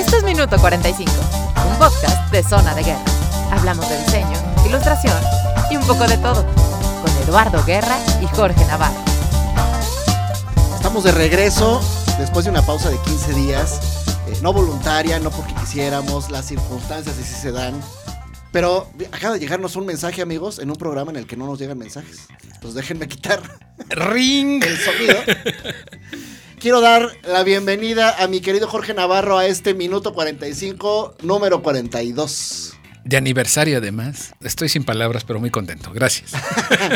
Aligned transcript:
Esto 0.00 0.16
es 0.16 0.24
Minuto 0.24 0.56
45, 0.58 1.12
un 1.70 1.78
podcast 1.78 2.32
de 2.32 2.42
Zona 2.42 2.74
de 2.74 2.82
Guerra. 2.84 3.04
Hablamos 3.50 3.86
de 3.86 3.98
diseño, 3.98 4.32
ilustración 4.66 5.14
y 5.70 5.76
un 5.76 5.86
poco 5.86 6.06
de 6.08 6.16
todo. 6.16 6.42
Con 7.02 7.10
Eduardo 7.22 7.62
Guerra 7.66 7.98
y 8.22 8.26
Jorge 8.34 8.64
Navarro. 8.64 8.98
Estamos 10.74 11.04
de 11.04 11.12
regreso 11.12 11.82
después 12.18 12.46
de 12.46 12.50
una 12.50 12.62
pausa 12.62 12.88
de 12.88 12.96
15 13.02 13.34
días. 13.34 14.06
eh, 14.26 14.38
no 14.40 14.54
voluntaria, 14.54 15.18
no 15.18 15.30
porque 15.30 15.54
quisiéramos, 15.54 16.30
las 16.30 16.46
circunstancias 16.46 17.16
así 17.18 17.34
se 17.34 17.52
dan. 17.52 17.78
Pero 18.52 18.88
acaba 19.12 19.34
de 19.34 19.40
llegarnos 19.40 19.76
un 19.76 19.84
mensaje, 19.84 20.22
amigos, 20.22 20.60
en 20.60 20.70
un 20.70 20.76
programa 20.76 21.10
en 21.10 21.18
el 21.18 21.26
que 21.26 21.36
no 21.36 21.44
nos 21.44 21.58
llegan 21.58 21.76
mensajes. 21.76 22.26
Pues 22.62 22.72
déjenme 22.72 23.06
quitar 23.06 23.42
¡Ring! 23.90 24.64
el 24.64 24.78
sonido. 24.78 25.16
Quiero 26.60 26.80
dar 26.82 27.10
la 27.24 27.42
bienvenida 27.42 28.22
a 28.22 28.28
mi 28.28 28.40
querido 28.40 28.68
Jorge 28.68 28.92
Navarro 28.92 29.38
a 29.38 29.46
este 29.46 29.72
minuto 29.72 30.12
45, 30.12 31.16
número 31.22 31.62
42. 31.62 32.74
De 33.04 33.16
aniversario, 33.16 33.78
además. 33.78 34.34
Estoy 34.42 34.68
sin 34.68 34.84
palabras, 34.84 35.24
pero 35.24 35.40
muy 35.40 35.50
contento. 35.50 35.90
Gracias. 35.92 36.32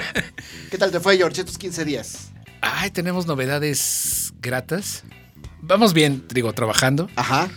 ¿Qué 0.70 0.76
tal 0.76 0.90
te 0.90 1.00
fue, 1.00 1.16
George, 1.16 1.40
estos 1.40 1.56
15 1.56 1.84
días? 1.86 2.28
Ay, 2.60 2.90
tenemos 2.90 3.26
novedades 3.26 4.34
gratas. 4.42 5.02
Vamos 5.62 5.94
bien, 5.94 6.26
digo, 6.28 6.52
trabajando. 6.52 7.08
Ajá. 7.16 7.48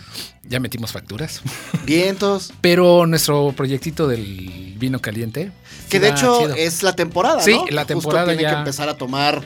Ya 0.44 0.60
metimos 0.60 0.92
facturas. 0.92 1.42
Vientos. 1.84 2.54
Pero 2.62 3.06
nuestro 3.06 3.52
proyectito 3.54 4.08
del 4.08 4.74
vino 4.78 4.98
caliente. 5.00 5.52
Que 5.90 6.00
de 6.00 6.08
hecho 6.08 6.40
chido. 6.40 6.54
es 6.54 6.82
la 6.82 6.94
temporada, 6.94 7.40
Sí, 7.42 7.52
¿no? 7.52 7.66
la 7.66 7.82
Justo 7.82 7.86
temporada 7.86 8.26
tiene 8.28 8.42
ya- 8.42 8.50
que 8.52 8.56
empezar 8.60 8.88
a 8.88 8.96
tomar. 8.96 9.44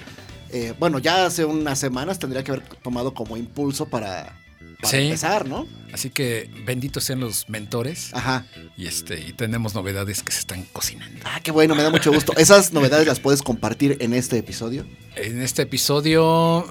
Eh, 0.53 0.75
bueno, 0.79 0.99
ya 0.99 1.27
hace 1.27 1.45
unas 1.45 1.79
semanas 1.79 2.19
tendría 2.19 2.43
que 2.45 2.53
haber 2.53 2.65
tomado 2.83 3.15
como 3.15 3.37
impulso 3.37 3.87
para, 3.89 4.39
para 4.81 4.89
Sí. 4.91 4.97
empezar, 4.99 5.49
¿no? 5.49 5.67
Así 5.93 6.11
que 6.11 6.51
benditos 6.65 7.05
sean 7.05 7.21
los 7.21 7.49
mentores. 7.49 8.11
Ajá. 8.15 8.47
Y 8.77 8.87
este, 8.87 9.21
y 9.21 9.33
tenemos 9.33 9.75
novedades 9.75 10.23
que 10.23 10.33
se 10.33 10.41
están 10.41 10.65
cocinando. 10.73 11.21
Ah, 11.25 11.41
qué 11.43 11.51
bueno, 11.51 11.75
me 11.75 11.83
da 11.83 11.91
mucho 11.91 12.13
gusto. 12.13 12.33
Esas 12.37 12.73
novedades 12.73 13.07
las 13.07 13.21
puedes 13.21 13.43
compartir 13.43 13.97
en 14.01 14.13
este 14.15 14.39
episodio. 14.39 14.87
En 15.17 15.41
este 15.43 15.63
episodio. 15.63 16.67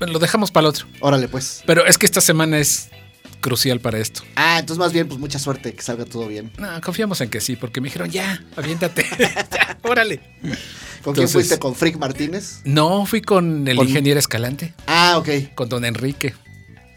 eh, 0.00 0.06
Lo 0.06 0.18
dejamos 0.18 0.50
para 0.50 0.66
el 0.66 0.70
otro. 0.70 0.86
Órale, 1.00 1.28
pues. 1.28 1.62
Pero 1.66 1.86
es 1.86 1.96
que 1.98 2.06
esta 2.06 2.20
semana 2.20 2.58
es 2.58 2.90
crucial 3.44 3.78
para 3.78 3.98
esto. 3.98 4.22
Ah, 4.36 4.56
entonces 4.58 4.78
más 4.78 4.94
bien, 4.94 5.06
pues 5.06 5.20
mucha 5.20 5.38
suerte, 5.38 5.74
que 5.74 5.82
salga 5.82 6.06
todo 6.06 6.26
bien. 6.28 6.50
No, 6.56 6.80
confiamos 6.80 7.20
en 7.20 7.28
que 7.28 7.42
sí, 7.42 7.56
porque 7.56 7.82
me 7.82 7.88
dijeron, 7.88 8.10
ya, 8.10 8.42
aviéntate. 8.56 9.04
ya, 9.18 9.78
órale. 9.82 10.20
¿Con 11.02 11.14
quién 11.14 11.28
fuiste? 11.28 11.58
¿Con 11.58 11.74
Frick 11.74 11.98
Martínez? 11.98 12.62
No, 12.64 13.04
fui 13.04 13.20
con 13.20 13.68
el 13.68 13.76
Con- 13.76 13.86
ingeniero 13.86 14.18
Escalante, 14.18 14.72
Ah, 14.86 15.16
ok. 15.18 15.54
con 15.54 15.68
don 15.68 15.84
Enrique, 15.84 16.34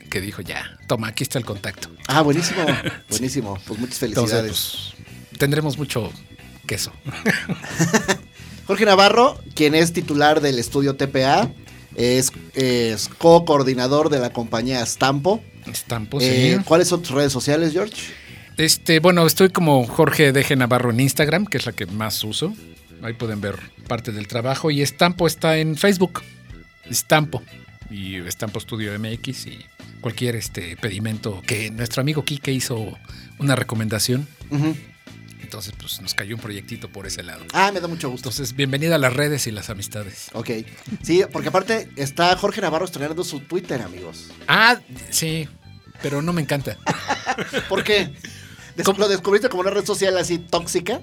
que 0.09 0.21
dijo, 0.21 0.41
ya, 0.41 0.77
toma, 0.87 1.09
aquí 1.09 1.23
está 1.23 1.37
el 1.37 1.43
contacto. 1.45 1.89
Ah, 2.07 2.21
buenísimo. 2.21 2.65
Buenísimo. 3.09 3.59
Pues 3.67 3.77
muchas 3.81 4.01
Entonces, 4.03 4.31
felicidades. 4.39 4.93
pues, 5.27 5.37
tendremos 5.39 5.77
mucho 5.77 6.13
queso. 6.65 6.93
Jorge 8.67 8.85
Navarro, 8.85 9.37
quien 9.55 9.75
es 9.75 9.91
titular 9.93 10.41
del 10.41 10.59
estudio 10.59 10.95
TPA, 10.95 11.49
es, 11.97 12.31
es 12.53 13.09
co-coordinador 13.17 14.09
de 14.09 14.19
la 14.19 14.31
compañía 14.31 14.85
Stampo. 14.85 15.43
Estampos, 15.65 16.23
Eh, 16.23 16.55
sí. 16.57 16.63
¿Cuáles 16.63 16.87
son 16.87 17.01
tus 17.01 17.11
redes 17.11 17.33
sociales, 17.33 17.73
George? 17.73 17.95
Este, 18.55 18.99
bueno, 18.99 19.25
estoy 19.27 19.49
como 19.49 19.85
Jorge 19.85 20.31
Deje 20.31 20.55
Navarro 20.55 20.91
en 20.91 20.99
Instagram, 21.01 21.45
que 21.45 21.57
es 21.57 21.65
la 21.65 21.73
que 21.73 21.85
más 21.85 22.23
uso. 22.23 22.53
Ahí 23.03 23.13
pueden 23.13 23.41
ver 23.41 23.55
parte 23.87 24.11
del 24.11 24.27
trabajo. 24.27 24.71
Y 24.71 24.81
Estampo 24.81 25.27
está 25.27 25.57
en 25.57 25.75
Facebook. 25.75 26.21
Estampo. 26.89 27.43
Y 27.91 28.15
Estampo 28.15 28.59
Studio 28.59 28.97
MX 28.97 29.47
y 29.47 29.59
cualquier 30.01 30.35
este 30.35 30.77
pedimento 30.77 31.41
que 31.45 31.69
nuestro 31.71 32.01
amigo 32.01 32.23
Kike 32.23 32.51
hizo 32.51 32.97
una 33.39 33.55
recomendación. 33.55 34.27
Ujú. 34.49 34.75
Entonces, 35.47 35.73
pues 35.79 36.01
nos 36.01 36.13
cayó 36.13 36.35
un 36.35 36.41
proyectito 36.41 36.89
por 36.89 37.07
ese 37.07 37.23
lado. 37.23 37.45
Ah, 37.53 37.71
me 37.71 37.79
da 37.79 37.87
mucho 37.87 38.09
gusto. 38.09 38.27
Entonces, 38.27 38.53
bienvenida 38.53 38.95
a 38.95 38.97
las 38.97 39.13
redes 39.13 39.47
y 39.47 39.51
las 39.51 39.69
amistades. 39.69 40.27
Ok. 40.33 40.49
Sí, 41.03 41.23
porque 41.31 41.47
aparte 41.47 41.87
está 41.95 42.35
Jorge 42.35 42.59
Navarro 42.59 42.83
estrenando 42.83 43.23
su 43.23 43.39
Twitter, 43.39 43.81
amigos. 43.81 44.25
Ah, 44.49 44.77
sí, 45.09 45.47
pero 46.01 46.21
no 46.21 46.33
me 46.33 46.41
encanta. 46.41 46.77
¿Por 47.69 47.85
qué? 47.85 48.11
¿Lo 48.97 49.07
descubriste 49.07 49.47
como 49.47 49.61
una 49.61 49.69
red 49.71 49.85
social 49.85 50.17
así 50.17 50.37
tóxica? 50.37 50.99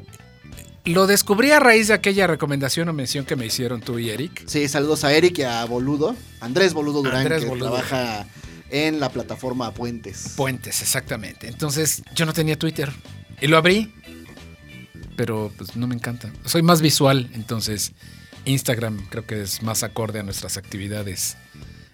Lo 0.84 1.06
descubrí 1.06 1.50
a 1.50 1.58
raíz 1.58 1.88
de 1.88 1.94
aquella 1.94 2.26
recomendación 2.26 2.90
o 2.90 2.92
mención 2.92 3.24
que 3.24 3.36
me 3.36 3.46
hicieron 3.46 3.80
tú 3.80 3.98
y 3.98 4.10
Eric. 4.10 4.44
Sí, 4.46 4.68
saludos 4.68 5.04
a 5.04 5.14
Eric 5.14 5.38
y 5.38 5.42
a 5.44 5.64
Boludo. 5.64 6.14
Andrés 6.40 6.74
Boludo 6.74 7.00
Durán, 7.02 7.22
Andrés 7.22 7.44
que 7.44 7.48
Boludo. 7.48 7.70
trabaja 7.70 8.26
en 8.68 9.00
la 9.00 9.08
plataforma 9.08 9.72
Puentes. 9.72 10.34
Puentes, 10.36 10.82
exactamente. 10.82 11.48
Entonces, 11.48 12.02
yo 12.14 12.26
no 12.26 12.34
tenía 12.34 12.58
Twitter 12.58 12.92
y 13.40 13.46
lo 13.46 13.56
abrí, 13.56 13.92
pero 15.16 15.52
pues 15.56 15.76
no 15.76 15.86
me 15.86 15.94
encanta. 15.94 16.30
Soy 16.44 16.62
más 16.62 16.80
visual, 16.80 17.30
entonces 17.34 17.92
Instagram 18.44 19.06
creo 19.08 19.26
que 19.26 19.42
es 19.42 19.62
más 19.62 19.82
acorde 19.82 20.20
a 20.20 20.22
nuestras 20.22 20.56
actividades 20.56 21.36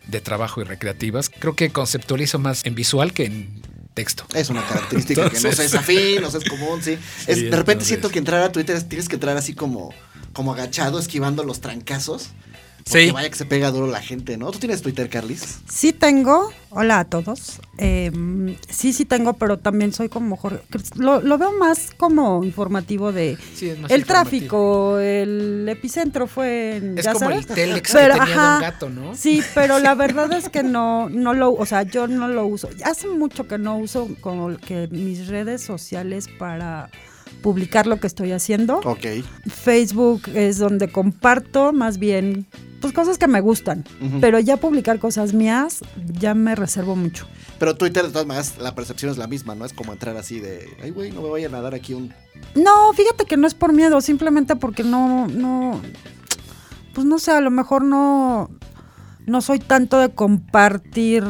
de 0.07 0.21
trabajo 0.21 0.61
y 0.61 0.65
recreativas. 0.65 1.31
Creo 1.31 1.55
que 1.55 1.71
conceptualizo 1.71 2.39
más 2.39 2.65
en 2.65 2.75
visual 2.75 3.13
que 3.13 3.27
en 3.27 3.63
texto. 3.95 4.25
Es 4.35 4.51
una 4.51 4.65
característica 4.67 5.31
que 5.31 5.41
no 5.41 5.49
es 5.49 5.75
afín, 5.75 6.23
no 6.23 6.29
es 6.29 6.45
común, 6.49 6.83
sí. 6.83 6.93
Es- 6.93 6.99
Sí, 7.39 7.45
de 7.45 7.51
repente 7.51 7.73
entonces- 7.73 7.87
siento 7.89 8.09
que 8.11 8.19
entrar 8.19 8.43
a 8.43 8.51
Twitter 8.53 8.77
es- 8.77 8.89
tienes 8.89 9.09
que 9.09 9.17
entrar 9.17 9.37
así 9.37 9.55
como, 9.55 9.93
como 10.33 10.53
agachado, 10.53 10.99
esquivando 10.99 11.45
los 11.45 11.61
trancazos. 11.61 12.31
Porque 12.91 13.07
Sí. 13.07 13.11
vaya 13.13 13.31
que 13.31 13.37
se 13.37 13.45
pega 13.45 13.71
duro 13.71 13.87
la 13.87 14.01
gente, 14.03 14.37
¿no? 14.37 14.51
¿Tú 14.51 14.59
tienes 14.59 14.83
Twitter, 14.83 15.09
Carlis? 15.09 15.61
Sí 15.69 15.93
tengo, 15.93 16.51
hola 16.71 17.01
a 17.01 17.05
todos. 17.05 17.61
Eh, 17.79 18.11
sí, 18.69 18.93
sí 18.93 19.05
tengo, 19.05 19.35
pero 19.35 19.59
también 19.59 19.93
soy 19.93 20.09
como 20.09 20.37
Jorge. 20.37 20.61
Lo, 20.97 21.21
lo 21.21 21.39
veo 21.39 21.53
más 21.53 21.93
como 21.97 22.43
informativo 22.45 23.13
de 23.13 23.39
Sí, 23.55 23.69
es 23.71 23.79
más 23.79 23.91
el 23.91 24.01
informativo. 24.01 24.07
tráfico, 24.07 24.99
el 24.99 25.67
epicentro 25.69 26.27
fue 26.27 26.77
en. 26.77 26.99
Es 26.99 27.05
¿ya 27.05 27.13
como 27.13 27.27
sabes? 27.31 27.49
el 27.49 27.55
Telex 27.55 27.93
Pero, 27.93 28.15
que 28.15 28.21
tenía 28.21 28.35
ajá, 28.35 28.53
Don 28.53 28.61
Gato, 28.63 28.91
¿no? 28.91 29.15
Sí, 29.15 29.43
pero 29.55 29.79
la 29.79 29.95
verdad 30.05 30.33
es 30.33 30.49
que 30.49 30.63
no, 30.63 31.09
no 31.09 31.33
lo, 31.33 31.53
o 31.53 31.67
sea, 31.67 31.83
yo 31.85 32.09
no 32.09 32.27
lo 32.29 32.45
uso. 32.47 32.69
Hace 32.85 33.07
mucho 33.09 33.47
que 33.47 33.57
no 33.59 33.77
uso 33.79 34.09
como 34.21 34.57
que 34.57 34.89
mis 34.91 35.29
redes 35.29 35.63
sociales 35.63 36.27
para 36.39 36.91
publicar 37.43 37.87
lo 37.87 38.01
que 38.01 38.07
estoy 38.07 38.33
haciendo. 38.33 38.81
Ok. 38.85 39.07
Facebook 39.47 40.23
es 40.35 40.59
donde 40.59 40.91
comparto 40.91 41.73
más 41.73 41.99
bien 41.99 42.47
pues 42.81 42.95
cosas 42.95 43.19
que 43.19 43.27
me 43.27 43.43
gustan, 43.43 43.85
pero 44.23 44.39
ya 44.39 44.57
publicar 44.57 44.99
cosas 44.99 45.35
mías 45.35 45.81
ya 46.19 46.33
me 46.35 46.55
reservo 46.55 46.97
mucho. 46.97 47.27
Pero 47.59 47.77
Twitter, 47.77 48.07
de 48.07 48.11
todas 48.11 48.27
maneras, 48.27 48.55
la 48.59 48.75
percepción 48.75 49.11
es 49.13 49.19
la 49.19 49.27
misma, 49.27 49.55
¿no? 49.55 49.67
Es 49.67 49.75
como 49.75 49.93
entrar 49.93 50.17
así 50.17 50.41
de, 50.41 50.67
ay, 50.83 50.91
güey, 50.91 51.11
no 51.11 51.21
me 51.21 51.29
vayan 51.29 51.55
a 51.55 51.61
dar 51.61 51.75
aquí 51.75 51.93
un... 51.93 52.15
No, 52.55 52.95
fíjate 52.95 53.27
que 53.27 53.37
no 53.37 53.47
es 53.47 53.53
por 53.53 53.75
miedo, 53.75 54.01
simplemente 54.01 54.57
porque 54.57 54.83
no, 54.83 55.29
no, 55.29 55.79
pues 56.95 57.07
no 57.07 57.19
sé, 57.19 57.33
a 57.33 57.43
lo 57.43 57.51
mejor 57.51 57.85
no, 57.85 58.49
no 59.27 59.43
soy 59.43 59.59
tanto 59.59 59.99
de 59.99 60.09
compartir. 60.15 61.23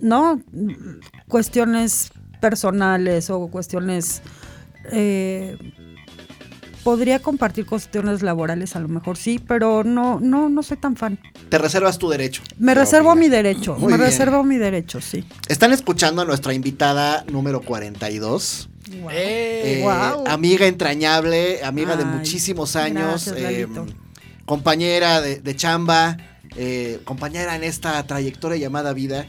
¿no? 0.00 0.40
Cuestiones 1.28 2.10
personales 2.40 3.30
o 3.30 3.48
cuestiones, 3.48 4.22
eh, 4.92 5.56
podría 6.84 7.18
compartir 7.20 7.66
cuestiones 7.66 8.22
laborales 8.22 8.74
a 8.76 8.80
lo 8.80 8.88
mejor 8.88 9.16
sí, 9.16 9.38
pero 9.38 9.84
no, 9.84 10.18
no, 10.20 10.48
no 10.48 10.62
soy 10.62 10.76
tan 10.78 10.96
fan. 10.96 11.18
Te 11.48 11.58
reservas 11.58 11.98
tu 11.98 12.08
derecho. 12.08 12.42
Me 12.58 12.74
reservo 12.74 13.14
mi 13.14 13.28
derecho, 13.28 13.74
Muy 13.74 13.92
me 13.92 13.98
bien. 13.98 14.10
reservo 14.10 14.42
mi 14.44 14.56
derecho, 14.56 15.00
sí. 15.00 15.24
Están 15.48 15.72
escuchando 15.72 16.22
a 16.22 16.24
nuestra 16.24 16.54
invitada 16.54 17.24
número 17.30 17.60
42. 17.60 18.68
¡Eh! 18.92 19.00
Eh, 19.12 19.80
Guau. 19.82 20.24
Amiga 20.26 20.66
entrañable, 20.66 21.62
amiga 21.62 21.96
de 21.96 22.04
muchísimos 22.04 22.76
años, 22.76 23.26
gracias, 23.26 23.36
eh, 23.36 23.66
compañera 24.46 25.20
de, 25.20 25.36
de 25.40 25.56
chamba, 25.56 26.16
eh, 26.56 27.00
compañera 27.04 27.54
en 27.54 27.62
esta 27.64 28.02
trayectoria 28.06 28.56
llamada 28.58 28.92
vida. 28.92 29.26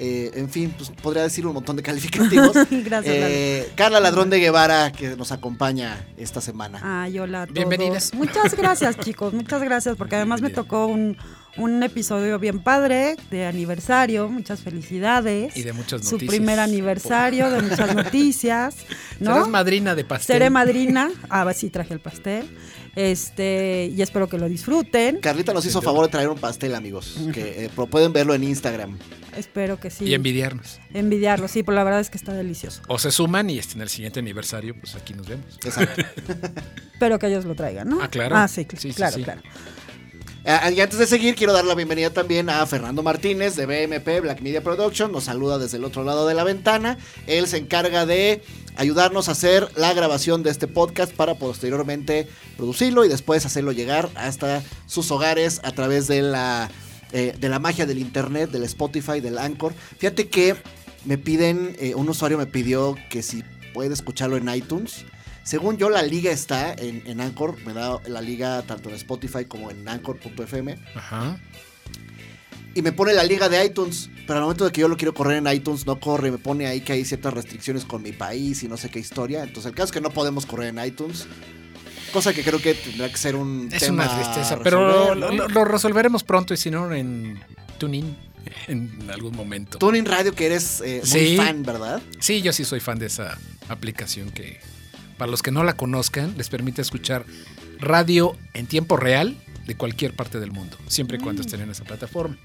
Eh, 0.00 0.30
en 0.34 0.48
fin, 0.48 0.72
pues 0.76 0.90
podría 0.90 1.24
decir 1.24 1.44
un 1.44 1.54
montón 1.54 1.74
de 1.74 1.82
calificativos. 1.82 2.52
Gracias, 2.70 3.14
Eh, 3.16 3.72
Carla 3.74 3.98
Ladrón 3.98 4.30
de 4.30 4.38
Guevara, 4.38 4.92
que 4.92 5.16
nos 5.16 5.32
acompaña 5.32 6.06
esta 6.16 6.40
semana. 6.40 6.80
Ay, 6.82 7.18
hola 7.18 7.42
a 7.42 7.46
todos. 7.46 7.54
Bienvenida. 7.54 7.98
Muchas 8.12 8.54
gracias, 8.54 8.96
chicos. 8.98 9.34
Muchas 9.34 9.60
gracias, 9.62 9.96
porque 9.96 10.14
además 10.14 10.40
me 10.40 10.50
tocó 10.50 10.86
un, 10.86 11.16
un 11.58 11.82
episodio 11.82 12.38
bien 12.38 12.60
padre 12.60 13.16
de 13.30 13.46
aniversario. 13.46 14.28
Muchas 14.28 14.60
felicidades. 14.60 15.56
Y 15.56 15.62
de 15.62 15.72
muchas 15.72 16.02
Su 16.04 16.12
noticias. 16.16 16.36
primer 16.36 16.60
aniversario, 16.60 17.50
de 17.50 17.62
muchas 17.62 17.94
noticias. 17.94 18.76
¿no? 19.20 19.32
Serás 19.34 19.48
madrina 19.48 19.94
de 19.94 20.04
pastel. 20.04 20.34
Seré 20.34 20.50
madrina. 20.50 21.10
Ah, 21.30 21.52
sí, 21.52 21.70
traje 21.70 21.92
el 21.94 22.00
pastel. 22.00 22.48
Este, 22.96 23.92
y 23.94 24.02
espero 24.02 24.28
que 24.28 24.38
lo 24.38 24.48
disfruten. 24.48 25.20
Carlita 25.20 25.52
nos 25.52 25.64
hizo 25.66 25.80
favor 25.82 26.06
de 26.06 26.10
traer 26.12 26.28
un 26.28 26.38
pastel, 26.38 26.74
amigos, 26.74 27.16
que 27.32 27.64
eh, 27.66 27.70
pro- 27.74 27.86
pueden 27.86 28.12
verlo 28.12 28.34
en 28.34 28.42
Instagram. 28.44 28.98
Espero 29.36 29.78
que 29.78 29.88
sí. 29.90 30.04
Y 30.04 30.14
envidiarnos. 30.14 30.80
Envidiarlo, 30.94 31.46
sí, 31.48 31.62
pero 31.62 31.76
la 31.76 31.84
verdad 31.84 32.00
es 32.00 32.10
que 32.10 32.18
está 32.18 32.32
delicioso. 32.32 32.82
O 32.88 32.98
se 32.98 33.10
suman 33.12 33.50
y 33.50 33.58
este, 33.58 33.74
en 33.74 33.82
el 33.82 33.88
siguiente 33.88 34.18
aniversario, 34.18 34.74
pues 34.80 34.96
aquí 34.96 35.14
nos 35.14 35.28
vemos. 35.28 35.58
Exacto. 35.64 36.02
Espero 36.92 37.18
que 37.20 37.28
ellos 37.28 37.44
lo 37.44 37.54
traigan, 37.54 37.88
¿no? 37.88 38.00
Ah, 38.02 38.08
claro. 38.08 38.34
Ah, 38.36 38.48
sí, 38.48 38.66
Sí, 38.68 38.76
sí, 38.88 38.92
claro, 38.94 39.16
sí. 39.16 39.22
claro. 39.22 39.42
Ah, 40.44 40.70
Y 40.70 40.80
antes 40.80 40.98
de 40.98 41.06
seguir, 41.06 41.34
quiero 41.34 41.52
dar 41.52 41.64
la 41.64 41.74
bienvenida 41.74 42.10
también 42.10 42.48
a 42.48 42.64
Fernando 42.66 43.02
Martínez 43.02 43.56
de 43.56 43.66
BMP 43.66 44.20
Black 44.22 44.40
Media 44.40 44.62
Production. 44.62 45.12
Nos 45.12 45.24
saluda 45.24 45.58
desde 45.58 45.76
el 45.76 45.84
otro 45.84 46.04
lado 46.04 46.26
de 46.26 46.34
la 46.34 46.44
ventana. 46.44 46.96
Él 47.26 47.46
se 47.48 47.58
encarga 47.58 48.06
de 48.06 48.42
ayudarnos 48.76 49.28
a 49.28 49.32
hacer 49.32 49.68
la 49.76 49.92
grabación 49.92 50.42
de 50.42 50.50
este 50.50 50.68
podcast 50.68 51.12
para 51.12 51.34
posteriormente 51.34 52.28
producirlo 52.56 53.04
y 53.04 53.08
después 53.08 53.44
hacerlo 53.44 53.72
llegar 53.72 54.08
hasta 54.14 54.62
sus 54.86 55.10
hogares 55.10 55.60
a 55.64 55.72
través 55.72 56.06
de 56.06 56.22
la, 56.22 56.70
eh, 57.12 57.34
de 57.38 57.48
la 57.48 57.58
magia 57.58 57.84
del 57.84 57.98
internet, 57.98 58.50
del 58.50 58.62
Spotify, 58.62 59.20
del 59.20 59.38
Anchor. 59.38 59.74
Fíjate 59.98 60.28
que 60.28 60.54
me 61.04 61.18
piden, 61.18 61.76
eh, 61.80 61.94
un 61.94 62.08
usuario 62.08 62.38
me 62.38 62.46
pidió 62.46 62.96
que 63.10 63.22
si 63.22 63.42
puede 63.74 63.92
escucharlo 63.92 64.36
en 64.36 64.48
iTunes. 64.48 65.04
Según 65.48 65.78
yo, 65.78 65.88
la 65.88 66.02
liga 66.02 66.30
está 66.30 66.74
en, 66.74 67.02
en 67.06 67.22
Anchor. 67.22 67.56
Me 67.64 67.72
da 67.72 67.98
la 68.06 68.20
liga 68.20 68.60
tanto 68.62 68.90
en 68.90 68.96
Spotify 68.96 69.46
como 69.46 69.70
en 69.70 69.88
Anchor.fm. 69.88 70.76
Ajá. 70.94 71.38
Y 72.74 72.82
me 72.82 72.92
pone 72.92 73.14
la 73.14 73.24
liga 73.24 73.48
de 73.48 73.64
iTunes. 73.64 74.10
Pero 74.26 74.34
al 74.40 74.42
momento 74.42 74.66
de 74.66 74.72
que 74.72 74.82
yo 74.82 74.88
lo 74.88 74.98
quiero 74.98 75.14
correr 75.14 75.38
en 75.38 75.46
iTunes, 75.50 75.86
no 75.86 75.98
corre. 75.98 76.30
Me 76.30 76.36
pone 76.36 76.66
ahí 76.66 76.82
que 76.82 76.92
hay 76.92 77.04
ciertas 77.06 77.32
restricciones 77.32 77.86
con 77.86 78.02
mi 78.02 78.12
país 78.12 78.62
y 78.62 78.68
no 78.68 78.76
sé 78.76 78.90
qué 78.90 78.98
historia. 78.98 79.42
Entonces, 79.42 79.70
el 79.70 79.74
caso 79.74 79.86
es 79.86 79.92
que 79.92 80.02
no 80.02 80.10
podemos 80.10 80.44
correr 80.44 80.68
en 80.76 80.84
iTunes. 80.84 81.26
Cosa 82.12 82.34
que 82.34 82.42
creo 82.44 82.60
que 82.60 82.74
tendrá 82.74 83.08
que 83.08 83.16
ser 83.16 83.34
un 83.34 83.70
Es 83.72 83.80
tema 83.84 84.04
una 84.04 84.14
tristeza, 84.16 84.58
pero 84.62 85.14
lo, 85.14 85.14
¿no? 85.14 85.32
lo- 85.32 85.48
lo 85.48 85.64
resolveremos 85.64 86.24
pronto 86.24 86.52
y 86.52 86.58
si 86.58 86.70
no 86.70 86.92
en 86.92 87.40
TuneIn 87.78 88.14
en 88.66 89.10
algún 89.10 89.34
momento. 89.34 89.78
Tuning 89.78 90.04
Radio, 90.06 90.34
que 90.34 90.46
eres 90.46 90.80
eh, 90.82 91.00
muy 91.02 91.10
Sí. 91.10 91.36
fan, 91.36 91.62
¿verdad? 91.62 92.02
Sí, 92.20 92.40
yo 92.42 92.52
sí 92.52 92.64
soy 92.64 92.80
fan 92.80 92.98
de 92.98 93.06
esa 93.06 93.36
aplicación 93.68 94.30
que, 94.30 94.58
para 95.18 95.30
los 95.30 95.42
que 95.42 95.50
no 95.50 95.64
la 95.64 95.74
conozcan, 95.76 96.34
les 96.38 96.48
permite 96.48 96.80
escuchar 96.82 97.24
radio 97.80 98.34
en 98.54 98.66
tiempo 98.66 98.96
real 98.96 99.36
de 99.66 99.74
cualquier 99.76 100.14
parte 100.16 100.40
del 100.40 100.50
mundo, 100.52 100.76
siempre 100.86 101.18
y 101.18 101.20
cuando 101.20 101.42
estén 101.42 101.60
en 101.60 101.70
esa 101.70 101.84
plataforma. 101.84 102.36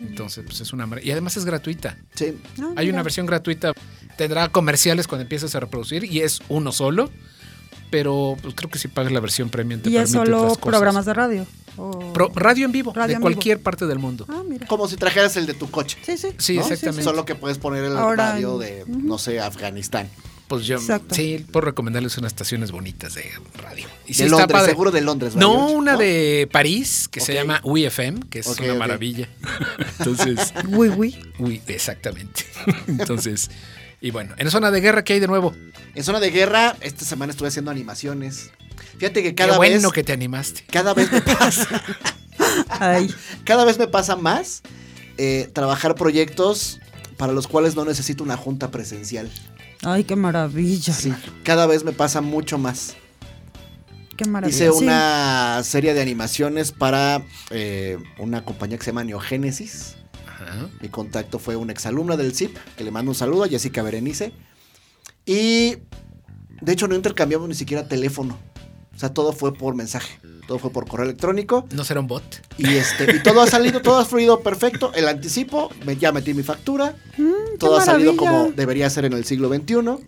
Entonces, 0.00 0.44
pues 0.46 0.60
es 0.60 0.72
una... 0.72 0.88
Y 1.02 1.10
además 1.10 1.36
es 1.36 1.44
gratuita. 1.44 1.96
Sí. 2.14 2.36
Ah, 2.60 2.72
Hay 2.76 2.86
mira. 2.86 2.94
una 2.96 3.02
versión 3.02 3.26
gratuita, 3.26 3.72
tendrá 4.16 4.48
comerciales 4.48 5.06
cuando 5.06 5.22
empieces 5.22 5.54
a 5.54 5.60
reproducir 5.60 6.04
y 6.04 6.20
es 6.20 6.40
uno 6.48 6.72
solo, 6.72 7.10
pero 7.90 8.36
pues, 8.42 8.54
creo 8.54 8.70
que 8.70 8.78
si 8.78 8.88
pagas 8.88 9.12
la 9.12 9.20
versión 9.20 9.50
premium 9.50 9.80
te 9.80 9.90
Y 9.90 9.96
es 9.96 10.10
permite 10.10 10.26
solo 10.26 10.38
otras 10.42 10.58
cosas. 10.58 10.72
programas 10.72 11.04
de 11.06 11.14
radio. 11.14 11.46
o- 11.76 12.12
Pro- 12.12 12.32
radio 12.34 12.64
en 12.66 12.72
vivo, 12.72 12.92
Radio 12.92 13.08
de 13.08 13.12
en 13.14 13.18
vivo. 13.20 13.22
cualquier 13.30 13.60
parte 13.62 13.86
del 13.86 13.98
mundo. 13.98 14.26
Ah, 14.28 14.42
mira. 14.48 14.66
Como 14.66 14.88
si 14.88 14.96
trajeras 14.96 15.36
el 15.36 15.46
de 15.46 15.54
tu 15.54 15.70
coche. 15.70 15.98
Sí, 16.04 16.16
sí. 16.16 16.28
Sí, 16.38 16.56
¿no? 16.56 16.62
exactamente. 16.62 17.02
Solo 17.04 17.24
que 17.24 17.34
puedes 17.34 17.58
poner 17.58 17.84
el 17.84 17.96
Ahora 17.96 18.32
radio 18.32 18.58
de, 18.58 18.84
no 18.86 19.18
sé, 19.18 19.40
Afganistán. 19.40 20.08
Pues 20.54 20.66
yo 20.66 20.76
Exacto. 20.76 21.14
sí, 21.14 21.44
puedo 21.50 21.66
recomendarles 21.66 22.16
unas 22.18 22.32
estaciones 22.32 22.70
bonitas 22.70 23.14
de 23.14 23.30
radio. 23.62 23.86
Y 24.06 24.14
sí 24.14 24.24
de 24.24 24.28
Londres, 24.30 24.52
padre. 24.52 24.70
seguro 24.70 24.90
de 24.90 25.00
Londres. 25.00 25.34
No, 25.36 25.54
Radio, 25.62 25.76
una 25.76 25.92
¿no? 25.92 25.98
de 25.98 26.48
París 26.52 27.08
que 27.08 27.20
se 27.20 27.34
llama 27.34 27.60
UiFM, 27.64 28.20
que 28.30 28.40
es 28.40 28.46
una 28.46 28.74
maravilla. 28.74 29.28
Entonces, 29.98 30.52
Uy, 30.68 30.88
uy. 30.90 31.32
uy, 31.38 31.62
exactamente. 31.66 32.44
Entonces, 32.86 33.50
y 34.00 34.10
bueno, 34.10 34.34
en 34.38 34.50
zona 34.50 34.70
de 34.70 34.80
guerra, 34.80 35.04
¿qué 35.04 35.14
hay 35.14 35.20
de 35.20 35.26
nuevo? 35.28 35.54
En 35.94 36.04
zona 36.04 36.20
de 36.20 36.30
guerra, 36.30 36.76
esta 36.80 37.04
semana 37.04 37.30
estuve 37.32 37.48
haciendo 37.48 37.70
animaciones. 37.70 38.50
Fíjate 38.98 39.22
que 39.22 39.34
cada 39.34 39.52
Qué 39.52 39.56
bueno 39.56 39.88
vez. 39.88 39.92
que 39.92 40.04
te 40.04 40.12
animaste. 40.12 40.64
Cada 40.70 40.94
vez 40.94 41.10
me 41.10 41.20
pasa. 41.22 41.82
Ay. 42.68 43.12
cada 43.44 43.64
vez 43.64 43.78
me 43.78 43.86
pasa 43.88 44.16
más 44.16 44.62
eh, 45.18 45.48
trabajar 45.52 45.94
proyectos 45.94 46.80
para 47.16 47.32
los 47.32 47.46
cuales 47.46 47.76
no 47.76 47.84
necesito 47.84 48.24
una 48.24 48.36
junta 48.36 48.70
presencial. 48.70 49.30
Ay, 49.84 50.04
qué 50.04 50.16
maravilla. 50.16 50.92
Sí, 50.94 51.12
cada 51.42 51.66
vez 51.66 51.84
me 51.84 51.92
pasa 51.92 52.20
mucho 52.20 52.58
más. 52.58 52.94
Qué 54.16 54.24
maravilla. 54.26 54.56
Hice 54.56 54.70
Sí. 54.78 54.84
una 54.84 55.60
serie 55.64 55.92
de 55.94 56.00
animaciones 56.00 56.72
para 56.72 57.22
eh, 57.50 57.98
una 58.18 58.44
compañía 58.44 58.78
que 58.78 58.84
se 58.84 58.90
llama 58.90 59.04
Neogénesis. 59.04 59.96
Ajá. 60.26 60.68
Mi 60.80 60.88
contacto 60.88 61.38
fue 61.38 61.56
una 61.56 61.72
exalumna 61.72 62.16
del 62.16 62.34
CIP, 62.34 62.56
que 62.76 62.84
le 62.84 62.90
mando 62.90 63.10
un 63.10 63.14
saludo 63.14 63.44
a 63.44 63.48
Jessica 63.48 63.82
Berenice. 63.82 64.32
Y 65.26 65.76
de 66.60 66.72
hecho 66.72 66.86
no 66.88 66.94
intercambiamos 66.94 67.48
ni 67.48 67.54
siquiera 67.54 67.88
teléfono. 67.88 68.38
O 68.94 68.98
sea, 68.98 69.12
todo 69.12 69.32
fue 69.32 69.54
por 69.54 69.74
mensaje. 69.74 70.18
Todo 70.46 70.58
fue 70.58 70.70
por 70.70 70.86
correo 70.86 71.04
electrónico. 71.06 71.66
¿No 71.72 71.84
será 71.84 72.00
un 72.00 72.06
bot? 72.06 72.22
Y 72.58 72.66
este, 72.74 73.16
y 73.16 73.22
todo 73.22 73.40
ha 73.40 73.46
salido, 73.46 73.80
todo 73.80 73.98
ha 73.98 74.04
fluido 74.04 74.40
perfecto. 74.40 74.92
El 74.94 75.08
anticipo, 75.08 75.70
me, 75.86 75.96
ya 75.96 76.12
metí 76.12 76.34
mi 76.34 76.42
factura. 76.42 76.94
Mm, 77.16 77.58
Todo 77.58 77.78
ha 77.78 77.80
salido 77.84 78.16
como 78.16 78.52
debería 78.52 78.88
ser 78.90 79.06
en 79.06 79.14
el 79.14 79.24
siglo 79.24 79.48
XXI. 79.48 80.04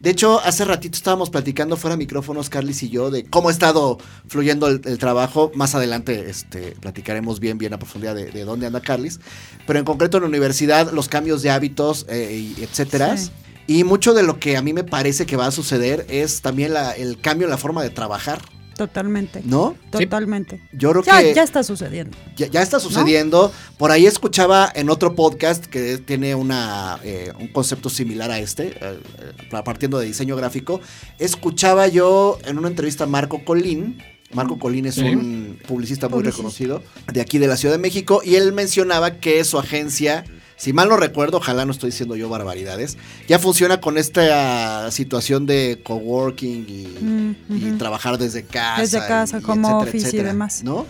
De 0.00 0.10
hecho, 0.10 0.40
hace 0.40 0.64
ratito 0.64 0.96
estábamos 0.96 1.30
platicando 1.30 1.76
fuera 1.76 1.94
de 1.94 1.98
micrófonos, 1.98 2.50
Carlis 2.50 2.82
y 2.82 2.88
yo, 2.88 3.10
de 3.12 3.24
cómo 3.24 3.48
ha 3.50 3.52
estado 3.52 3.98
fluyendo 4.26 4.66
el, 4.66 4.80
el 4.84 4.98
trabajo. 4.98 5.52
Más 5.54 5.76
adelante 5.76 6.28
este, 6.28 6.72
platicaremos 6.80 7.38
bien, 7.38 7.56
bien 7.56 7.72
a 7.72 7.78
profundidad 7.78 8.16
de, 8.16 8.32
de 8.32 8.44
dónde 8.44 8.66
anda 8.66 8.80
Carlis. 8.80 9.20
Pero 9.64 9.78
en 9.78 9.84
concreto 9.84 10.16
en 10.16 10.24
la 10.24 10.28
universidad, 10.28 10.90
los 10.92 11.08
cambios 11.08 11.40
de 11.42 11.50
hábitos, 11.50 12.04
eh, 12.08 12.54
y 12.58 12.62
etcétera. 12.64 13.16
Sí. 13.16 13.30
Y 13.66 13.84
mucho 13.84 14.12
de 14.14 14.22
lo 14.22 14.38
que 14.40 14.56
a 14.56 14.62
mí 14.62 14.72
me 14.72 14.84
parece 14.84 15.24
que 15.26 15.36
va 15.36 15.46
a 15.46 15.50
suceder 15.50 16.06
es 16.08 16.40
también 16.42 16.72
la- 16.74 16.92
el 16.92 17.20
cambio 17.20 17.46
en 17.46 17.50
la 17.50 17.58
forma 17.58 17.82
de 17.82 17.90
trabajar, 17.90 18.40
Totalmente. 18.76 19.42
¿no? 19.44 19.76
Totalmente. 19.90 20.60
Yo 20.72 20.90
creo 20.90 21.02
Ya, 21.04 21.20
que 21.22 21.34
ya 21.34 21.42
está 21.42 21.62
sucediendo. 21.62 22.16
ya, 22.36 22.46
ya 22.48 22.62
está 22.62 22.80
sucediendo. 22.80 23.52
Por 23.78 23.90
ahí 23.92 24.06
escuchaba 24.06 24.70
en 24.74 24.90
otro 24.90 25.14
podcast 25.14 25.66
que 25.66 25.98
tiene 25.98 26.34
una, 26.34 26.98
eh, 27.04 27.32
un 27.38 27.48
concepto 27.48 27.88
similar 27.90 28.30
a 28.30 28.38
este, 28.38 28.68
eh, 28.68 28.74
eh, 28.80 29.62
partiendo 29.64 29.98
de 30.00 30.06
diseño 30.06 30.34
gráfico. 30.36 30.80
Escuchaba 31.18 31.86
yo 31.88 32.38
en 32.44 32.58
una 32.58 32.68
entrevista 32.68 33.04
a 33.04 33.06
Marco 33.06 33.44
Colín. 33.44 34.02
Marco 34.32 34.58
Colín 34.58 34.86
es 34.86 34.94
Sí. 34.96 35.02
un 35.02 35.58
publicista 35.68 36.08
muy 36.08 36.20
Publicista. 36.20 36.38
reconocido 36.38 36.82
de 37.12 37.20
aquí 37.20 37.38
de 37.38 37.46
la 37.46 37.56
Ciudad 37.58 37.74
de 37.74 37.78
México 37.80 38.22
y 38.24 38.34
él 38.36 38.52
mencionaba 38.52 39.12
que 39.20 39.44
su 39.44 39.58
agencia, 39.58 40.24
si 40.62 40.72
mal 40.72 40.88
no 40.88 40.96
recuerdo, 40.96 41.38
ojalá 41.38 41.64
no 41.64 41.72
estoy 41.72 41.90
diciendo 41.90 42.14
yo 42.14 42.28
barbaridades, 42.28 42.96
ya 43.26 43.40
funciona 43.40 43.80
con 43.80 43.98
esta 43.98 44.92
situación 44.92 45.44
de 45.44 45.80
coworking 45.82 46.66
y, 46.68 46.86
Mm, 47.02 47.34
y 47.50 47.78
trabajar 47.78 48.16
desde 48.16 48.44
casa. 48.44 48.80
Desde 48.80 48.98
casa, 49.00 49.40
y 49.40 49.44
home 49.44 49.62
etcétera, 49.62 49.76
office 49.78 49.96
y 49.96 50.00
etcétera, 50.02 50.28
demás. 50.28 50.62
¿No? 50.62 50.86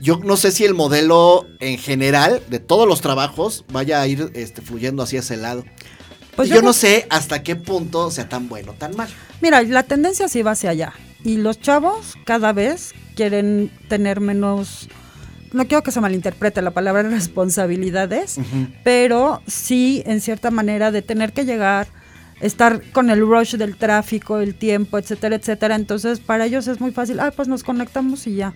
Yo 0.00 0.18
no 0.24 0.36
sé 0.36 0.50
si 0.50 0.64
el 0.64 0.74
modelo 0.74 1.46
en 1.60 1.78
general 1.78 2.42
de 2.50 2.58
todos 2.58 2.88
los 2.88 3.00
trabajos 3.00 3.64
vaya 3.70 4.00
a 4.00 4.08
ir 4.08 4.32
este, 4.34 4.60
fluyendo 4.60 5.04
hacia 5.04 5.20
ese 5.20 5.36
lado. 5.36 5.64
Pues 6.34 6.48
Y 6.48 6.54
yo 6.54 6.60
no 6.60 6.72
sé 6.72 7.06
hasta 7.08 7.44
qué 7.44 7.54
punto 7.54 8.10
sea 8.10 8.28
tan 8.28 8.48
bueno 8.48 8.74
tan 8.76 8.96
mal. 8.96 9.08
Mira, 9.40 9.62
la 9.62 9.84
tendencia 9.84 10.26
sí 10.26 10.42
va 10.42 10.50
hacia 10.50 10.70
allá. 10.70 10.94
Y 11.22 11.36
los 11.36 11.60
chavos 11.60 12.14
cada 12.24 12.52
vez 12.52 12.92
quieren 13.14 13.70
tener 13.88 14.18
menos. 14.18 14.88
No 15.52 15.66
quiero 15.66 15.82
que 15.82 15.90
se 15.90 16.00
malinterprete 16.00 16.62
la 16.62 16.70
palabra 16.70 17.02
responsabilidades, 17.08 18.38
pero 18.84 19.42
sí, 19.46 20.02
en 20.06 20.20
cierta 20.20 20.50
manera, 20.50 20.90
de 20.90 21.02
tener 21.02 21.32
que 21.32 21.44
llegar, 21.44 21.86
estar 22.40 22.82
con 22.92 23.10
el 23.10 23.20
rush 23.20 23.54
del 23.56 23.76
tráfico, 23.76 24.38
el 24.38 24.54
tiempo, 24.54 24.98
etcétera, 24.98 25.36
etcétera. 25.36 25.76
Entonces, 25.76 26.18
para 26.20 26.46
ellos 26.46 26.66
es 26.66 26.80
muy 26.80 26.90
fácil. 26.90 27.20
Ah, 27.20 27.32
pues 27.34 27.46
nos 27.48 27.62
conectamos 27.62 28.26
y 28.26 28.34
ya. 28.36 28.52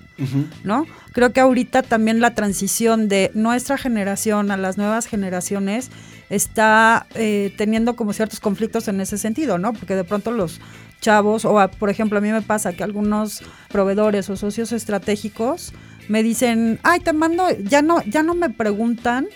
¿no? 0.65 0.87
Creo 1.13 1.33
que 1.33 1.41
ahorita 1.41 1.83
también 1.83 2.21
la 2.21 2.35
transición 2.35 3.09
de 3.09 3.31
nuestra 3.35 3.79
generación 3.79 4.51
a 4.51 4.57
las 4.57 4.77
nuevas 4.77 5.07
generaciones 5.07 5.91
está 6.31 7.07
eh, 7.15 7.55
teniendo 7.57 7.95
como 7.95 8.13
ciertos 8.13 8.41
conflictos 8.41 8.89
en 8.89 9.01
ese 9.01 9.19
sentido, 9.19 9.59
¿no? 9.59 9.73
Porque 9.73 9.95
de 9.95 10.03
pronto 10.03 10.33
los 10.33 10.61
chavos, 11.01 11.45
o 11.45 11.61
a- 11.61 11.69
por 11.71 11.89
ejemplo 11.91 12.19
a 12.19 12.21
mí 12.21 12.33
me 12.33 12.43
pasa 12.43 12.73
que 12.73 12.83
algunos 12.83 13.43
proveedores 13.71 14.29
o 14.31 14.37
socios 14.37 14.73
estratégicos 14.73 15.73
me 16.09 16.23
dicen, 16.23 16.79
ay, 16.83 17.01
te 17.01 17.13
mando, 17.13 17.47
ya 17.59 17.83
no, 17.83 18.03
ya 18.03 18.23
no 18.23 18.35
me 18.35 18.51
preguntan 18.51 19.27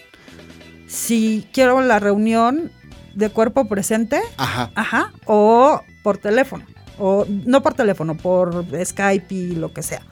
si 0.86 1.46
quiero 1.52 1.80
la 1.82 1.98
reunión 1.98 2.70
de 3.14 3.28
cuerpo 3.30 3.66
presente, 3.68 4.20
Ajá. 4.36 4.70
Ajá, 4.74 5.12
o 5.26 5.82
por 6.02 6.18
teléfono, 6.18 6.64
o 6.98 7.26
no 7.28 7.62
por 7.62 7.74
teléfono, 7.74 8.16
por 8.16 8.64
Skype 8.84 9.34
y 9.34 9.54
lo 9.56 9.72
que 9.72 9.82
sea. 9.82 10.02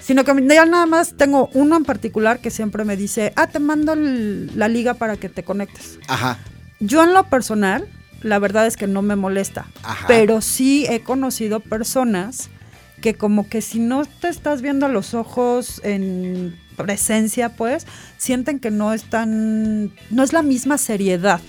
Sino 0.00 0.22
que 0.24 0.32
ya 0.48 0.66
nada 0.66 0.86
más 0.86 1.16
tengo 1.16 1.48
uno 1.54 1.76
en 1.76 1.84
particular 1.84 2.38
que 2.40 2.50
siempre 2.50 2.84
me 2.84 2.96
dice, 2.96 3.32
ah, 3.36 3.46
te 3.46 3.58
mando 3.58 3.94
el- 3.94 4.50
la 4.58 4.68
liga 4.68 4.94
para 4.94 5.16
que 5.16 5.28
te 5.28 5.44
conectes. 5.44 5.98
Ajá. 6.08 6.38
Yo 6.80 7.02
en 7.02 7.14
lo 7.14 7.24
personal, 7.30 7.88
la 8.20 8.38
verdad 8.38 8.66
es 8.66 8.76
que 8.76 8.86
no 8.86 9.00
me 9.02 9.16
molesta, 9.16 9.66
Ajá. 9.82 10.06
pero 10.06 10.40
sí 10.40 10.86
he 10.90 11.00
conocido 11.02 11.60
personas 11.60 12.50
que 13.04 13.12
como 13.12 13.50
que 13.50 13.60
si 13.60 13.80
no 13.80 14.06
te 14.06 14.28
estás 14.28 14.62
viendo 14.62 14.86
a 14.86 14.88
los 14.88 15.12
ojos 15.12 15.78
en 15.84 16.58
presencia, 16.74 17.54
pues, 17.54 17.86
sienten 18.16 18.58
que 18.58 18.70
no 18.70 18.94
es 18.94 19.04
tan, 19.04 19.92
no 20.08 20.22
es 20.22 20.32
la 20.32 20.40
misma 20.40 20.78
seriedad 20.78 21.42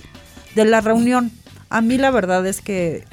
de 0.54 0.66
la 0.66 0.82
reunión. 0.82 1.32
A 1.70 1.80
mí 1.80 1.96
la 1.96 2.10
verdad 2.10 2.46
es 2.46 2.60
que 2.60 3.04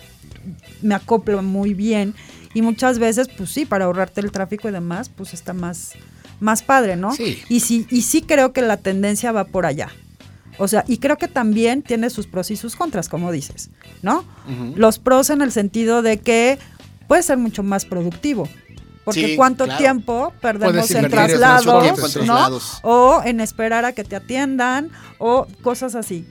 me 0.81 0.93
acoplo 0.93 1.41
muy 1.41 1.73
bien 1.73 2.15
y 2.53 2.61
muchas 2.63 2.99
veces, 2.99 3.29
pues 3.29 3.49
sí, 3.49 3.65
para 3.65 3.85
ahorrarte 3.85 4.19
el 4.19 4.33
tráfico 4.33 4.67
y 4.67 4.73
demás, 4.73 5.07
pues 5.07 5.33
está 5.33 5.53
más, 5.53 5.93
más 6.41 6.63
padre, 6.63 6.97
¿no? 6.97 7.13
Sí. 7.13 7.41
Y 7.47 7.61
sí, 7.61 7.87
y 7.89 8.01
sí 8.01 8.23
creo 8.23 8.51
que 8.51 8.61
la 8.61 8.75
tendencia 8.75 9.31
va 9.31 9.45
por 9.45 9.65
allá. 9.65 9.87
O 10.57 10.67
sea, 10.67 10.83
y 10.85 10.97
creo 10.97 11.17
que 11.17 11.29
también 11.29 11.81
tiene 11.81 12.09
sus 12.09 12.27
pros 12.27 12.51
y 12.51 12.57
sus 12.57 12.75
contras, 12.75 13.07
como 13.07 13.31
dices, 13.31 13.69
¿no? 14.01 14.25
Los 14.75 14.99
pros 14.99 15.29
en 15.29 15.41
el 15.41 15.53
sentido 15.53 16.01
de 16.01 16.19
que 16.19 16.59
puede 17.07 17.23
ser 17.23 17.37
mucho 17.37 17.63
más 17.63 17.85
productivo, 17.85 18.47
Porque 19.03 19.27
Sí, 19.27 19.35
cuánto 19.35 19.65
claro. 19.65 19.79
tiempo 19.79 20.33
perdemos 20.41 20.89
en 20.91 21.09
traslados, 21.09 21.83
tiempo 21.83 22.07
en 22.19 22.27
¿no? 22.27 22.59
O 22.83 23.21
en 23.23 23.41
esperar 23.41 23.85
a 23.85 23.91
que 23.91 24.03
te 24.03 24.15
atiendan 24.15 24.89
o 25.17 25.47
cosas 25.61 25.95
así. 25.95 26.25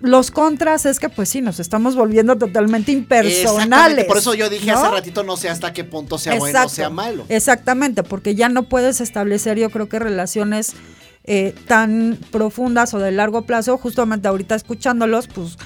Los 0.00 0.30
contras 0.30 0.86
es 0.86 1.00
que 1.00 1.08
pues 1.08 1.28
sí, 1.28 1.40
nos 1.40 1.58
estamos 1.58 1.96
volviendo 1.96 2.36
totalmente 2.36 2.92
impersonales. 2.92 4.04
Por 4.04 4.18
eso 4.18 4.34
yo 4.34 4.48
dije 4.48 4.70
¿no? 4.70 4.78
hace 4.78 4.90
ratito, 4.90 5.24
no 5.24 5.36
sé 5.36 5.48
hasta 5.48 5.72
qué 5.72 5.82
punto 5.82 6.18
sea 6.18 6.36
bueno 6.36 6.64
o 6.64 6.68
sea 6.68 6.88
malo. 6.90 7.24
Exactamente, 7.28 8.02
porque 8.02 8.34
ya 8.34 8.48
no 8.48 8.64
puedes 8.64 9.00
establecer, 9.00 9.58
yo 9.58 9.70
creo 9.70 9.88
que 9.88 9.98
relaciones 9.98 10.74
eh, 11.24 11.54
tan 11.68 12.18
profundas 12.32 12.94
o 12.94 12.98
de 12.98 13.12
largo 13.12 13.42
plazo. 13.42 13.78
Justamente 13.78 14.28
ahorita 14.28 14.54
escuchándolos, 14.54 15.28
pues 15.28 15.56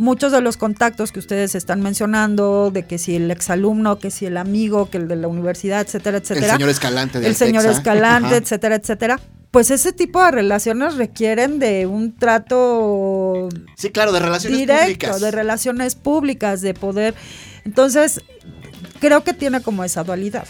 muchos 0.00 0.32
de 0.32 0.40
los 0.40 0.56
contactos 0.56 1.12
que 1.12 1.18
ustedes 1.18 1.54
están 1.54 1.82
mencionando, 1.82 2.70
de 2.72 2.86
que 2.86 2.98
si 2.98 3.16
el 3.16 3.30
exalumno, 3.30 3.98
que 3.98 4.10
si 4.10 4.26
el 4.26 4.36
amigo, 4.38 4.88
que 4.90 4.96
el 4.98 5.06
de 5.08 5.16
la 5.16 5.28
universidad, 5.28 5.82
etcétera, 5.82 6.16
El 6.16 6.22
etcétera. 6.22 6.52
señor 6.54 6.68
Escalante 6.70 7.18
el 7.18 7.36
señor. 7.36 7.66
Escalante, 7.66 8.28
Ajá. 8.28 8.36
etcétera, 8.38 8.74
etcétera. 8.76 9.20
Pues 9.50 9.70
ese 9.70 9.92
tipo 9.92 10.24
de 10.24 10.30
relaciones 10.30 10.96
requieren 10.96 11.58
de 11.58 11.86
un 11.86 12.16
trato 12.16 13.48
Sí, 13.76 13.90
claro, 13.90 14.12
de 14.12 14.20
relaciones 14.20 14.58
directo, 14.58 14.82
públicas. 14.84 15.20
de 15.20 15.30
relaciones 15.30 15.94
públicas, 15.96 16.60
de 16.62 16.72
poder. 16.74 17.14
Entonces, 17.64 18.20
creo 19.00 19.22
que 19.24 19.34
tiene 19.34 19.60
como 19.60 19.84
esa 19.84 20.02
dualidad. 20.04 20.46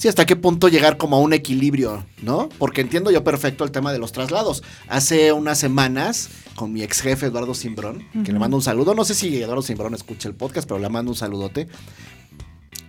Sí, 0.00 0.08
hasta 0.08 0.24
qué 0.24 0.34
punto 0.34 0.68
llegar 0.68 0.96
como 0.96 1.16
a 1.16 1.18
un 1.20 1.34
equilibrio, 1.34 2.06
¿no? 2.22 2.48
Porque 2.56 2.80
entiendo 2.80 3.10
yo 3.10 3.22
perfecto 3.22 3.64
el 3.64 3.70
tema 3.70 3.92
de 3.92 3.98
los 3.98 4.12
traslados. 4.12 4.62
Hace 4.88 5.30
unas 5.30 5.58
semanas, 5.58 6.30
con 6.54 6.72
mi 6.72 6.82
ex 6.82 7.02
jefe 7.02 7.26
Eduardo 7.26 7.52
Simbrón, 7.52 8.06
que 8.24 8.32
le 8.32 8.38
mando 8.38 8.56
un 8.56 8.62
saludo, 8.62 8.94
no 8.94 9.04
sé 9.04 9.14
si 9.14 9.42
Eduardo 9.42 9.60
Simbrón 9.60 9.92
escucha 9.92 10.26
el 10.30 10.34
podcast, 10.34 10.66
pero 10.66 10.80
le 10.80 10.88
mando 10.88 11.10
un 11.10 11.18
saludote. 11.18 11.68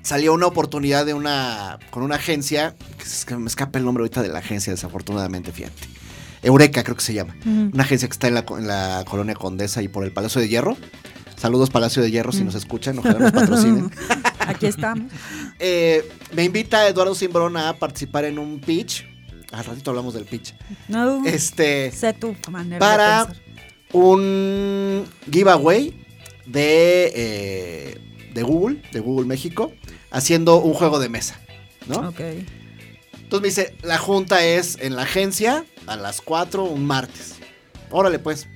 Salió 0.03 0.33
una 0.33 0.45
oportunidad 0.45 1.05
de 1.05 1.13
una, 1.13 1.79
con 1.89 2.03
una 2.03 2.15
agencia, 2.15 2.77
que 2.97 3.03
es 3.03 3.25
que 3.25 3.35
me 3.35 3.47
escapa 3.47 3.77
el 3.77 3.83
nombre 3.83 4.03
ahorita 4.03 4.21
de 4.21 4.29
la 4.29 4.39
agencia, 4.39 4.71
desafortunadamente, 4.71 5.51
fíjate. 5.51 5.89
Eureka 6.43 6.81
creo 6.81 6.95
que 6.95 7.03
se 7.03 7.13
llama. 7.13 7.35
Una 7.45 7.83
agencia 7.83 8.07
que 8.07 8.13
está 8.13 8.29
en 8.29 8.35
la, 8.35 8.45
en 8.57 8.67
la 8.67 9.03
colonia 9.05 9.35
Condesa 9.35 9.81
y 9.81 9.89
por 9.89 10.05
el 10.05 10.13
Palacio 10.13 10.39
de 10.39 10.47
Hierro. 10.47 10.77
Saludos 11.35 11.71
Palacio 11.71 12.01
de 12.01 12.09
Hierro 12.09 12.31
si 12.31 12.45
nos 12.45 12.55
escuchan, 12.55 12.99
ojalá 12.99 13.19
nos 13.19 13.31
patrocinen. 13.33 13.91
Aquí 14.48 14.65
estamos. 14.65 15.12
Eh, 15.63 16.10
me 16.33 16.43
invita 16.43 16.88
Eduardo 16.88 17.13
Simbrón 17.13 17.55
a 17.55 17.74
participar 17.74 18.25
en 18.25 18.39
un 18.39 18.60
pitch. 18.60 19.05
Al 19.51 19.63
ratito 19.63 19.91
hablamos 19.91 20.15
del 20.15 20.25
pitch. 20.25 20.55
No, 20.88 21.24
Este, 21.25 21.91
sé 21.91 22.13
tu 22.13 22.36
manera 22.50 22.79
para 22.79 23.25
de 23.25 23.33
un 23.93 25.05
giveaway 25.31 26.03
de, 26.48 27.12
eh, 27.15 28.01
de 28.33 28.43
Google, 28.43 28.81
de 28.91 29.00
Google 29.01 29.27
México, 29.27 29.71
haciendo 30.10 30.62
un 30.62 30.74
juego 30.74 31.00
de 31.00 31.10
mesa, 31.10 31.39
¿no? 31.88 32.10
Ok. 32.10 32.19
Entonces 32.19 33.41
me 33.41 33.48
dice, 33.48 33.75
la 33.83 33.98
junta 33.98 34.43
es 34.43 34.77
en 34.81 34.95
la 34.95 35.03
agencia 35.03 35.63
a 35.88 35.95
las 35.95 36.21
4 36.21 36.63
un 36.63 36.86
martes. 36.86 37.36
Órale 37.89 38.19
pues. 38.19 38.48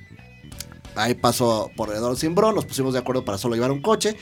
Ahí 0.96 1.14
pasó 1.14 1.70
por 1.76 1.90
Eduardo 1.90 2.16
Simbrón, 2.16 2.54
nos 2.54 2.64
pusimos 2.64 2.94
de 2.94 2.98
acuerdo 3.00 3.22
para 3.24 3.36
solo 3.36 3.54
llevar 3.54 3.70
un 3.70 3.82
coche. 3.82 4.16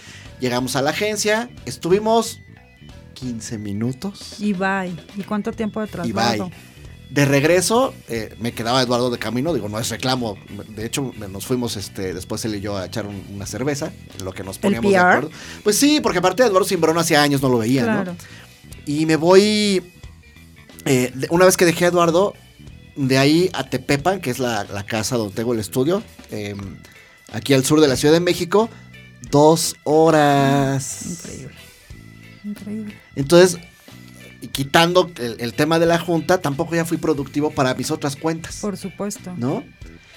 Llegamos 0.45 0.77
a 0.77 0.83
la 0.83 0.91
agencia, 0.91 1.49
estuvimos 1.65 2.39
15 3.15 3.57
minutos. 3.57 4.35
Y 4.39 4.53
bye. 4.53 4.93
¿Y 5.17 5.23
cuánto 5.23 5.53
tiempo 5.53 5.81
de 5.81 5.87
y 5.87 5.89
traslado? 5.91 6.45
bye. 6.51 6.53
De 7.09 7.25
regreso, 7.25 7.95
eh, 8.11 8.35
me 8.41 8.53
quedaba 8.53 8.83
Eduardo 8.83 9.09
de 9.09 9.17
camino, 9.17 9.55
digo, 9.55 9.71
no 9.71 9.79
es 9.79 9.89
reclamo. 9.89 10.37
De 10.77 10.85
hecho, 10.85 11.13
nos 11.31 11.47
fuimos 11.47 11.79
este, 11.79 12.13
después 12.13 12.45
él 12.45 12.57
y 12.57 12.61
yo 12.61 12.77
a 12.77 12.85
echar 12.85 13.07
un- 13.07 13.25
una 13.35 13.47
cerveza, 13.47 13.91
en 14.19 14.23
lo 14.27 14.35
que 14.35 14.45
nos 14.45 14.59
poníamos 14.59 14.91
de 14.93 14.99
acuerdo. 14.99 15.31
Pues 15.63 15.79
sí, 15.79 16.01
porque 16.03 16.19
aparte 16.19 16.43
de 16.43 16.51
Eduardo 16.51 16.69
Simbrón 16.69 16.99
hace 16.99 17.17
años 17.17 17.41
no 17.41 17.49
lo 17.49 17.57
veía, 17.57 17.85
Claro. 17.85 18.13
¿no? 18.13 18.19
Y 18.85 19.07
me 19.07 19.17
voy. 19.17 19.83
eh, 20.85 21.11
una 21.31 21.47
vez 21.47 21.57
que 21.57 21.65
dejé 21.65 21.87
a 21.87 21.89
Eduardo, 21.89 22.35
de 22.97 23.17
ahí 23.17 23.49
a 23.55 23.65
Tepepan, 23.71 24.21
que 24.21 24.29
es 24.29 24.39
la, 24.41 24.65
la 24.65 24.85
casa 24.85 25.17
donde 25.17 25.35
tengo 25.35 25.55
el 25.55 25.61
estudio, 25.61 26.03
eh, 26.31 26.55
aquí 27.33 27.55
al 27.55 27.65
sur 27.65 27.81
de 27.81 27.89
la 27.89 27.97
Ciudad 27.97 28.13
de 28.13 28.21
México, 28.21 28.69
dos 29.31 29.77
horas. 29.85 31.07
Increíble. 31.07 31.55
Increíble. 32.45 32.95
Entonces, 33.17 33.59
quitando 34.53 35.11
el, 35.17 35.37
el 35.41 35.55
tema 35.55 35.79
de 35.79 35.87
la 35.87 35.99
junta, 35.99 36.41
tampoco 36.41 36.75
ya 36.75 36.85
fui 36.85 36.97
productivo 36.97 37.51
para 37.51 37.75
mis 37.75 37.91
otras 37.91 38.17
cuentas, 38.17 38.59
Por 38.61 38.77
supuesto. 38.77 39.35
¿no? 39.37 39.65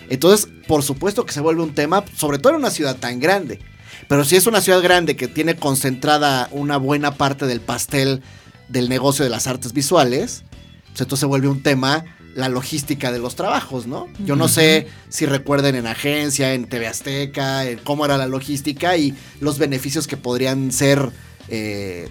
Entonces, 0.09 0.47
por 0.67 0.83
supuesto 0.83 1.25
que 1.25 1.33
se 1.33 1.41
vuelve 1.41 1.61
un 1.63 1.73
tema, 1.73 2.03
sobre 2.15 2.39
todo 2.39 2.53
en 2.53 2.59
una 2.59 2.69
ciudad 2.69 2.97
tan 2.97 3.19
grande. 3.19 3.59
Pero 4.07 4.23
si 4.23 4.35
es 4.35 4.47
una 4.47 4.61
ciudad 4.61 4.81
grande 4.81 5.15
que 5.15 5.27
tiene 5.27 5.55
concentrada 5.55 6.49
una 6.51 6.77
buena 6.77 7.15
parte 7.15 7.45
del 7.45 7.61
pastel 7.61 8.21
del 8.69 8.89
negocio 8.89 9.23
de 9.23 9.29
las 9.29 9.47
artes 9.47 9.73
visuales, 9.73 10.43
pues 10.87 11.01
entonces 11.01 11.19
se 11.19 11.25
vuelve 11.25 11.47
un 11.47 11.63
tema 11.63 12.05
la 12.37 12.49
logística 12.49 13.11
de 13.11 13.17
los 13.19 13.35
trabajos, 13.35 13.87
¿no? 13.87 14.07
Yo 14.19 14.35
no 14.35 14.47
sé 14.47 14.87
si 15.09 15.25
recuerden 15.25 15.73
en 15.75 15.87
agencia, 15.87 16.53
en 16.53 16.65
TV 16.69 16.85
Azteca, 16.87 17.65
en 17.65 17.79
cómo 17.79 18.05
era 18.05 18.15
la 18.15 18.27
logística 18.27 18.95
y 18.95 19.15
los 19.41 19.57
beneficios 19.57 20.05
que 20.05 20.17
podrían 20.17 20.71
ser 20.71 21.09
eh, 21.49 22.07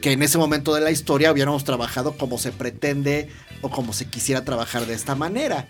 que 0.00 0.12
en 0.12 0.22
ese 0.22 0.38
momento 0.38 0.72
de 0.72 0.80
la 0.82 0.92
historia 0.92 1.32
hubiéramos 1.32 1.64
trabajado 1.64 2.16
como 2.16 2.38
se 2.38 2.52
pretende 2.52 3.28
o 3.60 3.70
como 3.70 3.92
se 3.92 4.06
quisiera 4.06 4.44
trabajar 4.44 4.86
de 4.86 4.94
esta 4.94 5.16
manera. 5.16 5.66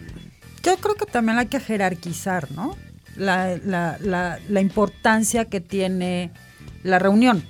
Yo 0.63 0.77
creo 0.77 0.95
que 0.95 1.07
también 1.07 1.39
hay 1.39 1.47
que 1.47 1.59
jerarquizar, 1.59 2.51
¿no? 2.53 2.77
La, 3.17 3.57
la- 3.65 3.97
la- 4.01 4.39
la 4.47 4.61
importancia 4.61 5.47
que 5.47 5.61
tiene 5.63 6.31
la 6.83 6.99
reunión. 6.99 7.43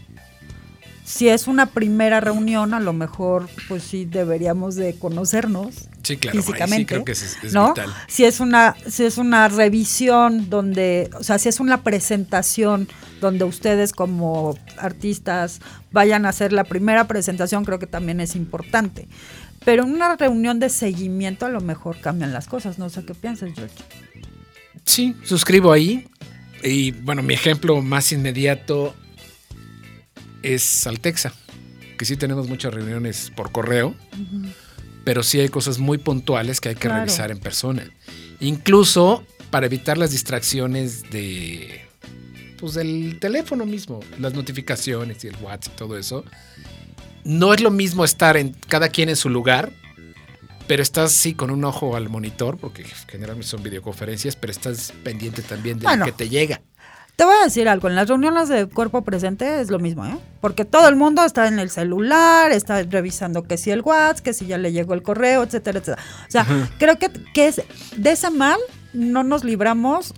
Si 1.04 1.28
es 1.28 1.48
una 1.48 1.66
primera 1.66 2.20
reunión, 2.20 2.72
a 2.72 2.80
lo 2.80 2.92
mejor, 2.92 3.48
pues 3.68 3.82
sí 3.82 4.04
deberíamos 4.04 4.76
de 4.76 4.94
conocernos 4.98 5.88
Sí, 6.02 6.16
claro. 6.16 6.40
físicamente. 6.40 6.78
Sí, 6.82 6.86
creo 6.86 7.04
que 7.04 7.12
es, 7.12 7.36
es 7.42 7.52
¿no? 7.52 7.68
vital. 7.68 7.92
Si 8.06 8.24
es 8.24 8.40
una, 8.40 8.76
si 8.86 9.04
es 9.04 9.18
una 9.18 9.48
revisión 9.48 10.48
donde, 10.50 11.10
o 11.18 11.24
sea, 11.24 11.38
si 11.38 11.48
es 11.48 11.58
una 11.58 11.82
presentación 11.82 12.88
donde 13.20 13.44
ustedes 13.44 13.92
como 13.92 14.56
artistas 14.78 15.60
vayan 15.92 16.26
a 16.26 16.30
hacer 16.30 16.52
la 16.52 16.64
primera 16.64 17.06
presentación, 17.08 17.64
creo 17.64 17.78
que 17.78 17.86
también 17.86 18.20
es 18.20 18.36
importante. 18.36 19.08
Pero 19.64 19.82
en 19.84 19.92
una 19.92 20.16
reunión 20.16 20.58
de 20.58 20.70
seguimiento 20.70 21.44
a 21.44 21.50
lo 21.50 21.60
mejor 21.60 22.00
cambian 22.00 22.32
las 22.32 22.46
cosas. 22.46 22.78
No 22.78 22.88
sé 22.88 23.04
qué 23.04 23.14
piensas, 23.14 23.50
George. 23.54 23.74
Sí, 24.84 25.14
suscribo 25.24 25.72
ahí. 25.72 26.08
Y 26.62 26.92
bueno, 26.92 27.22
mi 27.22 27.34
ejemplo 27.34 27.80
más 27.82 28.12
inmediato 28.12 28.94
es 30.42 30.62
Saltexa, 30.62 31.32
que 31.98 32.04
sí 32.04 32.16
tenemos 32.16 32.48
muchas 32.48 32.72
reuniones 32.74 33.30
por 33.36 33.52
correo, 33.52 33.94
pero 35.04 35.22
sí 35.22 35.40
hay 35.40 35.48
cosas 35.48 35.78
muy 35.78 35.98
puntuales 35.98 36.60
que 36.60 36.70
hay 36.70 36.74
que 36.74 36.82
Claro. 36.82 37.00
revisar 37.00 37.30
en 37.30 37.38
persona. 37.38 37.90
Incluso 38.40 39.24
para 39.50 39.66
evitar 39.66 39.98
las 39.98 40.10
distracciones 40.12 41.10
de 41.10 41.82
pues 42.58 42.74
del 42.74 43.18
teléfono 43.18 43.64
mismo, 43.64 44.00
las 44.18 44.34
notificaciones 44.34 45.24
y 45.24 45.28
el 45.28 45.36
WhatsApp 45.36 45.72
y 45.74 45.76
todo 45.78 45.96
eso. 45.98 46.24
No 47.24 47.54
es 47.54 47.60
lo 47.62 47.70
mismo 47.70 48.04
estar 48.04 48.36
en 48.36 48.54
cada 48.68 48.88
quien 48.90 49.08
en 49.08 49.16
su 49.16 49.30
lugar, 49.30 49.72
pero 50.66 50.82
estás 50.82 51.12
sí 51.12 51.32
con 51.34 51.50
un 51.50 51.64
ojo 51.64 51.96
al 51.96 52.10
monitor, 52.10 52.58
porque 52.58 52.84
generalmente 53.08 53.48
son 53.48 53.62
videoconferencias, 53.62 54.36
pero 54.36 54.50
estás 54.52 54.92
pendiente 55.02 55.40
también 55.42 55.78
de 55.78 55.84
Bueno. 55.84 56.04
lo 56.04 56.12
que 56.12 56.16
te 56.16 56.28
llega. 56.28 56.60
Te 57.20 57.26
voy 57.26 57.34
a 57.38 57.44
decir 57.44 57.68
algo, 57.68 57.86
en 57.86 57.96
las 57.96 58.08
reuniones 58.08 58.48
de 58.48 58.64
cuerpo 58.64 59.02
presente 59.02 59.60
es 59.60 59.70
lo 59.70 59.78
mismo, 59.78 60.06
¿eh? 60.06 60.16
Porque 60.40 60.64
todo 60.64 60.88
el 60.88 60.96
mundo 60.96 61.22
está 61.22 61.48
en 61.48 61.58
el 61.58 61.68
celular, 61.68 62.50
está 62.50 62.82
revisando 62.82 63.42
que 63.42 63.58
si 63.58 63.70
el 63.70 63.82
WhatsApp, 63.82 64.24
que 64.24 64.32
si 64.32 64.46
ya 64.46 64.56
le 64.56 64.72
llegó 64.72 64.94
el 64.94 65.02
correo, 65.02 65.42
etcétera, 65.42 65.80
etcétera. 65.80 66.02
O 66.26 66.30
sea, 66.30 66.46
creo 66.78 66.98
que, 66.98 67.10
que 67.34 67.48
es 67.48 67.60
de 67.94 68.10
ese 68.10 68.30
mal 68.30 68.58
no 68.94 69.22
nos 69.22 69.44
libramos 69.44 70.14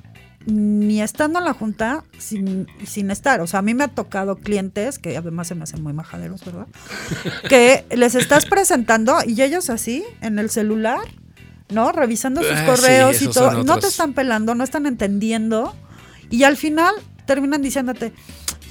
ni 0.47 1.03
estando 1.03 1.41
en 1.41 1.45
la 1.45 1.55
junta 1.55 2.05
sin, 2.19 2.69
sin 2.87 3.11
estar. 3.11 3.41
O 3.41 3.49
sea, 3.49 3.59
a 3.59 3.63
mí 3.63 3.75
me 3.75 3.83
ha 3.83 3.89
tocado 3.89 4.37
clientes, 4.37 5.01
que 5.01 5.17
además 5.17 5.49
se 5.49 5.57
me 5.57 5.65
hacen 5.65 5.83
muy 5.83 5.93
majaderos, 5.95 6.45
¿verdad? 6.45 6.69
que 7.49 7.85
les 7.91 8.15
estás 8.15 8.47
presentando 8.47 9.19
y 9.27 9.43
ellos 9.43 9.71
así, 9.71 10.05
en 10.21 10.39
el 10.39 10.51
celular, 10.51 11.01
¿no? 11.69 11.91
Revisando 11.91 12.43
sus 12.43 12.53
Ah, 12.53 12.59
sí, 12.61 12.67
correos 12.67 13.23
y 13.23 13.27
todo. 13.27 13.65
No 13.65 13.81
te 13.81 13.89
están 13.89 14.13
pelando, 14.13 14.55
no 14.55 14.63
están 14.63 14.87
entendiendo. 14.87 15.75
Y 16.33 16.43
al 16.43 16.57
final 16.57 16.95
terminan 17.27 17.63
diciéndote, 17.63 18.13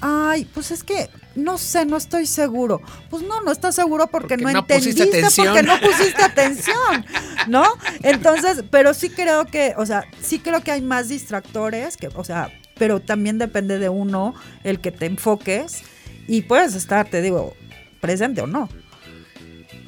ay, 0.01 0.45
pues 0.53 0.71
es 0.71 0.83
que 0.83 1.09
no 1.35 1.57
sé, 1.57 1.85
no 1.85 1.95
estoy 1.95 2.25
seguro. 2.25 2.81
Pues 3.09 3.23
no, 3.23 3.39
no 3.41 3.51
estás 3.51 3.75
seguro 3.75 4.07
porque, 4.07 4.35
Porque 4.35 4.43
no, 4.43 4.51
no 4.51 4.67
pusiste 4.67 5.03
entendiste, 5.03 5.43
porque 5.43 5.63
no 5.63 5.79
pusiste 5.79 6.21
atención, 6.23 7.05
¿no? 7.47 7.63
Entonces, 8.03 8.63
pero 8.69 8.93
sí 8.93 9.09
creo 9.09 9.45
que, 9.45 9.73
o 9.77 9.85
sea, 9.85 10.03
sí 10.21 10.39
creo 10.39 10.61
que 10.61 10.71
hay 10.71 10.81
más 10.81 11.07
distractores, 11.07 11.95
que, 11.95 12.09
o 12.15 12.23
sea, 12.25 12.51
pero 12.77 12.99
también 12.99 13.37
depende 13.37 13.79
de 13.79 13.87
uno 13.89 14.33
el 14.65 14.81
que 14.81 14.91
te 14.91 15.05
enfoques 15.05 15.83
y 16.27 16.41
puedes 16.41 16.75
estar, 16.75 17.07
te 17.09 17.21
digo, 17.21 17.55
presente 18.01 18.41
o 18.41 18.47
no. 18.47 18.67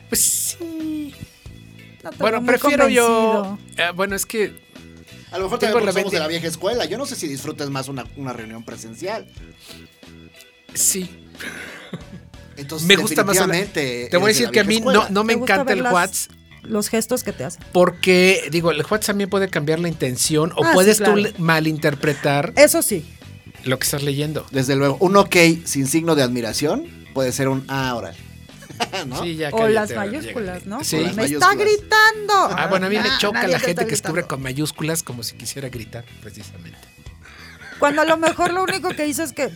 Pues 0.09 0.21
sí. 0.21 1.13
No 2.03 2.11
Bueno, 2.19 2.45
prefiero 2.45 2.87
yo. 2.87 3.57
convencido. 3.57 3.85
eh, 3.85 3.91
bueno, 3.95 4.15
es 4.15 4.25
que 4.25 4.62
A 5.33 5.37
lo 5.39 5.45
mejor 5.45 5.59
Tengo 5.59 5.73
también 5.73 5.73
porque 5.73 5.85
la 5.87 5.91
somos 5.93 6.11
de 6.13 6.19
la 6.19 6.27
vieja 6.27 6.47
escuela. 6.47 6.85
Yo 6.85 6.97
no 6.97 7.05
sé 7.05 7.15
si 7.15 7.27
disfrutes 7.27 7.69
más 7.69 7.89
una, 7.89 8.05
una 8.15 8.31
reunión 8.33 8.63
presencial. 8.63 9.25
sí. 10.73 11.09
Entonces, 12.55 12.87
me 12.87 12.95
gusta 12.97 13.23
más. 13.23 13.35
Te 13.35 14.09
voy 14.13 14.21
a 14.21 14.27
de 14.27 14.27
decir 14.27 14.49
que 14.51 14.59
a 14.59 14.63
mí 14.63 14.79
no, 14.79 14.91
escuela. 14.91 15.07
no 15.09 15.23
me 15.23 15.33
¿Te 15.33 15.39
gusta 15.39 15.53
encanta 15.55 15.73
el 15.73 15.81
las- 15.83 15.91
WhatsApp 15.93 16.31
Los 16.61 16.87
gestos 16.87 17.23
que 17.23 17.33
te 17.33 17.43
hacen. 17.45 17.63
porque, 17.71 18.47
digo, 18.51 18.69
el 18.69 18.77
WhatsApp 18.81 19.01
también 19.07 19.29
puede 19.29 19.49
cambiar 19.49 19.79
la 19.79 19.87
intención 19.87 20.51
o 20.55 20.63
Ah, 20.63 20.67
sí, 20.69 20.73
puedes 20.75 20.97
claro. 20.97 21.15
tú 21.15 21.29
malinterpretar 21.39 22.53
Eso 22.55 22.83
sí. 22.83 23.03
lo 23.63 23.79
que 23.79 23.85
estás 23.85 24.03
leyendo. 24.03 24.45
Desde 24.51 24.75
luego, 24.75 24.97
un 24.99 25.15
ok 25.17 25.35
sin 25.65 25.87
signo 25.87 26.13
de 26.15 26.21
admiración 26.21 26.85
puede 27.15 27.31
ser 27.31 27.47
un 27.47 27.65
ah, 27.69 27.89
ahora. 27.89 28.13
¿No? 29.07 29.21
Sí, 29.21 29.35
ya 29.35 29.49
O 29.51 29.67
las 29.67 29.93
mayúsculas. 29.93 30.65
¿no? 30.65 30.83
Sí. 30.83 30.99
Las 31.01 31.15
Me 31.15 31.25
está 31.25 31.53
gritando. 31.55 32.33
Ah, 32.33 32.67
bueno, 32.69 32.87
a 32.87 32.89
mí 32.89 32.97
me 32.97 33.03
Nah, 33.03 33.17
choca 33.17 33.47
la 33.47 33.59
te 33.59 33.65
gente 33.65 33.87
que 33.87 33.93
escribe 33.93 34.23
con 34.23 34.41
mayúsculas 34.41 35.03
como 35.03 35.23
si 35.23 35.35
quisiera 35.35 35.69
gritar, 35.69 36.05
precisamente. 36.21 36.79
Cuando 37.79 38.01
a 38.01 38.05
lo 38.05 38.17
mejor 38.17 38.53
lo 38.53 38.63
único 38.63 38.89
que 38.89 39.07
hizo 39.07 39.23
es 39.23 39.33
que. 39.33 39.51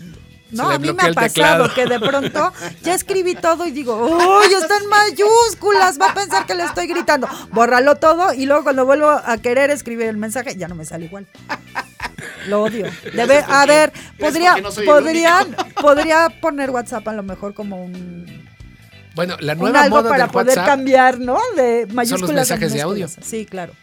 No, 0.49 0.69
a 0.69 0.79
mí 0.79 0.93
me 0.93 1.03
ha 1.03 1.11
pasado 1.11 1.73
que 1.73 1.85
de 1.87 1.99
pronto 1.99 2.53
ya 2.81 2.93
escribí 2.93 3.35
todo 3.35 3.65
y 3.65 3.71
digo, 3.71 3.97
¡Uy, 3.97 4.53
está 4.53 4.77
en 4.77 4.87
mayúsculas! 4.87 5.99
Va 5.99 6.11
a 6.11 6.13
pensar 6.13 6.45
que 6.45 6.55
le 6.55 6.63
estoy 6.63 6.87
gritando. 6.87 7.27
Bórralo 7.51 7.95
todo 7.95 8.33
y 8.33 8.45
luego 8.45 8.63
cuando 8.63 8.85
vuelvo 8.85 9.09
a 9.09 9.37
querer 9.39 9.71
escribir 9.71 10.07
el 10.07 10.15
mensaje, 10.15 10.55
ya 10.55 10.69
no 10.69 10.75
me 10.75 10.85
sale 10.85 11.05
igual. 11.05 11.27
Lo 12.47 12.63
odio. 12.63 12.85
Debe, 13.13 13.43
a 13.47 13.65
ver, 13.65 13.91
podría, 14.17 14.55
no 14.57 14.69
podrían, 14.71 15.55
podría 15.81 16.29
poner 16.41 16.69
WhatsApp 16.69 17.07
a 17.09 17.13
lo 17.13 17.23
mejor 17.23 17.53
como 17.53 17.83
un, 17.83 18.46
Bueno, 19.17 19.35
la 19.39 19.55
nueva 19.55 19.81
algo 19.81 19.97
moda 19.97 20.09
para 20.09 20.23
del 20.25 20.31
poder 20.31 20.47
WhatsApp, 20.49 20.65
cambiar, 20.65 21.19
¿no? 21.19 21.39
De 21.55 21.87
mayúsculas 21.91 22.51
a 22.51 22.53
mensajes 22.53 22.71
de 22.71 22.81
audio. 22.81 22.95
minúsculas. 22.95 23.29
Sí, 23.29 23.45
claro. 23.45 23.73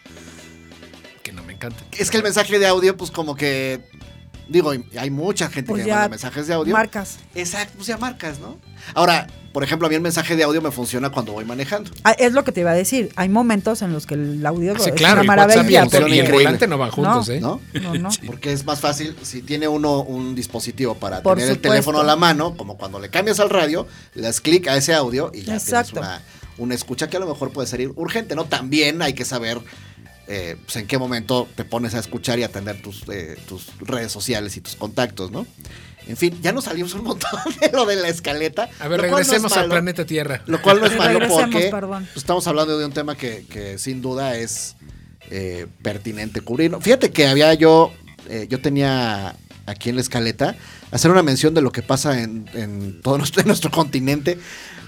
que 1.21 1.33
no 1.33 1.43
me 1.43 1.53
encanta. 1.53 1.83
Es 1.91 2.09
que 2.09 2.17
el 2.17 2.23
mensaje 2.23 2.57
de 2.57 2.65
audio, 2.65 2.97
pues 2.97 3.11
como 3.11 3.35
que. 3.35 3.81
Digo, 4.47 4.71
hay 4.97 5.09
mucha 5.09 5.49
gente 5.49 5.69
Pues 5.69 5.83
que 5.83 5.89
ya 5.89 5.95
manda 5.95 6.09
mensajes 6.09 6.47
de 6.47 6.53
audio. 6.53 6.73
Marcas. 6.73 7.17
Exacto, 7.35 7.73
pues 7.75 7.87
ya 7.87 7.97
marcas, 7.97 8.39
¿no? 8.39 8.59
Ahora, 8.93 9.27
por 9.55 9.63
ejemplo, 9.63 9.85
a 9.85 9.89
mí 9.89 9.95
el 9.95 10.01
mensaje 10.01 10.35
de 10.35 10.43
audio 10.43 10.61
me 10.61 10.69
funciona 10.69 11.11
cuando 11.11 11.31
voy 11.31 11.45
manejando. 11.45 11.89
Ah, 12.03 12.11
es 12.11 12.33
lo 12.33 12.43
que 12.43 12.51
te 12.51 12.59
iba 12.59 12.71
a 12.71 12.73
decir. 12.73 13.13
Hay 13.15 13.29
momentos 13.29 13.81
en 13.81 13.93
los 13.93 14.05
que 14.05 14.15
el 14.15 14.45
audio 14.45 14.77
Sí, 14.77 14.89
es 14.89 14.95
claro, 14.95 15.21
una 15.21 15.33
el 15.33 15.39
WhatsApp 15.39 15.69
y 15.69 15.73
maravilla. 15.75 16.09
y 16.13 16.19
el 16.19 16.29
volante 16.29 16.67
no 16.67 16.77
van 16.77 16.91
juntos, 16.91 17.29
No, 17.29 17.33
¿eh? 17.33 17.39
¿No? 17.39 17.61
No, 17.81 17.93
no. 17.95 18.09
Porque 18.27 18.51
es 18.51 18.65
más 18.65 18.81
fácil 18.81 19.15
si 19.21 19.41
tiene 19.43 19.69
uno 19.69 20.01
un 20.01 20.35
dispositivo 20.35 20.95
para 20.95 21.23
Por 21.23 21.37
tener 21.37 21.51
el 21.51 21.59
teléfono 21.59 22.01
a 22.01 22.03
la 22.03 22.17
mano, 22.17 22.57
como 22.57 22.75
cuando 22.75 22.99
le 22.99 23.09
cambias 23.09 23.39
al 23.39 23.49
radio, 23.49 23.87
le 24.13 24.23
das 24.23 24.41
clic 24.41 24.67
a 24.67 24.75
ese 24.75 24.93
audio 24.93 25.31
y 25.33 25.43
ya 25.43 25.53
Exacto. 25.53 25.93
tienes 25.93 26.09
una, 26.09 26.21
una 26.57 26.75
escucha 26.75 27.07
que 27.07 27.15
a 27.15 27.21
lo 27.21 27.27
mejor 27.27 27.53
puede 27.53 27.69
ser 27.69 27.89
urgente, 27.95 28.35
¿no? 28.35 28.43
También 28.43 29.01
hay 29.01 29.13
que 29.13 29.23
saber 29.23 29.61
eh, 30.27 30.57
pues, 30.65 30.75
en 30.75 30.87
qué 30.87 30.97
momento 30.97 31.47
te 31.55 31.63
pones 31.63 31.93
a 31.93 31.99
escuchar 31.99 32.39
y 32.39 32.43
atender 32.43 32.81
tus, 32.81 33.03
eh, 33.07 33.37
tus 33.47 33.67
redes 33.79 34.11
sociales 34.11 34.57
y 34.57 34.61
tus 34.61 34.75
contactos, 34.75 35.31
¿no? 35.31 35.45
En 36.07 36.17
fin, 36.17 36.37
ya 36.41 36.51
nos 36.51 36.65
salimos 36.65 36.93
un 36.93 37.03
montón 37.03 37.39
de 37.61 37.71
lo 37.71 37.85
de 37.85 37.95
la 37.95 38.09
escaleta. 38.09 38.69
A 38.79 38.87
ver, 38.87 38.99
no 38.99 39.03
regresemos 39.03 39.55
al 39.57 39.69
planeta 39.69 40.05
Tierra. 40.05 40.41
Lo 40.45 40.61
cual 40.61 40.79
no 40.79 40.85
es 40.85 40.97
malo 40.97 41.19
porque 41.27 41.69
perdón. 41.71 42.05
pues, 42.05 42.17
estamos 42.17 42.45
hablando 42.47 42.77
de 42.77 42.85
un 42.85 42.91
tema 42.91 43.15
que, 43.15 43.45
que 43.49 43.77
sin 43.77 44.01
duda 44.01 44.37
es 44.37 44.75
eh, 45.31 45.67
pertinente 45.81 46.41
cubrir. 46.41 46.71
¿no? 46.71 46.81
Fíjate 46.81 47.11
que 47.11 47.27
había 47.27 47.53
yo, 47.55 47.91
eh, 48.29 48.47
yo 48.49 48.61
tenía 48.61 49.35
aquí 49.65 49.89
en 49.89 49.95
la 49.95 50.01
escaleta 50.01 50.55
hacer 50.91 51.09
una 51.09 51.23
mención 51.23 51.53
de 51.53 51.61
lo 51.61 51.71
que 51.71 51.81
pasa 51.81 52.21
en, 52.21 52.45
en 52.53 53.01
todo 53.01 53.17
nuestro, 53.17 53.41
en 53.41 53.47
nuestro 53.47 53.71
continente, 53.71 54.37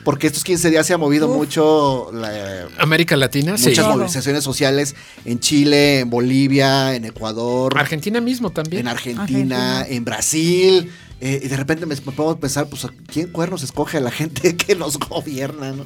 porque 0.08 0.28
estos 0.28 0.46
15 0.46 0.70
días 0.70 0.88
se 0.88 0.94
ha 0.94 0.98
movido 0.98 1.28
Uf. 1.28 1.36
mucho 1.36 2.12
la, 2.14 2.70
América 2.78 3.18
Latina, 3.18 3.58
sí. 3.58 3.68
muchas 3.68 3.84
Todo. 3.84 3.96
movilizaciones 3.98 4.42
sociales 4.42 4.96
en 5.26 5.42
Chile, 5.42 6.00
en 6.00 6.10
Bolivia, 6.10 6.96
en 6.96 7.04
Ecuador, 7.04 7.78
Argentina 7.78 8.22
mismo 8.22 8.50
también. 8.52 8.84
en 8.84 8.88
Argentina, 8.88 9.24
Argentina. 9.80 9.86
en 9.86 10.06
Brasil. 10.06 10.94
eh, 11.20 11.42
y 11.44 11.48
de 11.50 11.58
repente 11.58 11.86
me, 11.86 11.94
me 11.94 12.12
pongo 12.14 12.30
a 12.32 12.40
pensar, 12.40 12.70
pues, 12.70 12.86
¿a 12.86 12.92
¿quién 13.12 13.28
cuernos 13.34 13.64
escoge 13.64 13.98
a 13.98 14.00
la 14.00 14.12
gente 14.12 14.56
que 14.56 14.76
nos 14.76 14.98
gobierna? 14.98 15.74
¿no? 15.74 15.86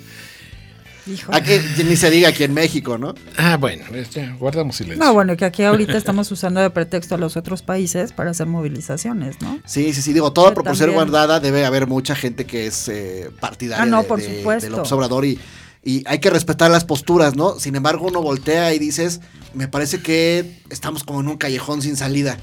Hijo. 1.07 1.33
A 1.33 1.41
que 1.41 1.59
ni 1.85 1.95
se 1.95 2.09
diga 2.11 2.29
aquí 2.29 2.43
en 2.43 2.53
México, 2.53 2.97
¿no? 2.97 3.15
Ah, 3.37 3.57
bueno, 3.57 3.83
ya, 4.13 4.35
guardamos 4.39 4.75
silencio. 4.75 5.03
No, 5.03 5.13
bueno, 5.13 5.35
que 5.35 5.45
aquí 5.45 5.63
ahorita 5.63 5.97
estamos 5.97 6.31
usando 6.31 6.59
de 6.61 6.69
pretexto 6.69 7.15
a 7.15 7.17
los 7.17 7.37
otros 7.37 7.61
países 7.63 8.11
para 8.13 8.31
hacer 8.31 8.45
movilizaciones, 8.47 9.41
¿no? 9.41 9.59
Sí, 9.65 9.93
sí, 9.93 10.01
sí, 10.01 10.13
digo, 10.13 10.31
toda 10.33 10.53
proporción 10.53 10.89
también. 10.91 11.09
guardada 11.09 11.39
debe 11.39 11.65
haber 11.65 11.87
mucha 11.87 12.15
gente 12.15 12.45
que 12.45 12.67
es 12.67 12.87
eh, 12.87 13.29
partidaria 13.39 13.83
Ah, 13.83 13.85
no, 13.87 14.01
de- 14.01 14.07
por 14.07 14.19
de- 14.21 14.37
supuesto. 14.37 14.69
del 14.83 14.93
Obrador 14.93 15.25
y, 15.25 15.39
y 15.83 16.03
hay 16.07 16.19
que 16.19 16.29
respetar 16.29 16.69
las 16.69 16.85
posturas, 16.85 17.35
¿no? 17.35 17.59
Sin 17.59 17.75
embargo, 17.75 18.07
uno 18.07 18.21
voltea 18.21 18.73
y 18.73 18.79
dices, 18.79 19.21
me 19.55 19.67
parece 19.67 20.01
que 20.01 20.61
estamos 20.69 21.03
como 21.03 21.21
en 21.21 21.27
un 21.29 21.37
callejón 21.37 21.81
sin 21.81 21.95
salida. 21.97 22.37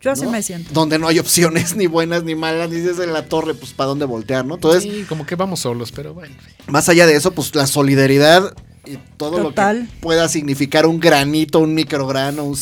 Yo 0.00 0.12
así 0.12 0.22
¿no? 0.24 0.30
me 0.30 0.42
siento. 0.42 0.70
Donde 0.72 0.98
no 0.98 1.08
hay 1.08 1.18
opciones 1.18 1.74
ni 1.76 1.86
buenas 1.86 2.22
ni 2.24 2.34
malas, 2.34 2.70
dices 2.70 2.98
en 3.00 3.12
la 3.12 3.26
torre, 3.26 3.54
pues 3.54 3.72
para 3.72 3.88
dónde 3.88 4.04
voltear, 4.04 4.44
¿no? 4.46 4.54
Entonces, 4.54 4.82
sí, 4.84 5.04
como 5.08 5.26
que 5.26 5.34
vamos 5.34 5.60
solos, 5.60 5.90
pero 5.92 6.14
bueno. 6.14 6.34
más 6.68 6.88
allá 6.88 7.06
de 7.06 7.16
eso, 7.16 7.32
pues 7.32 7.54
la 7.54 7.66
solidaridad 7.66 8.54
y 8.86 8.96
todo 9.18 9.42
Total. 9.42 9.80
lo 9.80 9.84
que 9.86 9.90
pueda 10.00 10.28
significar 10.28 10.86
un 10.86 10.98
granito, 11.00 11.58
un 11.58 11.74
micrograno, 11.74 12.44
un 12.44 12.54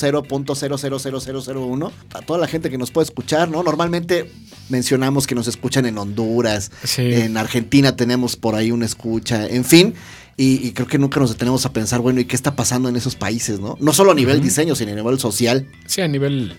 0.000001, 0.81 1.93
a 2.15 2.23
toda 2.23 2.39
la 2.39 2.47
gente 2.49 2.71
que 2.71 2.79
nos 2.79 2.91
puede 2.91 3.05
escuchar, 3.05 3.49
¿no? 3.49 3.63
Normalmente 3.63 4.31
mencionamos 4.69 5.27
que 5.27 5.35
nos 5.35 5.47
escuchan 5.47 5.87
en 5.87 5.99
Honduras, 5.99 6.71
Sí. 6.85 7.03
en 7.15 7.37
Argentina 7.37 7.97
tenemos 7.97 8.37
por 8.37 8.55
ahí 8.55 8.71
una 8.71 8.87
escucha, 8.87 9.47
en 9.47 9.65
fin. 9.65 9.95
Y, 10.39 10.67
y 10.67 10.73
creo 10.73 10.87
que 10.87 10.99
nunca 10.99 11.19
nos 11.19 11.31
detenemos 11.31 11.65
a 11.65 11.73
pensar, 11.73 12.01
bueno, 12.01 12.21
¿y 12.21 12.27
qué 12.27 12.37
está 12.37 12.55
pasando 12.57 12.89
en 12.91 12.97
esos 12.97 13.15
países, 13.17 13.59
no? 13.59 13.77
No 13.81 13.95
solo 13.95 14.11
a 14.13 14.15
nivel 14.15 14.43
diseño, 14.43 14.75
sino 14.75 14.93
a 14.93 14.95
nivel 14.95 15.19
social. 15.19 15.67
Sí, 15.87 16.03
a 16.03 16.09
nivel 16.09 16.59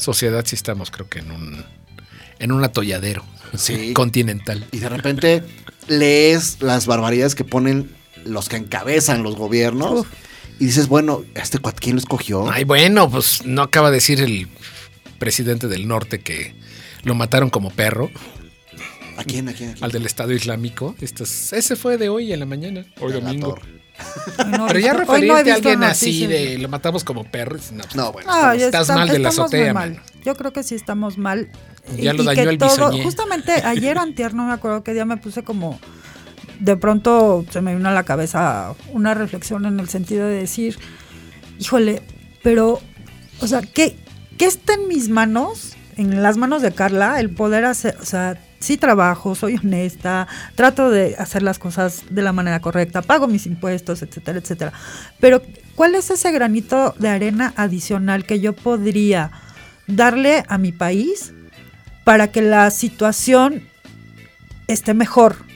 sociedad 0.00 0.44
sí 0.46 0.56
estamos, 0.56 0.90
creo 0.90 1.08
que 1.08 1.20
en 1.20 1.30
un, 1.30 1.64
en 2.38 2.52
un 2.52 2.64
atolladero 2.64 3.24
Sí. 3.56 3.92
continental. 3.94 4.66
Y 4.72 4.78
de 4.78 4.88
repente 4.88 5.42
lees 5.88 6.58
las 6.60 6.86
barbaridades 6.86 7.34
que 7.34 7.44
ponen 7.44 7.90
los 8.24 8.48
que 8.48 8.56
encabezan 8.56 9.22
los 9.22 9.36
gobiernos. 9.36 10.00
Uf. 10.00 10.08
Y 10.58 10.66
dices, 10.66 10.88
bueno, 10.88 11.24
¿este 11.34 11.58
cuat 11.58 11.78
quién 11.80 11.96
lo 11.96 12.00
escogió? 12.00 12.50
Ay, 12.50 12.64
bueno, 12.64 13.10
pues 13.10 13.44
no 13.46 13.62
acaba 13.62 13.90
de 13.90 13.94
decir 13.96 14.20
el 14.20 14.46
presidente 15.18 15.68
del 15.68 15.88
norte 15.88 16.20
que 16.20 16.54
lo 17.02 17.14
mataron 17.14 17.48
como 17.50 17.70
perro, 17.70 18.10
¿A 19.16 19.24
quién? 19.24 19.48
¿A 19.48 19.52
quién? 19.52 19.70
¿A 19.70 19.72
quién? 19.74 19.84
al 19.84 19.90
del 19.92 20.06
Estado 20.06 20.32
Islámico. 20.32 20.94
Este 21.00 21.24
es- 21.24 21.52
ese 21.52 21.76
fue 21.76 21.98
de 21.98 22.08
hoy 22.08 22.32
en 22.32 22.40
la 22.40 22.46
mañana, 22.46 22.86
hoy 23.00 23.12
De 23.12 23.20
domingo. 23.20 23.58
No 24.46 24.66
Pero 24.66 24.78
ya 24.78 24.92
hoy 24.92 24.98
no 24.98 25.04
referirte 25.04 25.50
a 25.50 25.54
alguien 25.54 25.84
así 25.84 26.26
de 26.26 26.58
lo 26.58 26.68
matamos 26.68 27.04
como 27.04 27.24
perro, 27.24 27.56
no, 27.72 27.82
pues, 27.84 27.94
No, 27.96 28.12
bueno. 28.12 28.30
Ah, 28.32 28.54
estás, 28.54 28.58
ya 28.58 28.66
estás 28.66 28.82
está- 28.82 28.94
mal 28.94 29.08
de 29.08 29.18
la 29.18 29.28
azotea, 29.30 29.74
mal. 29.74 30.00
Yo 30.24 30.34
creo 30.36 30.52
que 30.52 30.62
sí 30.62 30.74
estamos 30.74 31.18
mal. 31.18 31.48
Ya 31.98 32.12
lo 32.12 32.24
dañó 32.24 32.42
que 32.42 32.48
el 32.50 32.58
bisoñé. 32.58 33.02
Justamente 33.02 33.52
ayer 33.64 33.96
o 33.96 34.00
antier, 34.00 34.34
no 34.34 34.44
me 34.44 34.52
acuerdo 34.52 34.82
qué 34.84 34.92
día 34.94 35.04
me 35.04 35.16
puse 35.16 35.42
como... 35.42 35.78
De 36.58 36.76
pronto 36.76 37.44
se 37.50 37.62
me 37.62 37.74
vino 37.74 37.88
a 37.88 37.92
la 37.92 38.02
cabeza 38.04 38.74
una 38.92 39.14
reflexión 39.14 39.64
en 39.64 39.80
el 39.80 39.88
sentido 39.88 40.26
de 40.26 40.34
decir, 40.34 40.78
híjole, 41.58 42.02
pero, 42.42 42.80
o 43.40 43.46
sea, 43.46 43.62
¿qué, 43.62 43.96
qué 44.36 44.44
está 44.44 44.74
en 44.74 44.86
mis 44.86 45.08
manos, 45.08 45.72
en 45.96 46.22
las 46.22 46.36
manos 46.36 46.60
de 46.60 46.72
Carla, 46.72 47.18
el 47.18 47.30
poder 47.30 47.64
hacer, 47.64 47.96
o 48.02 48.04
sea, 48.04 48.38
sí 48.60 48.76
trabajo, 48.76 49.34
soy 49.34 49.56
honesta, 49.56 50.28
trato 50.54 50.90
de 50.90 51.16
hacer 51.18 51.42
las 51.42 51.58
cosas 51.58 52.04
de 52.10 52.22
la 52.22 52.32
manera 52.32 52.60
correcta, 52.60 53.02
pago 53.02 53.26
mis 53.26 53.46
impuestos, 53.46 54.02
etcétera, 54.02 54.38
etcétera. 54.38 54.72
Pero, 55.18 55.42
¿cuál 55.74 55.94
es 55.94 56.10
ese 56.10 56.30
granito 56.30 56.94
de 56.98 57.08
arena 57.08 57.52
adicional 57.56 58.24
que 58.24 58.40
yo 58.40 58.52
podría 58.52 59.30
darle 59.86 60.44
a 60.46 60.58
mi 60.58 60.72
país 60.72 61.32
para 62.04 62.28
que 62.28 62.42
la 62.42 62.70
situación 62.70 63.66
esté 64.68 64.94
mejor? 64.94 65.49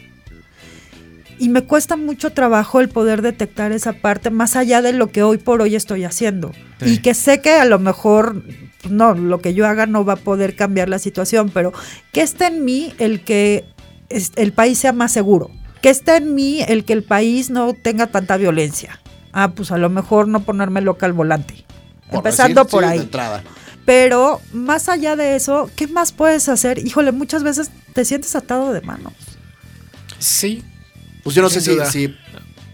Y 1.38 1.48
me 1.48 1.62
cuesta 1.62 1.96
mucho 1.96 2.30
trabajo 2.30 2.80
el 2.80 2.88
poder 2.88 3.22
detectar 3.22 3.72
esa 3.72 3.92
parte 3.92 4.30
más 4.30 4.56
allá 4.56 4.82
de 4.82 4.92
lo 4.92 5.08
que 5.10 5.22
hoy 5.22 5.38
por 5.38 5.62
hoy 5.62 5.74
estoy 5.74 6.04
haciendo. 6.04 6.52
Sí. 6.80 6.94
Y 6.94 6.98
que 6.98 7.14
sé 7.14 7.40
que 7.40 7.54
a 7.54 7.64
lo 7.64 7.78
mejor, 7.78 8.42
no, 8.88 9.14
lo 9.14 9.40
que 9.40 9.54
yo 9.54 9.66
haga 9.66 9.86
no 9.86 10.04
va 10.04 10.14
a 10.14 10.16
poder 10.16 10.54
cambiar 10.56 10.88
la 10.88 10.98
situación, 10.98 11.50
pero 11.52 11.72
que 12.12 12.22
esté 12.22 12.46
en 12.46 12.64
mí 12.64 12.92
el 12.98 13.22
que 13.24 13.64
el 14.36 14.52
país 14.52 14.78
sea 14.78 14.92
más 14.92 15.12
seguro. 15.12 15.50
Que 15.82 15.90
esté 15.90 16.16
en 16.16 16.34
mí 16.34 16.60
el 16.66 16.84
que 16.84 16.92
el 16.92 17.02
país 17.02 17.50
no 17.50 17.74
tenga 17.74 18.06
tanta 18.06 18.36
violencia. 18.36 19.00
Ah, 19.32 19.52
pues 19.54 19.72
a 19.72 19.78
lo 19.78 19.90
mejor 19.90 20.28
no 20.28 20.40
ponerme 20.44 20.80
loca 20.80 21.06
al 21.06 21.12
volante. 21.12 21.64
Por 22.08 22.18
Empezando 22.18 22.62
decir, 22.62 22.70
por 22.70 22.84
sí, 22.84 22.90
ahí. 22.90 22.98
entrada. 23.00 23.42
Pero 23.84 24.40
más 24.52 24.88
allá 24.88 25.16
de 25.16 25.36
eso, 25.36 25.68
¿qué 25.76 25.88
más 25.88 26.12
puedes 26.12 26.48
hacer? 26.48 26.78
Híjole, 26.78 27.12
muchas 27.12 27.42
veces 27.42 27.70
te 27.92 28.04
sientes 28.04 28.34
atado 28.36 28.72
de 28.72 28.80
manos. 28.80 29.12
Sí, 30.18 30.62
Pues 31.24 31.34
yo 31.34 31.42
no 31.42 31.50
sé 31.50 31.60
si, 31.60 32.14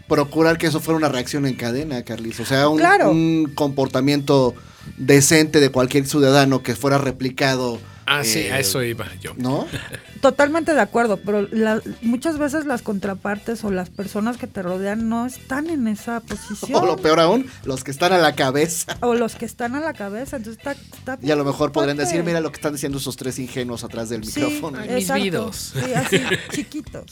procurar 0.08 0.58
que 0.58 0.66
eso 0.66 0.80
fuera 0.80 0.98
una 0.98 1.08
reacción 1.08 1.46
en 1.46 1.54
cadena, 1.54 2.02
Carlis. 2.02 2.40
O 2.40 2.44
sea, 2.44 2.68
un, 2.68 2.78
Claro. 2.78 3.10
un 3.10 3.52
comportamiento 3.54 4.54
decente 4.96 5.60
de 5.60 5.70
cualquier 5.70 6.06
ciudadano 6.06 6.62
que 6.62 6.74
fuera 6.74 6.98
replicado 6.98 7.78
Ah, 8.12 8.24
sí, 8.24 8.40
Eh, 8.40 8.52
a 8.52 8.58
eso 8.58 8.82
iba 8.82 9.06
yo. 9.20 9.34
¿No? 9.36 9.68
Totalmente 10.20 10.74
de 10.74 10.80
acuerdo, 10.80 11.18
pero 11.18 11.42
la- 11.52 11.80
muchas 12.02 12.38
veces 12.38 12.66
las 12.66 12.82
contrapartes 12.82 13.62
o 13.62 13.70
las 13.70 13.88
personas 13.88 14.36
que 14.36 14.48
te 14.48 14.62
rodean 14.62 15.08
no 15.08 15.26
están 15.26 15.70
en 15.70 15.86
esa 15.86 16.18
posición. 16.18 16.74
O 16.82 16.84
lo 16.86 16.96
peor 16.96 17.20
aún, 17.20 17.46
los 17.64 17.84
que 17.84 17.92
están 17.92 18.12
a 18.12 18.18
la 18.18 18.34
cabeza. 18.34 18.96
O 19.00 19.14
los 19.14 19.36
que 19.36 19.44
están 19.44 19.76
a 19.76 19.80
la 19.80 19.92
cabeza, 19.92 20.38
entonces 20.38 20.58
está, 20.58 20.72
está 20.72 21.18
Y 21.22 21.30
a 21.30 21.36
lo 21.36 21.44
mejor 21.44 21.70
podrían 21.70 21.98
decir, 21.98 22.24
mira 22.24 22.40
lo 22.40 22.50
que 22.50 22.56
están 22.56 22.72
diciendo 22.72 22.98
esos 22.98 23.16
tres 23.16 23.38
ingenuos 23.38 23.84
atrás 23.84 24.08
del 24.08 24.24
Sí, 24.24 24.40
micrófono. 24.40 24.78
Ay, 24.80 24.88
mis 24.88 24.96
exacto. 25.04 25.22
vidos. 25.22 25.72
Sí, 25.74 25.94
así, 25.94 26.20
chiquitos. 26.50 27.04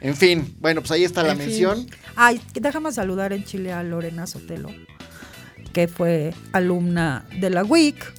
En 0.00 0.16
fin, 0.16 0.56
bueno, 0.60 0.80
pues 0.80 0.90
ahí 0.92 1.04
está 1.04 1.22
la 1.22 1.32
En 1.32 1.38
fin. 1.38 1.46
mención. 1.48 1.86
Ay, 2.16 2.40
déjame 2.54 2.90
saludar 2.92 3.32
en 3.32 3.44
Chile 3.44 3.72
a 3.72 3.82
Lorena 3.82 4.26
Sotelo, 4.26 4.70
que 5.72 5.88
fue 5.88 6.32
alumna 6.52 7.24
de 7.38 7.50
la 7.50 7.64
WIC 7.64 8.14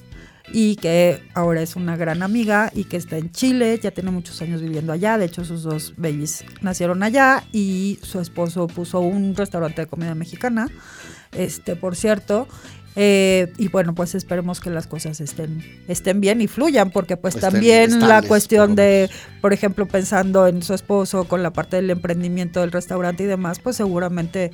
y 0.52 0.76
que 0.76 1.22
ahora 1.34 1.62
es 1.62 1.76
una 1.76 1.96
gran 1.96 2.22
amiga 2.22 2.70
y 2.74 2.84
que 2.84 2.96
está 2.96 3.16
en 3.16 3.30
Chile, 3.32 3.78
ya 3.82 3.90
tiene 3.90 4.10
muchos 4.10 4.40
años 4.42 4.60
viviendo 4.60 4.92
allá, 4.92 5.16
de 5.18 5.24
hecho 5.24 5.44
sus 5.44 5.62
dos 5.62 5.94
babies 5.96 6.44
nacieron 6.60 7.02
allá 7.02 7.44
y 7.52 7.98
su 8.02 8.20
esposo 8.20 8.66
puso 8.66 9.00
un 9.00 9.34
restaurante 9.34 9.82
de 9.82 9.86
comida 9.86 10.14
mexicana, 10.14 10.68
este, 11.32 11.74
por 11.76 11.96
cierto. 11.96 12.48
Eh, 12.94 13.52
y 13.56 13.68
bueno, 13.68 13.94
pues 13.94 14.14
esperemos 14.14 14.60
que 14.60 14.70
las 14.70 14.86
cosas 14.86 15.20
estén, 15.20 15.64
estén 15.88 16.20
bien 16.20 16.40
y 16.40 16.46
fluyan, 16.46 16.90
porque 16.90 17.16
pues 17.16 17.34
Estén 17.34 17.50
también 17.50 18.00
la 18.00 18.22
cuestión 18.22 18.70
por 18.70 18.76
de, 18.76 19.10
por 19.40 19.52
ejemplo, 19.52 19.86
pensando 19.86 20.46
en 20.46 20.62
su 20.62 20.74
esposo 20.74 21.24
con 21.24 21.42
la 21.42 21.52
parte 21.52 21.76
del 21.76 21.90
emprendimiento 21.90 22.60
del 22.60 22.72
restaurante 22.72 23.22
y 23.22 23.26
demás, 23.26 23.58
pues 23.60 23.76
seguramente 23.76 24.52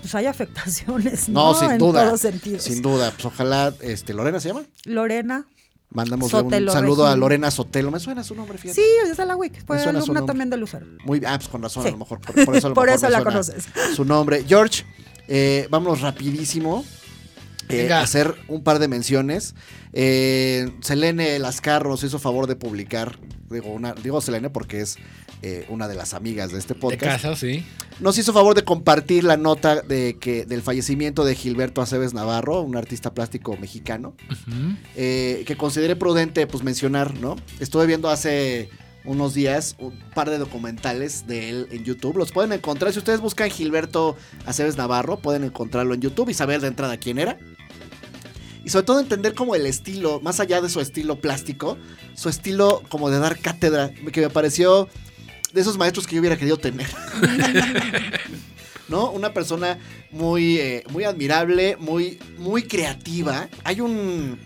pues 0.00 0.14
hay 0.14 0.26
afectaciones, 0.26 1.28
¿no? 1.28 1.52
No, 1.52 1.58
sin 1.58 1.70
en 1.72 1.78
duda. 1.78 2.04
todos 2.04 2.20
sentidos. 2.20 2.62
Sin 2.62 2.82
duda, 2.82 3.10
pues 3.12 3.24
ojalá, 3.24 3.72
este, 3.80 4.12
¿Lorena 4.12 4.40
se 4.40 4.48
llama? 4.48 4.64
Lorena, 4.84 5.46
Mandamos 5.94 6.32
un 6.32 6.50
saludo 6.70 7.06
a. 7.06 7.14
Lorena 7.16 7.50
Sotelo. 7.50 7.90
Me 7.90 8.00
suena 8.00 8.24
su 8.24 8.34
nombre, 8.34 8.56
fíjate. 8.56 8.80
sí, 8.80 8.86
es 9.10 9.16
de 9.16 9.26
la 9.26 9.36
WIC, 9.36 9.66
fue 9.66 9.78
alumna 9.78 10.24
también 10.24 10.48
de 10.48 10.56
Lucero. 10.56 10.86
Muy 11.04 11.22
ah, 11.26 11.36
pues 11.36 11.48
con 11.48 11.62
razón, 11.62 11.82
Sí. 11.82 11.88
a 11.90 11.92
lo 11.92 11.98
mejor. 11.98 12.18
Por, 12.20 12.44
por 12.46 12.56
eso, 12.56 12.66
a 12.68 12.70
lo 12.70 12.74
Por 12.74 12.86
mejor 12.86 12.96
eso 12.96 13.06
me 13.06 13.12
la 13.12 13.24
conoces. 13.24 13.66
Su 13.94 14.04
nombre. 14.06 14.44
George, 14.48 14.84
eh, 15.28 15.66
vámonos 15.70 16.00
rapidísimo. 16.00 16.82
Eh, 17.68 17.92
hacer 17.92 18.34
un 18.48 18.62
par 18.62 18.78
de 18.78 18.88
menciones. 18.88 19.54
Eh, 19.92 20.72
Selene 20.80 21.38
Lascar 21.38 21.86
nos 21.86 22.02
hizo 22.04 22.18
favor 22.18 22.46
de 22.46 22.56
publicar, 22.56 23.18
digo, 23.50 23.70
una, 23.72 23.94
digo 23.94 24.20
Selene 24.20 24.50
porque 24.50 24.80
es 24.80 24.96
eh, 25.42 25.66
una 25.68 25.88
de 25.88 25.96
las 25.96 26.14
amigas 26.14 26.52
de 26.52 26.58
este 26.58 26.74
De 26.74 26.80
podcast. 26.80 27.02
casa, 27.02 27.36
sí. 27.36 27.64
Nos 28.00 28.16
hizo 28.16 28.32
favor 28.32 28.54
de 28.54 28.62
compartir 28.64 29.24
la 29.24 29.36
nota 29.36 29.82
de 29.82 30.16
que 30.20 30.46
del 30.46 30.62
fallecimiento 30.62 31.24
de 31.24 31.34
Gilberto 31.34 31.82
Aceves 31.82 32.14
Navarro, 32.14 32.62
un 32.62 32.76
artista 32.76 33.12
plástico 33.12 33.56
mexicano, 33.56 34.14
eh, 34.96 35.42
que 35.46 35.56
consideré 35.56 35.96
prudente 35.96 36.46
pues 36.46 36.62
mencionar, 36.62 37.18
¿no? 37.18 37.36
Estuve 37.60 37.86
viendo 37.86 38.08
hace 38.08 38.70
unos 39.04 39.34
días 39.34 39.74
un 39.78 39.98
par 40.14 40.30
de 40.30 40.38
documentales 40.38 41.26
de 41.26 41.50
él 41.50 41.68
en 41.72 41.84
YouTube. 41.84 42.16
Los 42.16 42.30
pueden 42.32 42.52
encontrar. 42.52 42.92
Si 42.92 42.98
ustedes 42.98 43.20
buscan 43.20 43.50
Gilberto 43.50 44.16
Aceves 44.46 44.76
Navarro, 44.76 45.18
pueden 45.18 45.44
encontrarlo 45.44 45.94
en 45.94 46.00
YouTube 46.00 46.28
y 46.28 46.34
saber 46.34 46.60
de 46.60 46.68
entrada 46.68 46.96
quién 46.98 47.18
era. 47.18 47.36
Y 48.64 48.70
sobre 48.70 48.86
todo 48.86 49.00
entender 49.00 49.34
como 49.34 49.54
el 49.54 49.66
estilo, 49.66 50.20
más 50.20 50.40
allá 50.40 50.60
de 50.60 50.68
su 50.68 50.80
estilo 50.80 51.16
plástico, 51.16 51.76
su 52.14 52.28
estilo 52.28 52.82
como 52.88 53.10
de 53.10 53.18
dar 53.18 53.38
cátedra, 53.38 53.90
que 54.12 54.20
me 54.20 54.30
pareció 54.30 54.88
de 55.52 55.60
esos 55.60 55.78
maestros 55.78 56.06
que 56.06 56.14
yo 56.14 56.20
hubiera 56.20 56.36
querido 56.36 56.56
tener. 56.56 56.88
¿No? 58.88 59.10
Una 59.10 59.32
persona 59.32 59.78
muy, 60.10 60.58
eh, 60.58 60.84
muy 60.90 61.04
admirable, 61.04 61.76
muy, 61.78 62.18
muy 62.38 62.64
creativa. 62.64 63.48
Hay 63.64 63.80
un, 63.80 64.38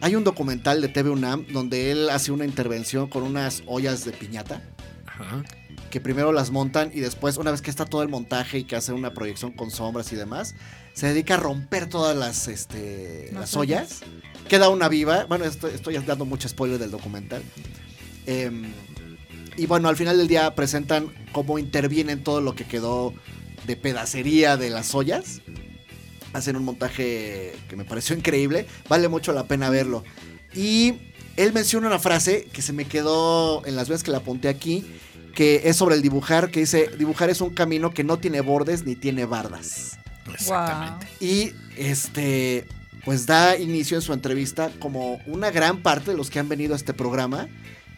hay 0.00 0.16
un 0.16 0.24
documental 0.24 0.80
de 0.80 0.88
TV 0.88 1.10
UNAM 1.10 1.46
donde 1.48 1.90
él 1.90 2.10
hace 2.10 2.32
una 2.32 2.44
intervención 2.44 3.08
con 3.08 3.22
unas 3.22 3.62
ollas 3.66 4.04
de 4.04 4.12
piñata 4.12 4.62
Ajá. 5.06 5.42
que 5.90 6.00
primero 6.00 6.32
las 6.32 6.50
montan 6.50 6.90
y 6.94 7.00
después, 7.00 7.36
una 7.36 7.50
vez 7.50 7.60
que 7.60 7.70
está 7.70 7.84
todo 7.84 8.02
el 8.02 8.08
montaje 8.08 8.58
y 8.58 8.64
que 8.64 8.76
hace 8.76 8.92
una 8.92 9.12
proyección 9.12 9.52
con 9.52 9.70
sombras 9.70 10.12
y 10.12 10.16
demás, 10.16 10.54
se 10.92 11.06
dedica 11.08 11.34
a 11.34 11.36
romper 11.38 11.88
todas 11.88 12.16
las, 12.16 12.48
este, 12.48 13.30
Las 13.32 13.40
las 13.40 13.56
ollas. 13.56 14.00
Queda 14.48 14.68
una 14.68 14.88
viva. 14.88 15.24
Bueno, 15.26 15.44
esto- 15.44 15.68
estoy 15.68 15.96
dando 15.98 16.24
mucho 16.24 16.48
spoiler 16.48 16.78
del 16.78 16.90
documental. 16.90 17.42
Em, 18.26 18.72
y 19.56 19.66
bueno, 19.66 19.88
al 19.88 19.96
final 19.96 20.16
del 20.18 20.28
día 20.28 20.54
presentan 20.54 21.12
cómo 21.32 21.58
intervienen 21.58 22.22
todo 22.22 22.40
lo 22.40 22.54
que 22.54 22.64
quedó 22.64 23.14
de 23.66 23.76
pedacería 23.76 24.56
de 24.56 24.70
las 24.70 24.94
ollas. 24.94 25.40
Hacen 26.32 26.56
un 26.56 26.64
montaje 26.64 27.52
que 27.68 27.76
me 27.76 27.84
pareció 27.84 28.16
increíble. 28.16 28.66
Vale 28.88 29.08
mucho 29.08 29.32
la 29.32 29.44
pena 29.46 29.70
verlo. 29.70 30.02
Y 30.54 30.94
él 31.36 31.52
menciona 31.52 31.86
una 31.86 31.98
frase 31.98 32.48
que 32.52 32.62
se 32.62 32.72
me 32.72 32.84
quedó 32.86 33.64
en 33.66 33.76
las 33.76 33.88
veces 33.88 34.02
que 34.02 34.10
la 34.10 34.18
apunté 34.18 34.48
aquí, 34.48 34.84
que 35.34 35.62
es 35.64 35.76
sobre 35.76 35.94
el 35.94 36.02
dibujar, 36.02 36.50
que 36.50 36.60
dice, 36.60 36.90
dibujar 36.98 37.30
es 37.30 37.40
un 37.40 37.50
camino 37.50 37.92
que 37.94 38.04
no 38.04 38.18
tiene 38.18 38.40
bordes 38.42 38.84
ni 38.84 38.96
tiene 38.96 39.24
bardas. 39.24 39.98
Exactamente. 40.32 41.06
Y 41.20 41.52
este, 41.76 42.66
pues 43.04 43.26
da 43.26 43.56
inicio 43.58 43.96
en 43.96 44.02
su 44.02 44.12
entrevista 44.12 44.70
como 44.78 45.20
una 45.26 45.50
gran 45.50 45.82
parte 45.82 46.10
de 46.12 46.16
los 46.16 46.30
que 46.30 46.38
han 46.38 46.48
venido 46.48 46.74
a 46.74 46.76
este 46.76 46.92
programa, 46.94 47.48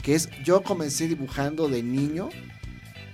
que 0.03 0.15
es 0.15 0.29
yo 0.45 0.63
comencé 0.63 1.09
dibujando 1.09 1.69
de 1.69 1.83
niño 1.83 2.29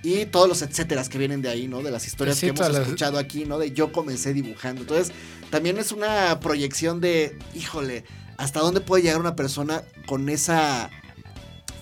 y 0.02 0.24
todos 0.26 0.48
los 0.48 0.62
etcéteras 0.62 1.08
que 1.08 1.18
vienen 1.18 1.42
de 1.42 1.48
ahí, 1.50 1.68
¿no? 1.68 1.82
De 1.82 1.90
las 1.90 2.06
historias 2.06 2.36
Sí, 2.38 2.46
que 2.46 2.50
hemos 2.50 2.72
las- 2.72 2.82
escuchado 2.82 3.18
aquí, 3.18 3.44
¿no? 3.44 3.58
De 3.58 3.72
yo 3.72 3.92
comencé 3.92 4.32
dibujando. 4.32 4.82
Entonces, 4.82 5.12
también 5.50 5.78
es 5.78 5.92
una 5.92 6.40
proyección 6.40 7.00
de, 7.00 7.36
híjole, 7.54 8.04
¿hasta 8.38 8.60
dónde 8.60 8.80
puede 8.80 9.02
llegar 9.02 9.20
una 9.20 9.36
persona 9.36 9.82
con 10.06 10.28
esa 10.30 10.88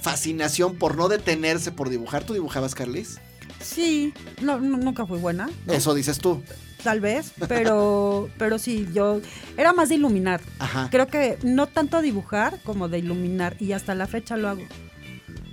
fascinación 0.01 0.77
por 0.77 0.97
no 0.97 1.09
detenerse 1.09 1.71
por 1.73 1.91
dibujar? 1.91 2.25
¿Tú 2.25 2.33
dibujabas, 2.35 2.75
Carlis? 2.75 3.19
Sí, 3.63 4.13
no, 4.41 4.59
no- 4.61 4.79
nunca 4.79 5.07
fui 5.07 5.19
buena, 5.19 5.49
¿no? 5.67 5.73
Eso 5.73 5.95
dices 5.95 6.19
tú. 6.19 6.43
Tal 6.89 7.01
vez, 7.01 7.33
pero, 7.49 8.31
pero 8.39 8.59
sí, 8.59 8.89
yo 8.95 9.21
era 9.59 9.75
más 9.75 9.91
de 9.91 9.97
iluminar. 9.97 10.41
Ajá. 10.59 10.89
Creo 10.91 11.07
que 11.07 11.37
no 11.43 11.67
tanto 11.67 12.01
dibujar 12.01 12.61
como 12.65 12.89
de 12.89 12.99
iluminar 13.01 13.57
y 13.61 13.73
hasta 13.73 13.95
la 13.95 14.07
fecha 14.07 14.39
lo 14.39 14.49
hago. 14.49 14.63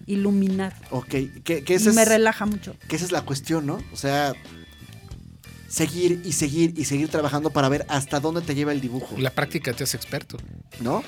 Iluminar. 0.06 0.74
Ok, 0.92 1.08
que, 1.44 1.64
que 1.66 1.74
Y 1.74 1.76
ese 1.76 1.92
me 1.92 2.04
es- 2.04 2.08
relaja 2.08 2.46
mucho. 2.46 2.74
que 2.88 2.96
esa 2.96 3.04
es 3.04 3.12
la 3.12 3.24
cuestión, 3.24 3.66
¿no? 3.66 3.80
O 3.92 3.98
sea, 3.98 4.32
seguir 5.76 6.22
y 6.24 6.32
seguir 6.32 6.74
y 6.78 6.86
seguir 6.86 7.10
trabajando 7.10 7.50
para 7.50 7.68
ver 7.68 7.86
hasta 7.90 8.22
dónde 8.22 8.42
te 8.42 8.56
lleva 8.56 8.72
el 8.72 8.80
dibujo, 8.80 9.16
La 9.18 9.30
práctica 9.30 9.74
te 9.74 9.84
hace 9.84 9.98
experto. 9.98 10.38
¿no? 10.80 11.04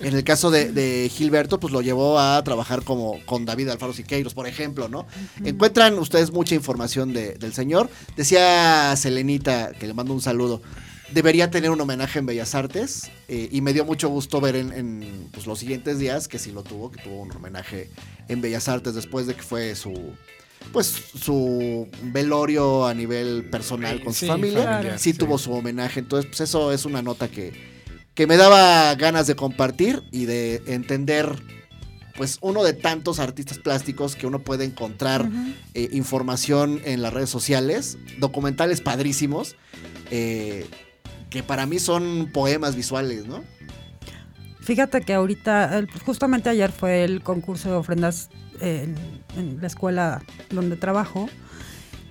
En 0.00 0.14
el 0.14 0.22
caso 0.22 0.50
de, 0.52 0.70
de 0.70 1.08
Gilberto, 1.12 1.58
pues 1.58 1.72
lo 1.72 1.80
llevó 1.82 2.20
a 2.20 2.42
trabajar 2.44 2.84
como 2.84 3.18
con 3.26 3.44
David 3.44 3.68
Alfaro 3.70 3.92
Siqueiros, 3.92 4.34
por 4.34 4.46
ejemplo, 4.46 4.88
¿no? 4.88 5.06
Encuentran 5.44 5.98
ustedes 5.98 6.30
mucha 6.30 6.54
información 6.54 7.12
de- 7.12 7.34
del 7.34 7.52
señor. 7.52 7.90
Decía 8.16 8.94
Selenita, 8.96 9.72
que 9.72 9.88
le 9.88 9.94
mando 9.94 10.12
un 10.14 10.20
saludo, 10.22 10.62
debería 11.12 11.50
tener 11.50 11.70
un 11.70 11.80
homenaje 11.80 12.20
en 12.20 12.26
Bellas 12.26 12.54
Artes 12.54 13.10
eh, 13.28 13.48
y 13.50 13.60
me 13.60 13.72
dio 13.72 13.84
mucho 13.84 14.08
gusto 14.08 14.40
ver 14.40 14.54
en, 14.54 14.72
en, 14.72 15.28
pues, 15.32 15.46
los 15.48 15.58
siguientes 15.58 15.98
días 15.98 16.28
que 16.28 16.38
sí 16.38 16.52
lo 16.52 16.62
tuvo, 16.62 16.92
que 16.92 17.02
tuvo 17.02 17.22
un 17.22 17.32
homenaje 17.32 17.90
en 18.28 18.40
Bellas 18.40 18.68
Artes 18.68 18.94
después 18.94 19.26
de 19.26 19.34
que 19.34 19.42
fue 19.42 19.74
su 19.74 19.92
pues 20.72 20.86
su 20.86 21.88
velorio 22.02 22.86
a 22.86 22.94
nivel 22.94 23.48
personal 23.50 24.02
con 24.02 24.12
su 24.14 24.20
Sí, 24.20 24.26
familia, 24.26 24.98
sí, 24.98 25.12
sí. 25.12 25.18
tuvo 25.18 25.38
su 25.38 25.52
homenaje, 25.52 26.00
entonces 26.00 26.28
pues 26.28 26.40
eso 26.42 26.72
es 26.72 26.84
una 26.84 27.02
nota 27.02 27.28
que, 27.28 27.52
que 28.14 28.26
me 28.26 28.36
daba 28.36 28.94
ganas 28.94 29.26
de 29.26 29.34
compartir 29.36 30.02
y 30.12 30.26
de 30.26 30.62
entender 30.66 31.42
pues 32.16 32.38
uno 32.42 32.62
de 32.62 32.74
tantos 32.74 33.18
artistas 33.18 33.58
plásticos 33.58 34.16
que 34.16 34.26
uno 34.26 34.40
puede 34.40 34.64
encontrar 34.64 35.30
eh, 35.74 35.88
información 35.92 36.80
en 36.84 37.00
las 37.00 37.12
redes 37.12 37.30
sociales, 37.30 37.96
documentales 38.18 38.82
padrísimos, 38.82 39.56
eh, 40.10 40.66
que 41.30 41.42
para 41.42 41.64
mí 41.64 41.78
son 41.78 42.30
poemas 42.30 42.76
visuales, 42.76 43.26
¿no? 43.26 43.42
Fíjate 44.62 45.02
que 45.02 45.14
ahorita, 45.14 45.84
justamente 46.04 46.48
ayer 46.48 46.70
fue 46.72 47.04
el 47.04 47.22
concurso 47.22 47.70
de 47.70 47.76
ofrendas 47.76 48.30
en, 48.60 48.94
en 49.36 49.58
la 49.60 49.66
escuela 49.66 50.22
donde 50.50 50.76
trabajo 50.76 51.28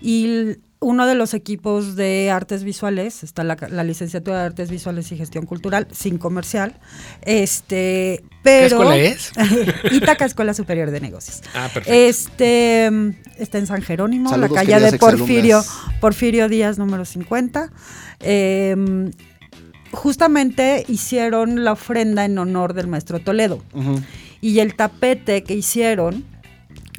y 0.01 0.57
uno 0.81 1.05
de 1.05 1.13
los 1.13 1.35
equipos 1.35 1.95
de 1.95 2.31
artes 2.31 2.63
visuales, 2.63 3.23
está 3.23 3.43
la, 3.43 3.55
la 3.69 3.83
licenciatura 3.83 4.39
de 4.39 4.45
artes 4.45 4.71
visuales 4.71 5.11
y 5.11 5.15
gestión 5.15 5.45
cultural, 5.45 5.87
sin 5.91 6.17
comercial, 6.17 6.79
este, 7.21 8.23
pero... 8.41 8.79
¿Qué 8.79 8.83
escuela 8.83 8.97
es? 8.97 9.31
Ítaca 9.91 10.25
Escuela 10.25 10.55
Superior 10.55 10.89
de 10.89 10.99
Negocios. 10.99 11.43
Ah, 11.53 11.69
perfecto. 11.71 11.93
Este 11.93 12.89
está 13.37 13.59
en 13.59 13.67
San 13.67 13.83
Jerónimo, 13.83 14.31
Saludos, 14.31 14.51
la 14.51 14.65
calle 14.65 14.91
de 14.91 14.97
Porfirio. 14.97 15.63
Porfirio 15.99 16.49
Díaz 16.49 16.79
número 16.79 17.05
50. 17.05 17.71
Eh, 18.21 19.11
justamente 19.91 20.85
hicieron 20.87 21.63
la 21.63 21.73
ofrenda 21.73 22.25
en 22.25 22.37
honor 22.37 22.73
del 22.73 22.87
maestro 22.87 23.19
Toledo. 23.19 23.61
Y 24.41 24.59
el 24.59 24.75
tapete 24.75 25.43
que 25.43 25.53
hicieron 25.53 26.25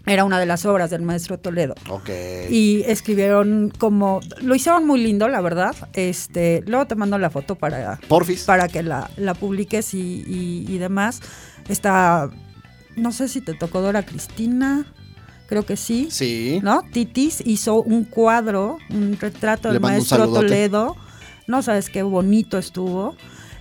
Era 0.04 0.24
una 0.24 0.40
de 0.40 0.46
las 0.46 0.66
obras 0.66 0.90
del 0.90 1.02
maestro 1.02 1.38
Toledo. 1.38 1.74
Ok. 1.88 2.10
Y 2.50 2.82
escribieron 2.88 3.72
como, 3.78 4.18
lo 4.40 4.54
hicieron 4.56 4.84
muy 4.84 5.00
lindo, 5.00 5.28
la 5.28 5.40
verdad. 5.40 5.76
Este, 5.92 6.64
luego 6.66 6.86
te 6.88 6.96
mando 6.96 7.18
la 7.18 7.30
foto 7.30 7.54
para, 7.54 8.00
Porfis. 8.08 8.42
para 8.42 8.66
que 8.66 8.82
la, 8.82 9.08
la 9.16 9.34
publiques 9.34 9.94
y, 9.94 10.24
y- 10.26 10.66
y 10.68 10.78
demás. 10.78 11.20
Está, 11.68 12.30
no 12.96 13.12
sé 13.12 13.28
si 13.28 13.40
te 13.42 13.54
tocó 13.54 13.80
Dora 13.80 14.02
Cristina, 14.04 14.86
creo 15.46 15.64
que 15.64 15.76
sí. 15.76 16.08
Sí. 16.10 16.58
¿No? 16.64 16.82
Titis 16.92 17.40
hizo 17.46 17.80
un 17.80 18.02
cuadro, 18.04 18.78
un 18.90 19.16
retrato 19.20 19.68
del 19.68 19.76
un 19.76 19.82
maestro. 19.82 20.26
Toledo. 20.32 20.96
No 21.52 21.60
sabes 21.62 21.90
qué 21.90 22.02
bonito 22.02 22.56
estuvo. 22.56 23.14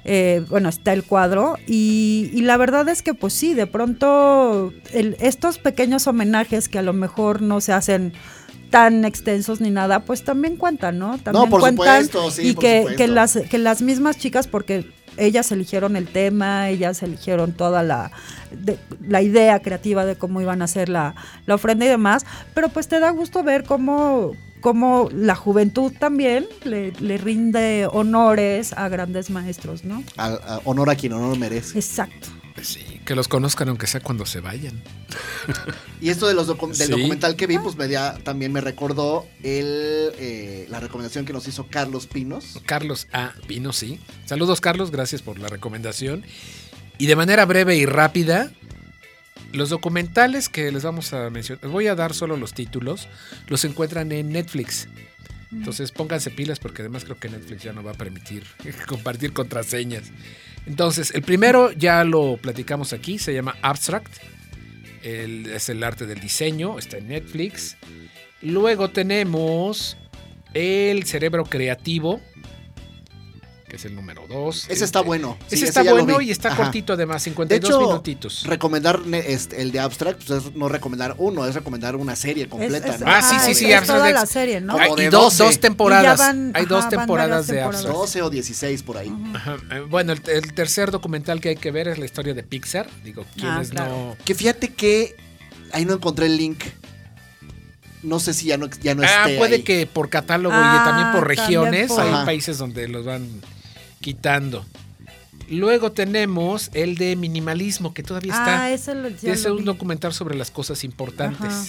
Eh, 0.05 0.43
bueno, 0.49 0.69
está 0.69 0.93
el 0.93 1.03
cuadro. 1.03 1.57
Y, 1.67 2.31
y 2.33 2.41
la 2.41 2.55
verdad 2.57 2.87
es 2.89 3.01
que, 3.03 3.13
pues 3.13 3.33
sí, 3.33 3.53
de 3.53 3.67
pronto 3.67 4.71
el- 4.93 5.17
estos 5.19 5.57
pequeños 5.59 6.07
homenajes 6.07 6.69
que 6.69 6.79
a 6.79 6.81
lo 6.81 6.93
mejor 6.93 7.41
no 7.41 7.59
se 7.61 7.73
hacen 7.73 8.13
tan 8.69 9.03
extensos 9.03 9.59
ni 9.59 9.69
nada, 9.69 10.05
pues 10.05 10.23
también 10.23 10.55
cuentan, 10.55 10.97
¿no? 10.97 11.17
También 11.17 11.49
por 11.49 11.59
cuentan 11.59 12.05
supuesto, 12.05 12.31
sí, 12.31 12.47
y 12.47 12.53
por 12.53 12.61
que, 12.63 12.77
supuesto. 12.79 12.97
que 12.97 13.07
las 13.09 13.37
que 13.49 13.57
las 13.57 13.81
mismas 13.81 14.17
chicas, 14.17 14.47
porque 14.47 14.89
ellas 15.17 15.51
eligieron 15.51 15.97
el 15.97 16.07
tema, 16.07 16.69
ellas 16.69 17.03
eligieron 17.03 17.51
toda 17.51 17.83
la, 17.83 18.11
de- 18.51 18.79
la 19.05 19.21
idea 19.21 19.59
creativa 19.61 20.05
de 20.05 20.15
cómo 20.15 20.39
iban 20.39 20.61
a 20.61 20.65
hacer 20.65 20.87
la, 20.87 21.15
la 21.45 21.55
ofrenda 21.55 21.83
y 21.85 21.89
demás, 21.89 22.25
pero 22.53 22.69
pues 22.69 22.87
te 22.87 23.01
da 23.01 23.09
gusto 23.11 23.43
ver 23.43 23.65
cómo, 23.65 24.31
cómo 24.61 25.09
la 25.13 25.35
juventud 25.35 25.91
también 25.99 26.47
le, 26.63 26.91
le 26.93 27.17
rinde 27.17 27.87
honores 27.91 28.73
a 28.73 28.87
grandes 28.89 29.29
maestros, 29.29 29.83
¿no? 29.83 30.03
A- 30.17 30.27
a- 30.27 30.61
honor 30.63 30.89
a 30.89 30.95
quien 30.95 31.13
honor 31.13 31.37
merece. 31.37 31.77
Exacto. 31.77 32.29
Sí, 32.61 33.01
que 33.05 33.15
los 33.15 33.27
conozcan 33.27 33.69
aunque 33.69 33.87
sea 33.87 34.01
cuando 34.01 34.25
se 34.25 34.39
vayan. 34.39 34.83
Y 35.99 36.09
esto 36.09 36.27
de 36.27 36.33
los 36.35 36.47
docu- 36.47 36.67
del 36.75 36.87
Sí. 36.87 36.91
documental 36.91 37.35
que 37.35 37.47
vi, 37.47 37.57
pues 37.57 37.75
me 37.75 37.87
da- 37.87 38.17
también 38.23 38.51
me 38.51 38.61
recordó 38.61 39.25
el, 39.41 40.11
eh, 40.19 40.67
la 40.69 40.79
recomendación 40.79 41.25
que 41.25 41.33
nos 41.33 41.47
hizo 41.47 41.65
Carlos 41.69 42.05
Pinos. 42.07 42.59
Carlos 42.65 43.07
A. 43.13 43.31
Pino, 43.47 43.73
sí. 43.73 43.99
Saludos, 44.25 44.61
Carlos, 44.61 44.91
gracias 44.91 45.21
por 45.23 45.39
la 45.39 45.47
recomendación. 45.47 46.23
Y 46.99 47.07
de 47.07 47.15
manera 47.15 47.45
breve 47.45 47.77
y 47.77 47.85
rápida, 47.87 48.51
los 49.53 49.69
documentales 49.69 50.49
que 50.49 50.71
les 50.71 50.83
vamos 50.83 51.13
a 51.13 51.29
mencionar, 51.29 51.63
les 51.63 51.71
voy 51.71 51.87
a 51.87 51.95
dar 51.95 52.13
solo 52.13 52.37
los 52.37 52.53
títulos, 52.53 53.07
los 53.47 53.63
encuentran 53.65 54.11
en 54.11 54.31
Netflix. 54.31 54.87
Entonces 55.51 55.91
pónganse 55.91 56.31
pilas 56.31 56.59
porque 56.59 56.81
además 56.81 57.03
creo 57.03 57.17
que 57.19 57.27
Netflix 57.29 57.63
ya 57.63 57.73
no 57.73 57.83
va 57.83 57.91
a 57.91 57.95
permitir 57.95 58.43
compartir 58.87 59.33
contraseñas. 59.33 60.03
Entonces, 60.65 61.11
el 61.15 61.23
primero 61.23 61.71
ya 61.71 62.03
lo 62.03 62.37
platicamos 62.37 62.93
aquí, 62.93 63.17
se 63.19 63.33
llama 63.33 63.55
Abstract. 63.61 64.13
El- 65.03 65.47
es 65.47 65.69
el 65.69 65.83
arte 65.83 66.05
del 66.05 66.19
diseño, 66.19 66.77
está 66.79 66.97
en 66.97 67.07
Netflix. 67.09 67.77
Luego 68.41 68.89
tenemos 68.89 69.97
El 70.53 71.03
cerebro 71.05 71.45
creativo, 71.45 72.21
que 73.71 73.77
es 73.77 73.85
el 73.85 73.95
número 73.95 74.25
2. 74.27 74.65
Ese 74.67 74.83
está 74.83 74.99
bueno. 74.99 75.37
Sí, 75.47 75.55
Ese 75.55 75.67
está 75.67 75.81
bueno 75.81 76.19
y 76.19 76.29
está 76.29 76.49
Ajá. 76.49 76.63
cortito 76.63 76.91
además, 76.91 77.23
De 77.23 77.29
52 77.29 77.69
hecho, 77.69 77.79
minutitos. 77.79 78.43
recomendar 78.45 78.99
este, 79.13 79.61
el 79.61 79.71
de 79.71 79.79
Abstract 79.79 80.25
pues, 80.27 80.43
es 80.45 80.55
no 80.55 80.67
recomendar 80.67 81.15
uno, 81.19 81.45
es 81.47 81.55
recomendar 81.55 81.95
una 81.95 82.17
serie 82.17 82.49
completa. 82.49 82.89
Es- 82.89 82.95
es- 82.95 82.99
¿no? 82.99 83.07
Ah, 83.09 83.21
sí, 83.21 83.35
sí, 83.45 83.55
sí, 83.55 83.71
es 83.71 83.77
Abstract 83.77 83.99
toda 84.01 84.11
la 84.11 84.25
serie, 84.25 84.59
¿no? 84.59 84.73
Como 84.73 84.83
Hay 84.83 84.95
de 84.97 85.09
dos, 85.09 85.37
12. 85.37 85.43
dos 85.45 85.59
temporadas. 85.61 86.03
Y 86.03 86.05
ya 86.05 86.15
van- 86.27 86.51
Hay 86.53 86.65
dos 86.65 86.81
ajá, 86.81 86.89
temporadas 86.89 87.47
de 87.47 87.53
temporadas. 87.53 87.75
Abstract. 87.85 87.97
12 87.97 88.21
o 88.23 88.29
16 88.29 88.83
por 88.83 88.97
ahí. 88.97 89.13
Ajá, 89.35 89.55
eh, 89.71 89.79
Bueno, 89.89 90.11
el, 90.11 90.21
el 90.29 90.53
tercer 90.53 90.91
documental 90.91 91.39
que 91.39 91.47
hay 91.47 91.55
que 91.55 91.71
ver 91.71 91.87
es 91.87 91.97
la 91.97 92.03
historia 92.03 92.33
de 92.33 92.43
Pixar. 92.43 92.89
Digo, 93.05 93.25
quienes 93.37 93.69
Ah, 93.69 93.71
claro. 93.71 93.91
no. 93.91 94.17
Que 94.25 94.35
fíjate 94.35 94.73
que 94.73 95.15
ahí 95.71 95.85
no 95.85 95.93
encontré 95.93 96.25
el 96.25 96.35
link. 96.35 96.61
No 98.03 98.19
sé 98.19 98.33
si 98.33 98.47
ya 98.47 98.57
no, 98.57 98.67
ya 98.81 98.95
no 98.95 99.03
ah, 99.03 99.25
esté 99.27 99.37
puede 99.37 99.55
ahí. 99.57 99.63
que 99.63 99.85
por 99.85 100.09
catálogo 100.09 100.55
Ah, 100.57 100.81
y 100.81 100.89
también 100.89 101.11
por 101.11 101.21
también 101.21 101.37
regiones 101.47 101.87
por- 101.87 102.01
hay 102.01 102.09
Ajá. 102.09 102.25
países 102.25 102.57
donde 102.57 102.87
los 102.87 103.05
van 103.05 103.27
quitando. 104.01 104.65
Luego 105.49 105.91
tenemos 105.91 106.69
el 106.73 106.95
de 106.97 107.15
minimalismo, 107.15 107.93
que 107.93 108.03
todavía 108.03 108.31
está. 108.31 108.63
Ah, 108.63 108.71
ese 108.71 108.95
lo, 108.95 109.07
es 109.09 109.43
lo 109.43 109.51
un 109.53 109.57
vi. 109.59 109.63
documental 109.65 110.13
sobre 110.13 110.35
las 110.35 110.49
cosas 110.51 110.83
importantes. 110.83 111.41
Ajá. 111.41 111.65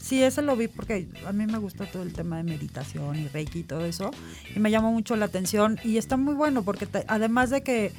Sí, 0.00 0.22
ese 0.22 0.42
lo 0.42 0.56
vi 0.56 0.68
porque 0.68 1.06
a 1.26 1.32
mí 1.32 1.46
me 1.46 1.58
gusta 1.58 1.86
todo 1.86 2.02
el 2.02 2.12
tema 2.12 2.36
de 2.36 2.42
meditación 2.42 3.18
y 3.18 3.28
reiki 3.28 3.60
y 3.60 3.62
todo 3.62 3.84
eso. 3.86 4.10
Y 4.54 4.58
me 4.58 4.70
llamó 4.70 4.92
mucho 4.92 5.16
la 5.16 5.26
atención 5.26 5.78
y 5.84 5.96
está 5.96 6.16
muy 6.16 6.34
bueno 6.34 6.64
porque 6.64 6.86
te- 6.86 7.04
además 7.08 7.50
de 7.50 7.62
que 7.62 7.92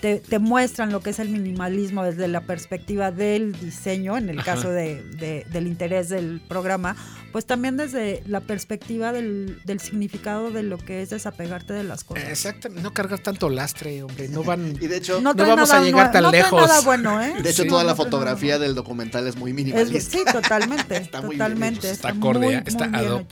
te, 0.00 0.16
te 0.20 0.38
muestran 0.38 0.90
lo 0.92 1.00
que 1.00 1.10
es 1.10 1.18
el 1.18 1.28
minimalismo 1.28 2.04
desde 2.04 2.28
la 2.28 2.40
perspectiva 2.42 3.10
del 3.10 3.52
diseño, 3.60 4.16
en 4.16 4.28
el 4.28 4.38
Ajá. 4.40 4.54
caso 4.54 4.70
de, 4.70 5.02
de- 5.02 5.46
del 5.50 5.66
interés 5.66 6.08
del 6.08 6.40
programa, 6.48 6.96
pues 7.32 7.46
también 7.46 7.76
desde 7.76 8.22
la 8.26 8.40
perspectiva 8.40 9.12
del, 9.12 9.60
del 9.64 9.80
significado 9.80 10.50
de 10.50 10.62
lo 10.62 10.78
que 10.78 11.02
es 11.02 11.10
desapegarte 11.10 11.72
de 11.72 11.84
las 11.84 12.04
cosas. 12.04 12.24
Exacto, 12.28 12.68
no 12.68 12.92
cargar 12.92 13.18
tanto 13.20 13.48
lastre, 13.50 14.02
hombre. 14.02 14.28
No 14.28 14.42
van. 14.44 14.76
Y 14.80 14.86
de 14.86 14.96
hecho, 14.96 15.20
No 15.20 15.34
trae 15.34 15.48
vamos 15.48 15.70
a 15.70 15.82
llegar 15.82 16.10
tan 16.12 16.22
no 16.24 16.30
lejos. 16.30 16.60
nada 16.60 16.80
bueno, 16.82 17.22
¿eh? 17.22 17.34
de 17.42 17.50
hecho 17.50 17.62
Sí. 17.62 17.68
toda 17.68 17.84
la 17.84 17.92
No 17.92 17.96
fotografía 17.96 18.58
del 18.58 18.74
documental 18.74 19.26
es 19.26 19.36
muy 19.36 19.50
Es- 19.50 19.56
minimalista. 19.56 20.10
sí, 20.18 20.24
totalmente. 20.30 20.96
Está 20.98 21.20
muy 21.20 21.36
bien 21.36 21.38
totalmente. 21.38 21.78
hecho. 21.86 21.88
Está 21.94 22.08
muy, 22.14 22.18
acorde, 22.18 22.46
muy 22.46 22.54
está 22.66 22.84
ad 22.86 23.10
hoc. 23.10 23.26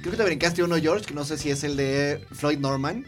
Creo 0.00 0.10
que 0.12 0.16
te 0.16 0.24
brincaste 0.24 0.62
uno, 0.64 0.76
George, 0.76 1.06
que 1.06 1.14
no 1.14 1.24
sé 1.24 1.38
si 1.38 1.50
es 1.50 1.62
el 1.64 1.76
de 1.76 2.26
Floyd 2.32 2.58
Norman, 2.58 3.04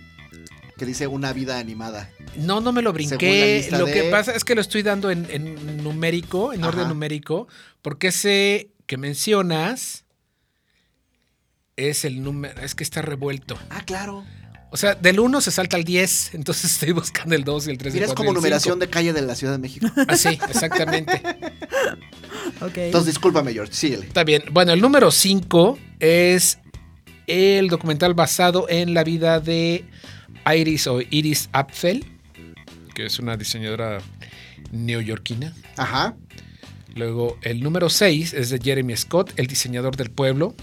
que 0.77 0.87
dice 0.87 1.07
una 1.07 1.33
vida 1.33 1.59
animada. 1.59 2.11
No, 2.37 2.61
no 2.61 2.73
me 2.73 2.83
lo 2.83 2.93
brinqué. 2.93 3.69
Lo 3.73 3.87
que 3.87 4.05
pasa 4.11 4.33
es 4.33 4.45
que 4.45 4.55
lo 4.55 4.61
estoy 4.61 4.83
dando 4.83 5.11
en, 5.11 5.27
en 5.31 5.83
numérico, 5.83 6.53
en 6.53 6.65
orden 6.65 6.89
numérico, 6.89 7.49
porque 7.83 8.09
ese 8.09 8.71
que 8.87 8.97
mencionas 8.97 10.05
es 11.77 12.05
el 12.05 12.23
número, 12.23 12.61
es 12.61 12.75
que 12.75 12.85
está 12.85 13.03
revuelto. 13.03 13.59
Ah, 13.71 13.83
claro. 13.85 14.25
O 14.71 14.77
sea, 14.77 14.97
del 14.97 15.21
1 15.21 15.41
se 15.41 15.53
salta 15.53 15.77
al 15.77 15.85
10, 15.85 16.35
entonces 16.35 16.73
estoy 16.73 16.93
buscando 16.93 17.35
el 17.35 17.45
2 17.45 17.69
y 17.69 17.71
el 17.71 17.79
3 17.79 17.95
y 17.95 17.97
el 17.99 18.01
Mira, 18.01 18.07
es 18.07 18.11
4 18.11 18.17
como 18.17 18.33
numeración 18.35 18.75
5. 18.75 18.81
de 18.81 18.91
calle 18.91 19.13
de 19.13 19.23
la 19.23 19.35
Ciudad 19.37 19.53
de 19.53 19.59
México. 19.59 19.87
Ah, 20.09 20.17
sí, 20.17 20.39
exactamente. 20.49 21.23
Ok. 22.61 22.77
Entonces, 22.77 23.15
discúlpame, 23.15 23.53
George, 23.53 23.73
síguele. 23.73 24.07
Está 24.07 24.23
bien. 24.23 24.43
Bueno, 24.53 24.73
el 24.73 24.81
número 24.81 25.11
5 25.11 25.79
es 25.99 26.59
el 27.27 27.69
documental 27.69 28.15
basado 28.15 28.67
en 28.69 28.95
la 28.95 29.03
vida 29.03 29.41
de 29.41 29.85
Iris 30.53 30.87
o 30.87 31.01
Iris 31.11 31.49
Apfel, 31.53 32.05
que 32.95 33.07
es 33.07 33.19
una 33.19 33.37
diseñadora 33.37 34.01
neoyorquina. 34.73 35.53
Ajá. 35.77 36.15
Luego, 36.95 37.39
el 37.43 37.61
número 37.63 37.91
6 37.91 38.35
es 38.35 38.51
de 38.51 38.59
Jeremy 38.63 38.97
Scott, 38.97 39.33
el 39.37 39.47
diseñador 39.47 39.97
del 39.97 40.11
pueblo. 40.11 40.55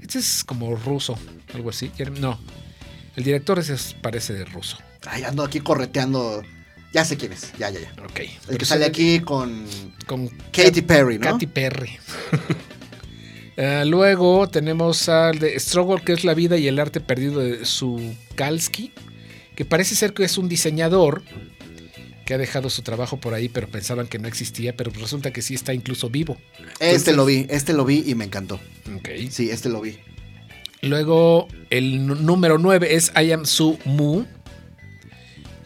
Este 0.00 0.18
es 0.18 0.42
como 0.44 0.74
ruso, 0.76 1.18
algo 1.54 1.70
así. 1.70 1.90
No, 2.20 2.38
el 3.16 3.24
director 3.24 3.58
ese 3.58 3.74
es- 3.74 3.94
parece 3.94 4.32
de 4.34 4.44
ruso. 4.44 4.78
Ay, 5.06 5.22
ando 5.24 5.44
aquí 5.44 5.60
correteando. 5.60 6.42
Ya 6.92 7.04
sé 7.04 7.16
quién 7.16 7.32
es. 7.32 7.52
Ya, 7.58 7.70
ya, 7.70 7.80
ya. 7.80 7.92
Ok. 8.04 8.20
El 8.48 8.58
que 8.58 8.64
sale 8.64 8.84
aquí 8.84 9.20
con 9.20 9.64
con 10.06 10.28
Katy 10.52 10.82
Perry, 10.82 11.18
¿no? 11.18 11.32
Katy 11.32 11.46
Perry. 11.46 11.98
Eh, 13.56 13.84
luego 13.86 14.48
tenemos 14.48 15.08
al 15.08 15.38
de 15.38 15.58
Struggle, 15.58 16.02
que 16.04 16.12
es 16.12 16.24
la 16.24 16.34
vida 16.34 16.56
y 16.56 16.66
el 16.66 16.78
arte 16.78 17.00
perdido 17.00 17.40
de 17.40 17.64
Sukalski, 17.64 18.92
que 19.54 19.64
parece 19.64 19.94
ser 19.94 20.12
que 20.12 20.24
es 20.24 20.38
un 20.38 20.48
diseñador 20.48 21.22
que 22.24 22.34
ha 22.34 22.38
dejado 22.38 22.70
su 22.70 22.82
trabajo 22.82 23.18
por 23.18 23.34
ahí, 23.34 23.48
pero 23.48 23.68
pensaban 23.68 24.06
que 24.06 24.18
no 24.18 24.28
existía, 24.28 24.74
pero 24.74 24.90
resulta 24.90 25.32
que 25.32 25.42
sí 25.42 25.54
está 25.54 25.74
incluso 25.74 26.08
vivo. 26.08 26.36
Este 26.80 27.12
lo 27.12 27.24
vi, 27.24 27.46
este 27.50 27.74
lo 27.74 27.84
vi 27.84 28.02
y 28.06 28.14
me 28.14 28.24
encantó. 28.24 28.58
Ok. 28.96 29.08
Sí, 29.30 29.50
este 29.50 29.68
lo 29.68 29.80
vi. 29.80 29.98
Luego 30.80 31.48
el 31.70 32.06
número 32.06 32.58
9 32.58 32.94
es 32.94 33.12
I 33.16 33.32
Am 33.32 33.46
Su 33.46 33.78
Mu, 33.84 34.24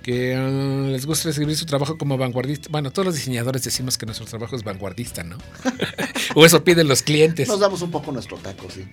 que 0.08 0.34
ah, 0.34 0.88
les 0.88 1.04
gusta 1.04 1.28
escribir 1.28 1.54
su 1.54 1.66
trabajo 1.66 1.98
como 1.98 2.16
vanguardista. 2.16 2.70
Bueno, 2.70 2.90
todos 2.90 3.04
los 3.04 3.14
diseñadores 3.14 3.62
decimos 3.62 3.98
que 3.98 4.06
nuestro 4.06 4.24
trabajo 4.24 4.56
es 4.56 4.64
vanguardista, 4.64 5.22
¿no? 5.22 5.36
o 6.34 6.46
eso 6.46 6.64
piden 6.64 6.88
los 6.88 7.02
clientes. 7.02 7.46
Nos 7.46 7.60
damos 7.60 7.82
un 7.82 7.90
poco 7.90 8.10
nuestro 8.10 8.38
taco, 8.38 8.70
sí. 8.70 8.86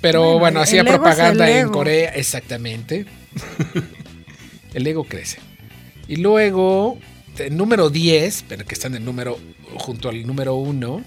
Pero 0.00 0.40
Bueno, 0.40 0.60
hacía 0.60 0.82
propaganda 0.82 1.48
en. 1.48 1.68
Corea, 1.68 2.10
exactamente. 2.16 3.06
el 4.74 4.84
ego 4.88 5.04
crece. 5.04 5.38
Y 6.08 6.16
luego, 6.16 6.98
el 7.38 7.56
número 7.56 7.88
10, 7.88 8.46
pero 8.48 8.64
que 8.64 8.74
está 8.74 8.88
en 8.88 8.96
el 8.96 9.04
número, 9.04 9.38
junto 9.76 10.08
al 10.08 10.26
número 10.26 10.56
1, 10.56 11.04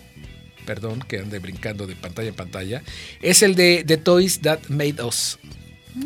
perdón, 0.65 1.03
que 1.05 1.19
ande 1.19 1.39
brincando 1.39 1.85
de 1.85 1.97
pantalla 1.97 2.29
en 2.29 2.35
pantalla, 2.35 2.83
es 3.21 3.43
el 3.43 3.55
de 3.55 3.83
The 3.85 3.97
Toys 3.97 4.39
That 4.39 4.69
Made 4.69 5.03
Us. 5.03 5.37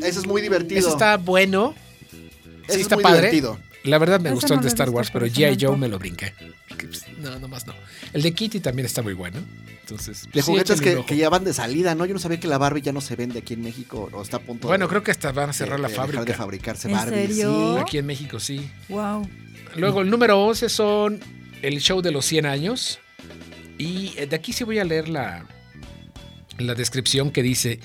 Ese 0.01 0.21
es 0.21 0.25
muy 0.25 0.41
divertido. 0.41 0.79
Ese 0.79 0.89
está 0.89 1.17
bueno. 1.17 1.75
Sí 2.67 2.75
es 2.75 2.81
está 2.81 2.95
muy 2.95 3.03
padre. 3.03 3.17
divertido. 3.31 3.59
La 3.83 3.97
verdad 3.99 4.19
me 4.19 4.29
Ese 4.29 4.35
gustó 4.35 4.53
no 4.55 4.59
el 4.59 4.63
de 4.63 4.67
Star 4.69 4.89
Wars, 4.89 5.09
pero 5.11 5.25
G.I. 5.27 5.57
Joe 5.59 5.77
me 5.77 5.87
lo 5.87 5.97
brinqué. 5.99 6.33
No, 7.19 7.39
nomás 7.39 7.65
no. 7.65 7.73
El 8.13 8.21
de 8.21 8.33
Kitty 8.33 8.59
también 8.59 8.85
está 8.85 9.01
muy 9.01 9.13
bueno. 9.13 9.39
Entonces, 9.81 10.27
De 10.31 10.41
sí, 10.41 10.45
juguetes 10.51 10.79
que, 10.79 11.03
que 11.05 11.17
ya 11.17 11.29
van 11.29 11.43
de 11.43 11.51
salida, 11.53 11.95
¿no? 11.95 12.05
Yo 12.05 12.13
no 12.13 12.19
sabía 12.19 12.39
que 12.39 12.47
la 12.47 12.59
Barbie 12.59 12.81
ya 12.83 12.91
no 12.91 13.01
se 13.01 13.15
vende 13.15 13.39
aquí 13.39 13.55
en 13.55 13.61
México 13.63 14.09
o 14.13 14.21
está 14.21 14.37
a 14.37 14.39
punto 14.41 14.67
Bueno, 14.67 14.85
de, 14.85 14.89
creo 14.89 15.01
que 15.03 15.09
hasta 15.11 15.31
van 15.31 15.49
a 15.49 15.53
cerrar 15.53 15.77
de- 15.77 15.81
la 15.83 15.87
de 15.87 15.93
dejar 15.93 16.05
fábrica. 16.07 16.25
de 16.25 16.33
fabricarse 16.37 16.87
¿En 16.89 16.93
Barbie. 16.93 17.15
serio? 17.27 17.79
Aquí 17.79 17.97
en 17.97 18.05
México, 18.05 18.39
sí. 18.39 18.69
Wow. 18.89 19.27
Luego 19.75 20.01
el 20.01 20.09
número 20.11 20.39
11 20.43 20.69
son 20.69 21.19
el 21.63 21.79
show 21.79 22.01
de 22.01 22.11
los 22.11 22.25
100 22.25 22.45
años. 22.45 22.99
Y 23.79 24.13
eh, 24.17 24.27
de 24.27 24.35
aquí 24.35 24.53
sí 24.53 24.63
voy 24.63 24.77
a 24.77 24.83
leer 24.83 25.07
la, 25.09 25.45
la 26.59 26.75
descripción 26.75 27.31
que 27.31 27.41
dice, 27.41 27.79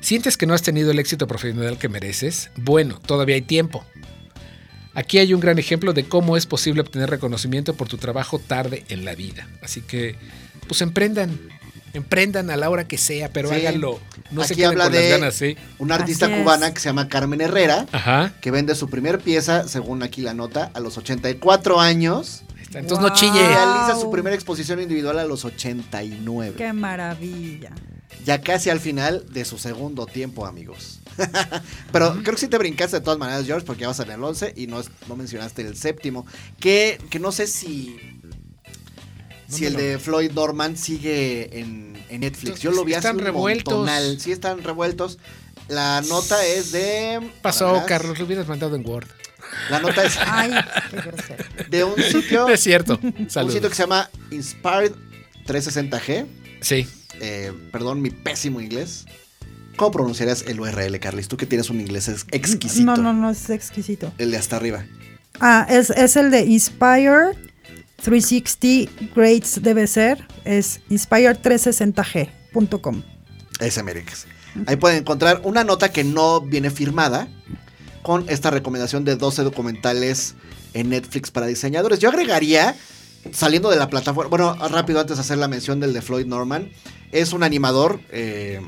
¿sientes 0.00 0.36
que 0.36 0.46
no 0.46 0.54
has 0.54 0.62
tenido 0.62 0.90
el 0.92 0.98
éxito 1.00 1.26
profesional 1.26 1.78
que 1.78 1.88
mereces? 1.88 2.50
Bueno, 2.56 3.00
todavía 3.04 3.34
hay 3.34 3.42
tiempo. 3.42 3.84
Aquí 4.98 5.18
hay 5.18 5.32
un 5.32 5.38
gran 5.40 5.58
ejemplo 5.60 5.92
de 5.92 6.04
cómo 6.04 6.36
es 6.36 6.44
posible 6.46 6.80
obtener 6.80 7.08
reconocimiento 7.08 7.74
por 7.74 7.86
tu 7.88 7.98
trabajo 7.98 8.40
tarde 8.40 8.84
en 8.88 9.04
la 9.04 9.14
vida. 9.14 9.46
Así 9.62 9.80
que, 9.80 10.16
pues 10.66 10.80
emprendan, 10.80 11.38
emprendan 11.94 12.50
a 12.50 12.56
la 12.56 12.68
hora 12.68 12.88
que 12.88 12.98
sea, 12.98 13.30
pero 13.32 13.48
Sí. 13.48 13.54
háganlo. 13.54 14.00
No 14.32 14.42
se 14.42 14.54
Aquí 14.54 14.56
queden 14.56 14.70
habla 14.72 14.84
con 14.86 14.92
las 14.94 15.02
de 15.02 15.08
ganas, 15.10 15.34
¿sí? 15.34 15.56
una 15.78 15.94
artista 15.94 16.26
Así 16.26 16.34
es. 16.34 16.40
cubana 16.40 16.74
que 16.74 16.80
se 16.80 16.88
llama 16.88 17.08
Carmen 17.08 17.40
Herrera, 17.40 17.86
Ajá. 17.92 18.32
que 18.40 18.50
vende 18.50 18.74
su 18.74 18.90
primer 18.90 19.20
pieza, 19.20 19.68
según 19.68 20.02
aquí 20.02 20.20
la 20.20 20.34
nota, 20.34 20.70
a 20.74 20.80
los 20.80 20.98
84 20.98 21.80
años. 21.80 22.42
Entonces 22.74 22.98
no 22.98 23.14
chille. 23.14 23.38
Realiza 23.40 23.96
su 24.00 24.10
primera 24.10 24.34
exposición 24.34 24.80
individual 24.82 25.18
a 25.20 25.24
los 25.24 25.44
89. 25.44 26.54
Qué 26.58 26.72
maravilla. 26.72 27.70
Ya 28.26 28.40
casi 28.40 28.68
al 28.68 28.80
final 28.80 29.24
de 29.30 29.44
su 29.44 29.58
segundo 29.58 30.06
tiempo, 30.06 30.44
amigos. 30.44 30.98
Pero 31.92 32.12
creo 32.22 32.34
que 32.34 32.40
sí 32.40 32.48
te 32.48 32.58
brincaste 32.58 32.98
de 32.98 33.04
todas 33.04 33.18
maneras, 33.18 33.44
George, 33.46 33.64
porque 33.66 33.82
ya 33.82 33.88
vas 33.88 34.00
en 34.00 34.10
el 34.10 34.22
11 34.22 34.54
y 34.56 34.66
no, 34.66 34.82
no 35.08 35.16
mencionaste 35.16 35.62
el 35.62 35.76
séptimo. 35.76 36.26
Que, 36.60 37.00
que 37.10 37.18
no 37.18 37.32
sé 37.32 37.46
si. 37.46 37.96
Si 39.48 39.64
el 39.64 39.72
¿Dónde 39.72 39.88
de 39.88 39.98
Floyd 39.98 40.30
Norman 40.32 40.76
sigue 40.76 41.58
en, 41.58 41.96
en 42.10 42.20
Netflix. 42.20 42.60
Yo 42.60 42.70
lo 42.70 42.84
vi 42.84 42.92
hace 42.92 43.08
están 43.08 43.16
un 43.16 43.22
revueltos. 43.24 43.74
montonal. 43.74 44.20
Sí, 44.20 44.30
están 44.32 44.62
revueltos. 44.62 45.18
La 45.68 46.02
nota 46.02 46.44
es 46.44 46.70
de. 46.72 47.20
Pasó, 47.42 47.82
Carlos, 47.86 48.18
lo 48.18 48.26
hubieras 48.26 48.46
mandado 48.46 48.76
en 48.76 48.86
Word. 48.86 49.06
La 49.70 49.80
nota 49.80 50.04
es 50.04 50.18
Ay, 50.26 50.50
qué 50.90 50.96
grosero. 50.96 51.44
de 51.70 51.84
un 51.84 52.02
sitio. 52.02 52.48
Es 52.50 52.60
cierto. 52.60 52.98
un 53.02 53.30
Saludos. 53.30 53.54
sitio 53.54 53.68
que 53.70 53.74
se 53.76 53.82
llama 53.84 54.10
Inspired 54.30 54.92
360G. 55.46 56.26
Sí. 56.60 56.86
Eh, 57.20 57.52
perdón 57.72 58.02
mi 58.02 58.10
pésimo 58.10 58.60
inglés. 58.60 59.06
¿Cómo 59.78 59.90
pronunciarías 59.92 60.44
el 60.46 60.60
URL, 60.60 60.98
Carlis? 61.00 61.28
Tú 61.28 61.38
que 61.38 61.46
tienes 61.46 61.70
un 61.70 61.80
inglés 61.80 62.08
ex- 62.08 62.26
exquisito. 62.32 62.84
No, 62.84 62.96
no, 62.96 63.14
no 63.14 63.30
es 63.30 63.48
exquisito. 63.48 64.12
El 64.18 64.30
de 64.32 64.36
hasta 64.36 64.56
arriba. 64.56 64.84
Ah, 65.40 65.66
es, 65.70 65.88
es 65.90 66.16
el 66.16 66.30
de 66.30 66.44
Inspire 66.44 67.30
360 68.02 68.92
Grades 69.14 69.62
debe 69.62 69.86
ser. 69.86 70.26
Es 70.44 70.80
inspire360g.com. 70.90 73.02
Es 73.60 73.78
Américas. 73.78 74.26
Ahí 74.66 74.76
pueden 74.76 74.98
encontrar 74.98 75.40
una 75.44 75.64
nota 75.64 75.90
que 75.92 76.04
no 76.04 76.40
viene 76.40 76.70
firmada 76.70 77.28
con 78.02 78.24
esta 78.28 78.50
recomendación 78.50 79.04
de 79.04 79.16
12 79.16 79.42
documentales 79.42 80.34
en 80.74 80.90
Netflix 80.90 81.30
para 81.30 81.46
diseñadores. 81.46 81.98
Yo 81.98 82.08
agregaría, 82.08 82.74
saliendo 83.32 83.70
de 83.70 83.76
la 83.76 83.88
plataforma, 83.88 84.30
bueno, 84.30 84.54
rápido 84.68 85.00
antes 85.00 85.16
de 85.16 85.20
hacer 85.20 85.38
la 85.38 85.48
mención 85.48 85.80
del 85.80 85.92
de 85.92 86.02
Floyd 86.02 86.26
Norman, 86.26 86.70
es 87.12 87.32
un 87.32 87.42
animador 87.42 88.00
eh, 88.10 88.60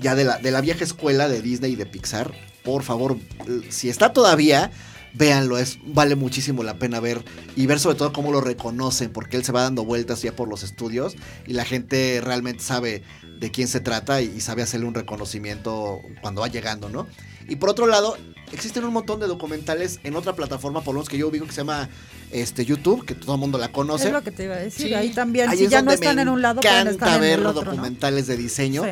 ya 0.00 0.14
de 0.14 0.24
la, 0.24 0.38
de 0.38 0.50
la 0.50 0.60
vieja 0.60 0.84
escuela 0.84 1.28
de 1.28 1.42
Disney 1.42 1.72
y 1.72 1.76
de 1.76 1.86
Pixar. 1.86 2.32
Por 2.64 2.82
favor, 2.82 3.16
eh, 3.48 3.62
si 3.70 3.88
está 3.88 4.12
todavía, 4.12 4.70
véanlo, 5.14 5.58
es, 5.58 5.78
vale 5.84 6.16
muchísimo 6.16 6.62
la 6.62 6.78
pena 6.78 7.00
ver 7.00 7.24
y 7.56 7.66
ver 7.66 7.80
sobre 7.80 7.96
todo 7.96 8.12
cómo 8.12 8.32
lo 8.32 8.40
reconocen, 8.40 9.10
porque 9.10 9.36
él 9.36 9.44
se 9.44 9.52
va 9.52 9.62
dando 9.62 9.84
vueltas 9.84 10.22
ya 10.22 10.34
por 10.34 10.48
los 10.48 10.62
estudios 10.62 11.16
y 11.46 11.52
la 11.52 11.64
gente 11.64 12.20
realmente 12.22 12.62
sabe 12.62 13.02
de 13.38 13.50
quién 13.50 13.68
se 13.68 13.80
trata 13.80 14.20
y, 14.20 14.32
y 14.36 14.40
sabe 14.40 14.62
hacerle 14.62 14.86
un 14.86 14.94
reconocimiento 14.94 16.02
cuando 16.20 16.42
va 16.42 16.48
llegando, 16.48 16.88
¿no? 16.88 17.06
Y 17.48 17.56
por 17.56 17.68
otro 17.68 17.86
lado, 17.86 18.16
existen 18.52 18.84
un 18.84 18.92
montón 18.92 19.18
de 19.18 19.26
documentales 19.26 19.98
en 20.04 20.14
otra 20.14 20.34
plataforma, 20.34 20.82
por 20.82 20.94
lo 20.94 21.00
menos 21.00 21.08
que 21.08 21.18
yo 21.18 21.28
ubico 21.28 21.46
que 21.46 21.52
se 21.52 21.58
llama 21.58 21.88
este, 22.30 22.64
YouTube, 22.64 23.04
que 23.04 23.14
todo 23.14 23.34
el 23.34 23.40
mundo 23.40 23.58
la 23.58 23.72
conoce. 23.72 24.06
Es 24.06 24.12
lo 24.12 24.22
que 24.22 24.30
te 24.30 24.44
iba 24.44 24.54
a 24.54 24.58
decir. 24.58 24.88
Sí. 24.88 24.94
Ahí 24.94 25.10
también, 25.10 25.48
Ahí 25.48 25.58
si 25.58 25.68
ya 25.68 25.82
no 25.82 25.90
están 25.90 26.18
en 26.20 26.28
un 26.28 26.42
lado, 26.42 26.60
pueden 26.60 26.88
estar 26.88 27.14
en 27.14 27.20
ver 27.20 27.38
el 27.40 27.46
otro, 27.46 27.64
¿no? 27.64 27.70
documentales 27.72 28.26
de 28.28 28.36
diseño. 28.36 28.84
Sí. 28.84 28.90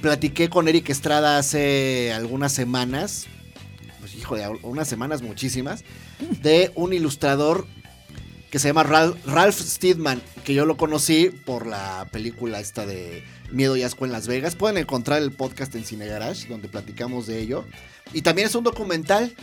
Platiqué 0.00 0.48
con 0.48 0.68
Eric 0.68 0.90
Estrada 0.90 1.38
hace 1.38 2.12
algunas 2.12 2.52
semanas, 2.52 3.26
pues 3.98 4.14
hijo 4.14 4.36
de 4.36 4.46
unas 4.62 4.86
semanas 4.86 5.22
muchísimas, 5.22 5.84
de 6.40 6.70
un 6.76 6.92
ilustrador 6.92 7.66
que 8.50 8.58
se 8.58 8.68
llama 8.68 8.84
Ralph, 8.84 9.16
Ralph 9.26 9.58
Steedman, 9.58 10.22
que 10.44 10.54
yo 10.54 10.66
lo 10.66 10.76
conocí 10.76 11.30
por 11.44 11.66
la 11.66 12.06
película 12.12 12.60
esta 12.60 12.86
de 12.86 13.24
Miedo 13.50 13.76
y 13.76 13.82
Asco 13.82 14.06
en 14.06 14.12
Las 14.12 14.28
Vegas. 14.28 14.54
Pueden 14.54 14.78
encontrar 14.78 15.20
el 15.20 15.32
podcast 15.32 15.74
en 15.74 15.84
Cine 15.84 16.06
Garage, 16.06 16.48
donde 16.48 16.68
platicamos 16.68 17.26
de 17.26 17.40
ello. 17.40 17.64
Y 18.12 18.22
también 18.22 18.48
es 18.48 18.54
un 18.54 18.64
documental, 18.64 19.34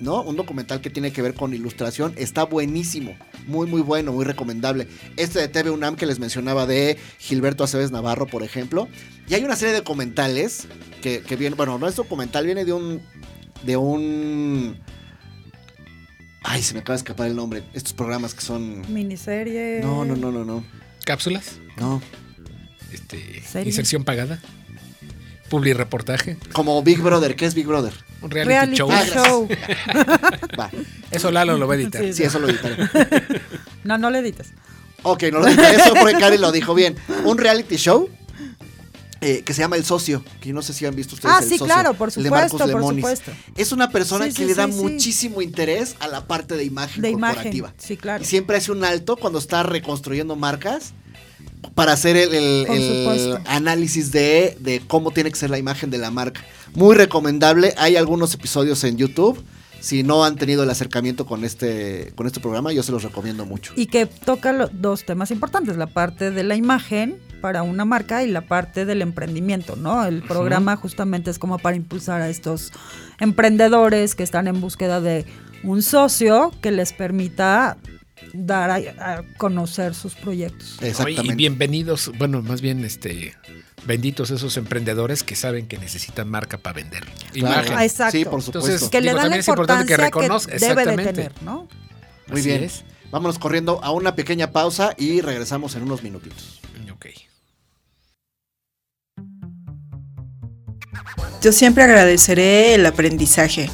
¿no? 0.00 0.22
Un 0.22 0.36
documental 0.36 0.80
que 0.80 0.90
tiene 0.90 1.12
que 1.12 1.22
ver 1.22 1.34
con 1.34 1.52
ilustración. 1.52 2.14
Está 2.16 2.44
buenísimo, 2.44 3.16
muy, 3.46 3.66
muy 3.66 3.80
bueno, 3.80 4.12
muy 4.12 4.24
recomendable. 4.24 4.88
Este 5.16 5.40
de 5.40 5.48
TV 5.48 5.70
UNAM 5.70 5.96
que 5.96 6.06
les 6.06 6.18
mencionaba 6.18 6.66
de 6.66 6.96
Gilberto 7.18 7.64
Aceves 7.64 7.90
Navarro, 7.90 8.26
por 8.26 8.42
ejemplo. 8.42 8.88
Y 9.28 9.34
hay 9.34 9.44
una 9.44 9.56
serie 9.56 9.72
de 9.72 9.80
documentales 9.80 10.66
que, 11.02 11.20
que 11.20 11.36
viene, 11.36 11.56
bueno, 11.56 11.78
no 11.78 11.86
es 11.86 11.96
documental, 11.96 12.46
viene 12.46 12.64
de 12.64 12.72
un, 12.72 13.02
de 13.62 13.76
un... 13.76 14.76
Ay, 16.44 16.62
se 16.62 16.72
me 16.72 16.80
acaba 16.80 16.94
de 16.94 17.00
escapar 17.00 17.26
el 17.26 17.36
nombre. 17.36 17.62
Estos 17.74 17.92
programas 17.92 18.32
que 18.32 18.40
son... 18.40 18.90
Miniserie. 18.92 19.80
No, 19.82 20.04
no, 20.04 20.16
no, 20.16 20.32
no, 20.32 20.44
no. 20.44 20.64
Cápsulas. 21.04 21.56
No. 21.76 22.00
Este, 22.92 23.42
¿Serie? 23.42 23.68
inserción 23.68 24.04
pagada. 24.04 24.40
Publi 25.48 25.72
reportaje. 25.72 26.36
Como 26.52 26.82
Big 26.82 27.00
Brother. 27.00 27.34
¿Qué 27.36 27.46
es 27.46 27.54
Big 27.54 27.66
Brother? 27.66 27.92
Un 28.20 28.30
reality, 28.30 28.48
Reality 28.48 28.76
show. 28.76 28.90
Ah, 28.90 29.04
show. 29.06 29.48
Va. 30.58 30.70
Eso 31.10 31.30
Lalo 31.30 31.56
lo 31.56 31.66
va 31.66 31.74
a 31.74 31.76
editar. 31.76 32.02
Sí. 32.02 32.12
Sí, 32.12 32.22
eso 32.24 32.38
lo 32.38 32.48
editaré. 32.48 32.76
No, 33.84 33.96
no 33.96 34.10
le 34.10 34.18
edites. 34.18 34.48
Ok, 35.04 35.24
no 35.32 35.38
lo 35.38 35.48
editaré. 35.48 35.76
Eso 35.76 35.94
porque 35.94 36.14
Cari 36.18 36.36
lo 36.38 36.52
dijo 36.52 36.74
bien. 36.74 36.96
Un 37.24 37.38
reality 37.38 37.76
show 37.76 38.08
eh, 39.20 39.42
que 39.44 39.54
se 39.54 39.62
llama 39.62 39.76
El 39.76 39.84
Socio. 39.84 40.22
Que 40.40 40.52
no 40.52 40.60
sé 40.62 40.72
si 40.74 40.84
han 40.84 40.94
visto 40.94 41.14
ustedes 41.14 41.34
Ah, 41.34 41.38
El 41.42 41.44
sí, 41.48 41.58
Socio, 41.58 41.72
claro, 41.74 41.94
por 41.94 42.08
el 42.08 42.14
de 42.22 42.28
supuesto, 42.28 42.58
por 42.70 42.94
supuesto. 42.94 43.32
Es 43.56 43.72
una 43.72 43.88
persona 43.90 44.26
Sí, 44.26 44.30
que 44.32 44.42
sí, 44.42 44.44
le 44.48 44.54
da 44.54 44.66
sí, 44.66 44.72
sí. 44.72 44.78
muchísimo 44.82 45.40
interés 45.40 45.96
a 46.00 46.08
la 46.08 46.26
parte 46.26 46.56
de 46.56 46.64
imagen 46.64 47.00
De 47.00 47.12
corporativa. 47.12 47.68
imagen. 47.68 47.74
Sí, 47.78 47.96
claro. 47.96 48.22
Y 48.22 48.26
siempre 48.26 48.56
hace 48.58 48.72
un 48.72 48.84
alto 48.84 49.16
cuando 49.16 49.38
está 49.38 49.62
reconstruyendo 49.62 50.36
marcas 50.36 50.92
para 51.74 51.92
hacer 51.92 52.16
el, 52.16 53.38
análisis 53.46 54.12
de, 54.12 54.56
de 54.60 54.80
cómo 54.86 55.10
tiene 55.10 55.30
que 55.30 55.36
ser 55.36 55.50
la 55.50 55.58
imagen 55.58 55.90
de 55.90 55.98
la 55.98 56.10
marca. 56.10 56.44
Muy 56.74 56.94
recomendable. 56.94 57.74
Hay 57.76 57.96
algunos 57.96 58.34
episodios 58.34 58.84
en 58.84 58.96
YouTube. 58.96 59.42
Si 59.80 60.02
no 60.02 60.24
han 60.24 60.36
tenido 60.36 60.64
el 60.64 60.70
acercamiento 60.70 61.24
con 61.24 61.44
este, 61.44 62.12
con 62.16 62.26
este 62.26 62.40
programa, 62.40 62.72
yo 62.72 62.82
se 62.82 62.90
los 62.90 63.04
recomiendo 63.04 63.46
mucho. 63.46 63.72
Y 63.76 63.86
que 63.86 64.06
toca 64.06 64.68
dos 64.72 65.04
temas 65.04 65.30
importantes, 65.30 65.76
la 65.76 65.86
parte 65.86 66.32
de 66.32 66.42
la 66.42 66.56
imagen 66.56 67.20
para 67.40 67.62
una 67.62 67.84
marca 67.84 68.24
y 68.24 68.28
la 68.28 68.40
parte 68.40 68.84
del 68.84 69.02
emprendimiento, 69.02 69.76
¿no? 69.76 70.04
El 70.04 70.22
programa 70.22 70.74
justamente 70.74 71.30
es 71.30 71.38
como 71.38 71.58
para 71.58 71.76
impulsar 71.76 72.20
a 72.20 72.28
estos 72.28 72.72
emprendedores 73.20 74.16
que 74.16 74.24
están 74.24 74.48
en 74.48 74.60
búsqueda 74.60 75.00
de 75.00 75.24
un 75.62 75.82
socio 75.82 76.52
que 76.60 76.72
les 76.72 76.92
permita 76.92 77.76
dar 78.32 78.70
a, 78.70 78.76
a 79.18 79.22
conocer 79.36 79.94
sus 79.94 80.14
proyectos. 80.14 80.78
Exactamente. 80.82 81.32
Y 81.32 81.36
bienvenidos, 81.36 82.10
bueno, 82.18 82.42
más 82.42 82.60
bien 82.60 82.84
este 82.84 83.34
benditos 83.86 84.30
esos 84.30 84.56
emprendedores 84.56 85.22
que 85.22 85.36
saben 85.36 85.66
que 85.68 85.78
necesitan 85.78 86.28
marca 86.28 86.58
para 86.58 86.74
vender. 86.74 87.04
Claro. 87.32 87.54
Imagen. 87.62 87.72
Ah, 87.78 87.84
exacto. 87.84 88.12
Sí, 88.18 88.24
por 88.24 88.42
supuesto. 88.42 88.68
Entonces, 88.68 88.88
Que 88.90 89.00
le 89.00 89.14
dan 89.14 89.30
la 89.30 89.36
es 89.36 89.48
importante 89.48 89.84
que 89.86 89.96
que, 89.96 90.02
reconozca- 90.02 90.58
debe 90.58 90.84
de 90.84 90.96
tener, 91.12 91.32
¿no? 91.42 91.68
Muy 92.28 92.40
Así 92.40 92.48
bien. 92.50 92.64
es. 92.64 92.84
Vámonos 93.10 93.38
corriendo 93.38 93.82
a 93.82 93.90
una 93.92 94.14
pequeña 94.14 94.50
pausa 94.50 94.94
y 94.98 95.20
regresamos 95.22 95.74
en 95.76 95.82
unos 95.84 96.02
minutitos. 96.02 96.60
Ok. 96.92 97.06
Yo 101.40 101.52
siempre 101.52 101.84
agradeceré 101.84 102.74
el 102.74 102.84
aprendizaje. 102.84 103.70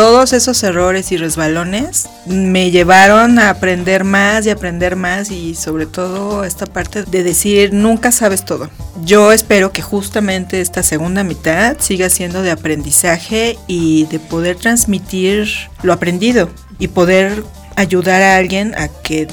Todos 0.00 0.32
esos 0.32 0.62
errores 0.62 1.12
y 1.12 1.18
resbalones 1.18 2.08
me 2.24 2.70
llevaron 2.70 3.38
a 3.38 3.50
aprender 3.50 4.04
más 4.04 4.46
y 4.46 4.50
aprender 4.50 4.96
más 4.96 5.30
y 5.30 5.54
sobre 5.54 5.84
todo 5.84 6.44
esta 6.44 6.64
parte 6.64 7.02
de 7.02 7.22
decir 7.22 7.74
nunca 7.74 8.10
sabes 8.10 8.46
todo. 8.46 8.70
Yo 9.04 9.30
espero 9.30 9.72
que 9.72 9.82
justamente 9.82 10.62
esta 10.62 10.82
segunda 10.82 11.22
mitad 11.22 11.76
siga 11.80 12.08
siendo 12.08 12.40
de 12.40 12.50
aprendizaje 12.50 13.58
y 13.66 14.06
de 14.06 14.18
poder 14.20 14.56
transmitir 14.56 15.46
lo 15.82 15.92
aprendido 15.92 16.48
y 16.78 16.88
poder 16.88 17.44
ayudar 17.76 18.22
a 18.22 18.36
alguien 18.38 18.74
a 18.76 18.88
que 18.88 19.28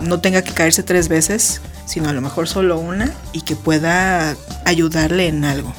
no 0.00 0.20
tenga 0.20 0.42
que 0.42 0.52
caerse 0.52 0.82
tres 0.82 1.08
veces, 1.08 1.62
sino 1.86 2.10
a 2.10 2.12
lo 2.12 2.20
mejor 2.20 2.46
solo 2.46 2.78
una 2.78 3.10
y 3.32 3.40
que 3.40 3.56
pueda 3.56 4.36
ayudarle 4.66 5.28
en 5.28 5.46
algo. 5.46 5.72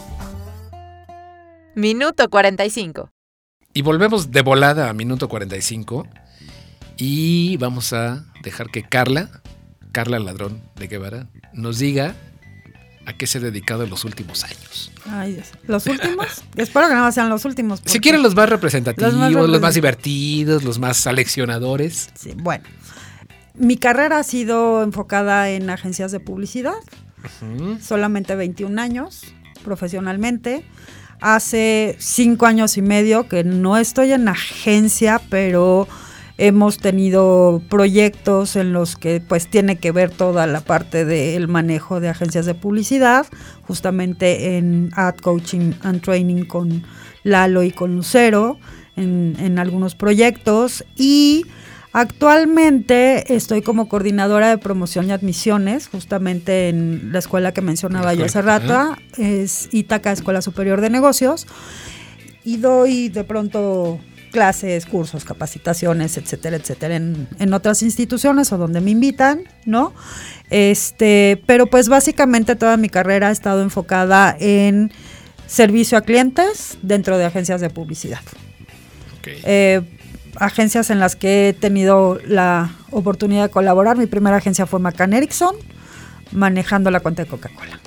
Minuto 1.75 2.27
45. 2.27 3.11
Y 3.73 3.81
volvemos 3.83 4.31
de 4.31 4.41
volada 4.41 4.89
a 4.89 4.93
minuto 4.93 5.29
45 5.29 6.05
y 6.97 7.55
vamos 7.57 7.93
a 7.93 8.25
dejar 8.43 8.69
que 8.69 8.83
Carla, 8.83 9.29
Carla 9.93 10.19
Ladrón 10.19 10.61
de 10.75 10.87
Guevara, 10.87 11.27
nos 11.53 11.79
diga 11.79 12.13
a 13.05 13.13
qué 13.13 13.27
se 13.27 13.37
ha 13.37 13.41
dedicado 13.41 13.83
en 13.83 13.89
los 13.89 14.03
últimos 14.03 14.43
años. 14.43 14.91
Ay, 15.05 15.33
Dios. 15.35 15.47
¿Los 15.67 15.87
últimos? 15.87 16.43
Espero 16.57 16.89
que 16.89 16.95
no 16.95 17.11
sean 17.13 17.29
los 17.29 17.45
últimos. 17.45 17.81
Si 17.85 17.99
quieren 17.99 18.21
los 18.21 18.35
más 18.35 18.49
representativos, 18.49 19.13
Los 19.13 19.49
los 19.49 19.61
más 19.61 19.73
divertidos, 19.73 20.63
los 20.63 20.77
más 20.77 21.07
aleccionadores. 21.07 22.09
Sí, 22.13 22.33
bueno. 22.35 22.65
mi 23.55 23.77
carrera 23.77 24.19
ha 24.19 24.23
sido 24.23 24.83
enfocada 24.83 25.49
en 25.49 25.69
agencias 25.69 26.11
de 26.11 26.19
publicidad, 26.19 26.75
solamente 27.81 28.35
21 28.35 28.81
años 28.81 29.23
profesionalmente. 29.63 30.65
Hace 31.21 31.95
cinco 31.99 32.47
años 32.47 32.77
y 32.77 32.81
medio 32.81 33.27
que 33.27 33.43
no 33.43 33.77
estoy 33.77 34.11
en 34.11 34.27
agencia, 34.27 35.21
pero 35.29 35.87
hemos 36.39 36.79
tenido 36.79 37.61
proyectos 37.69 38.55
en 38.55 38.73
los 38.73 38.95
que 38.95 39.21
pues 39.21 39.47
tiene 39.47 39.75
que 39.77 39.91
ver 39.91 40.09
toda 40.09 40.47
la 40.47 40.61
parte 40.61 41.05
del 41.05 41.47
manejo 41.47 41.99
de 41.99 42.09
agencias 42.09 42.47
de 42.47 42.55
publicidad, 42.55 43.27
justamente 43.67 44.57
en 44.57 44.89
Ad 44.95 45.17
Coaching 45.17 45.73
and 45.83 46.01
Training 46.01 46.45
con 46.45 46.83
Lalo 47.21 47.61
y 47.61 47.69
con 47.69 47.95
Lucero, 47.95 48.57
en, 48.95 49.35
en 49.39 49.59
algunos 49.59 49.93
proyectos. 49.93 50.83
Y 50.95 51.45
actualmente 51.93 53.35
estoy 53.35 53.61
como 53.61 53.89
coordinadora 53.89 54.49
de 54.49 54.57
promoción 54.57 55.07
y 55.07 55.11
admisiones, 55.11 55.87
justamente 55.87 56.69
en 56.69 57.11
la 57.11 57.19
escuela 57.19 57.53
que 57.53 57.61
mencionaba 57.61 58.13
yo 58.13 58.25
hace 58.25 58.41
rato, 58.41 58.95
es 59.17 59.69
Ítaca 59.71 60.11
Escuela 60.11 60.41
Superior 60.41 60.81
de 60.81 60.89
Negocios, 60.89 61.47
y 62.43 62.57
doy 62.57 63.09
de 63.09 63.23
pronto 63.23 63.99
clases, 64.31 64.85
cursos, 64.85 65.25
capacitaciones, 65.25 66.17
etcétera, 66.17 66.55
etcétera, 66.55 66.95
en, 66.95 67.27
en 67.37 67.53
otras 67.53 67.83
instituciones 67.83 68.51
o 68.53 68.57
donde 68.57 68.79
me 68.79 68.91
invitan, 68.91 69.43
¿no? 69.65 69.93
Este, 70.49 71.41
pero 71.45 71.67
pues 71.67 71.89
básicamente 71.89 72.55
toda 72.55 72.77
mi 72.77 72.89
carrera 72.89 73.27
ha 73.27 73.31
estado 73.31 73.61
enfocada 73.61 74.35
en 74.39 74.91
servicio 75.47 75.97
a 75.97 76.01
clientes 76.01 76.77
dentro 76.81 77.17
de 77.17 77.25
agencias 77.25 77.59
de 77.59 77.69
publicidad. 77.69 78.21
Ok. 79.19 79.27
Eh, 79.43 79.81
agencias 80.37 80.89
en 80.89 80.99
las 80.99 81.15
que 81.15 81.49
he 81.49 81.53
tenido 81.53 82.19
la 82.25 82.71
oportunidad 82.91 83.43
de 83.43 83.49
colaborar. 83.49 83.97
Mi 83.97 84.05
primera 84.07 84.37
agencia 84.37 84.65
fue 84.65 84.79
McCann 84.79 85.13
Erickson, 85.13 85.55
manejando 86.31 86.91
la 86.91 86.99
cuenta 86.99 87.23
de 87.23 87.29
Coca-Cola. 87.29 87.79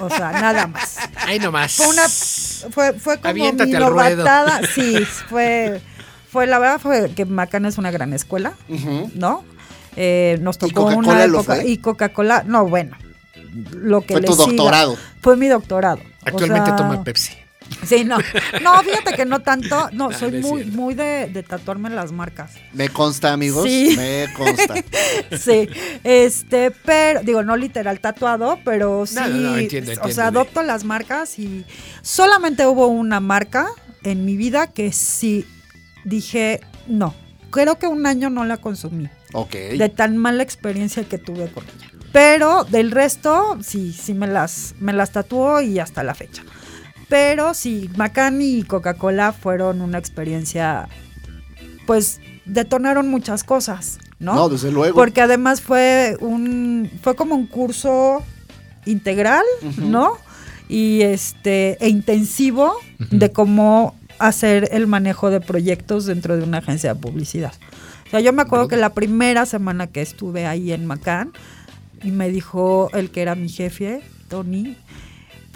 O 0.00 0.08
sea, 0.10 0.32
nada 0.32 0.66
más. 0.66 0.98
Ahí 1.26 1.38
nomás. 1.38 1.72
Fue 1.72 1.88
una 1.88 2.08
fue, 2.08 2.92
fue 2.92 3.16
como 3.18 3.30
Aviéntate 3.30 3.70
mi 3.72 3.78
novatada. 3.78 4.60
Sí, 4.74 4.96
fue 5.28 5.80
fue 6.30 6.46
la 6.46 6.58
verdad 6.58 6.78
fue 6.78 7.10
que 7.14 7.24
McCann 7.24 7.66
es 7.66 7.78
una 7.78 7.90
gran 7.90 8.12
escuela. 8.12 8.52
¿no? 9.14 9.44
Eh, 9.96 10.38
nos 10.40 10.56
¿Y 10.56 10.58
tocó 10.60 10.84
Coca-Cola 10.84 10.98
una 10.98 11.24
época 11.24 11.64
y 11.64 11.78
Coca-Cola, 11.78 12.44
no, 12.46 12.66
bueno. 12.66 12.96
Lo 13.72 14.02
que 14.02 14.14
Fue 14.14 14.20
le 14.20 14.26
tu 14.26 14.34
siga. 14.34 14.46
doctorado. 14.46 14.96
Fue 15.22 15.36
mi 15.36 15.48
doctorado. 15.48 15.98
O 15.98 16.28
Actualmente 16.28 16.66
sea, 16.66 16.76
toma 16.76 17.02
Pepsi. 17.02 17.32
Sí, 17.84 18.04
no. 18.04 18.18
No, 18.62 18.82
fíjate 18.82 19.14
que 19.14 19.24
no 19.24 19.40
tanto. 19.40 19.88
No, 19.92 20.12
soy 20.12 20.40
muy, 20.40 20.64
muy 20.64 20.94
de, 20.94 21.28
de 21.28 21.42
tatuarme 21.42 21.90
las 21.90 22.12
marcas. 22.12 22.52
Me 22.72 22.88
consta, 22.88 23.32
amigos. 23.32 23.64
Sí. 23.64 23.94
Me 23.96 24.26
consta. 24.34 24.74
Sí, 25.38 25.68
este, 26.04 26.70
pero, 26.70 27.22
digo, 27.22 27.42
no 27.42 27.56
literal 27.56 28.00
tatuado, 28.00 28.58
pero 28.64 29.06
sí. 29.06 29.14
No, 29.14 29.28
no, 29.28 29.36
no, 29.36 29.56
entiendo, 29.56 29.92
o 30.02 30.10
sea, 30.10 30.28
adopto 30.28 30.62
las 30.62 30.84
marcas 30.84 31.38
y 31.38 31.64
solamente 32.02 32.66
hubo 32.66 32.88
una 32.88 33.20
marca 33.20 33.68
en 34.02 34.24
mi 34.24 34.36
vida 34.36 34.68
que 34.68 34.92
sí 34.92 35.46
dije, 36.04 36.60
no. 36.86 37.14
Creo 37.50 37.78
que 37.78 37.86
un 37.86 38.06
año 38.06 38.30
no 38.30 38.44
la 38.44 38.58
consumí. 38.58 39.08
Ok. 39.32 39.52
De 39.52 39.88
tan 39.88 40.16
mala 40.16 40.42
experiencia 40.42 41.04
que 41.04 41.18
tuve 41.18 41.50
con 41.50 41.64
ella. 41.64 41.90
Pero 42.12 42.64
del 42.64 42.90
resto, 42.90 43.58
sí, 43.62 43.92
sí 43.92 44.14
me 44.14 44.26
las, 44.26 44.74
me 44.80 44.92
las 44.92 45.12
tatuó 45.12 45.60
y 45.60 45.78
hasta 45.78 46.02
la 46.02 46.14
fecha. 46.14 46.42
Pero 47.08 47.54
sí, 47.54 47.90
Macán 47.96 48.42
y 48.42 48.62
Coca-Cola 48.62 49.32
fueron 49.32 49.80
una 49.80 49.98
experiencia, 49.98 50.88
pues 51.86 52.20
detonaron 52.44 53.08
muchas 53.08 53.44
cosas, 53.44 53.98
¿no? 54.18 54.34
No, 54.34 54.48
desde 54.48 54.70
luego. 54.70 54.94
Porque 54.94 55.20
además 55.20 55.60
fue 55.60 56.16
un, 56.20 56.90
fue 57.02 57.16
como 57.16 57.34
un 57.34 57.46
curso 57.46 58.22
integral. 58.88 59.44
¿no? 59.78 60.18
Y 60.68 61.02
este, 61.02 61.82
e 61.84 61.88
intensivo 61.88 62.74
de 62.98 63.32
cómo 63.32 63.94
hacer 64.18 64.68
el 64.72 64.86
manejo 64.86 65.30
de 65.30 65.40
proyectos 65.40 66.06
dentro 66.06 66.36
de 66.36 66.42
una 66.42 66.58
agencia 66.58 66.94
de 66.94 67.00
publicidad. 67.00 67.52
O 68.06 68.10
sea, 68.10 68.20
yo 68.20 68.32
me 68.32 68.42
acuerdo 68.42 68.68
que 68.68 68.76
la 68.76 68.94
primera 68.94 69.46
semana 69.46 69.86
que 69.86 70.02
estuve 70.02 70.46
ahí 70.46 70.72
en 70.72 70.86
Macán, 70.86 71.32
y 72.02 72.10
me 72.10 72.28
dijo 72.28 72.90
el 72.94 73.10
que 73.10 73.22
era 73.22 73.34
mi 73.34 73.48
jefe, 73.48 74.02
Tony, 74.28 74.76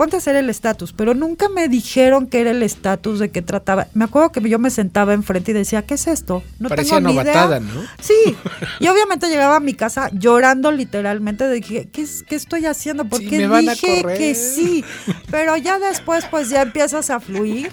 ponte 0.03 0.17
a 0.17 0.19
hacer 0.19 0.35
el 0.35 0.51
estatus, 0.51 0.93
pero 0.93 1.15
nunca 1.15 1.49
me 1.49 1.69
dijeron 1.69 2.27
que 2.27 2.41
era 2.41 2.51
el 2.51 2.61
estatus 2.65 3.21
de 3.21 3.31
qué 3.31 3.41
trataba. 3.41 3.87
Me 3.95 4.03
acuerdo 4.07 4.33
que 4.33 4.41
yo 4.49 4.59
me 4.59 4.69
sentaba 4.71 5.15
enfrente 5.15 5.53
y 5.53 5.55
decía, 5.55 5.83
¿qué 5.83 5.95
es 5.95 6.09
esto? 6.09 6.43
No 6.59 6.69
Parecía 6.69 6.97
tengo 6.97 7.11
ni 7.11 7.15
novatada, 7.15 7.59
idea. 7.61 7.73
¿no? 7.73 7.83
Sí, 8.01 8.15
y 8.81 8.89
obviamente 8.89 9.29
llegaba 9.29 9.55
a 9.55 9.61
mi 9.61 9.75
casa 9.75 10.11
llorando 10.13 10.73
literalmente 10.73 11.47
de 11.47 11.61
que, 11.61 11.89
¿qué, 11.89 12.03
es- 12.03 12.25
qué 12.25 12.35
estoy 12.35 12.67
haciendo? 12.67 13.05
Sí, 13.05 13.09
Porque 13.11 13.39
me 13.39 13.47
van 13.47 13.69
a 13.69 13.75
dije 13.75 14.03
que 14.19 14.35
sí, 14.35 14.85
pero 15.31 15.57
ya 15.57 15.79
después 15.79 16.25
pues 16.29 16.49
ya 16.51 16.63
empiezas 16.63 17.09
a 17.11 17.21
fluir, 17.21 17.71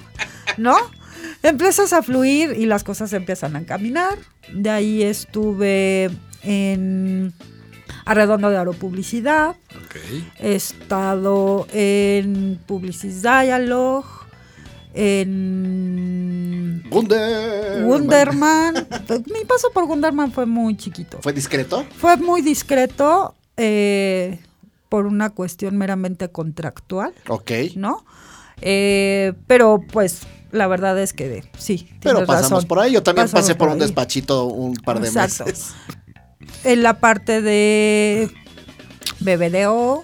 ¿no? 0.58 0.76
Empiezas 1.42 1.94
a 1.94 2.04
fluir 2.04 2.54
y 2.60 2.68
las 2.68 2.84
cosas 2.84 3.12
empiezan 3.14 3.56
a 3.56 3.66
caminar. 3.66 4.20
De 4.54 4.70
ahí 4.70 5.02
estuve 5.02 6.12
en 6.44 7.34
Arredondo 8.06 8.50
de 8.50 8.58
Aeropublicidad, 8.58 9.50
Ok. 9.52 9.96
he 10.40 10.56
estado 10.56 11.68
en 11.72 12.60
Publicis 12.66 13.22
Dialogue, 13.22 14.08
en 15.40 16.84
Wunder. 16.92 17.84
Wunderman. 17.86 18.74
Mi 19.34 19.46
paso 19.46 19.72
por 19.74 19.86
Wunderman 19.86 20.32
fue 20.32 20.46
muy 20.46 20.76
chiquito. 20.78 21.20
¿Fue 21.22 21.34
discreto? 21.34 21.86
Fue 21.98 22.18
muy 22.18 22.42
discreto 22.42 23.36
eh, 23.58 24.40
por 24.90 25.06
una 25.06 25.30
cuestión 25.32 25.78
meramente 25.78 26.30
contractual, 26.30 27.14
Ok. 27.28 27.52
¿no? 27.76 28.06
Eh, 28.62 29.34
pero 29.48 29.82
pues 29.92 30.22
la 30.52 30.68
verdad 30.68 31.00
es 31.00 31.14
que 31.14 31.44
sí. 31.58 31.90
Pero 32.02 32.26
pasamos 32.26 32.52
razón. 32.52 32.68
por 32.68 32.80
ahí. 32.80 32.92
Yo 32.94 33.04
también 33.04 33.28
Pasamos 33.28 33.44
pasé 33.48 33.56
por 33.56 33.70
un 33.70 33.80
despachito 33.80 34.46
un 34.46 34.74
par 34.76 35.00
de 35.00 35.08
Exacto. 35.08 35.46
meses. 35.46 35.74
En 36.64 36.84
la 36.84 37.00
parte 37.00 37.42
de 37.42 38.30
BBDO 39.20 40.04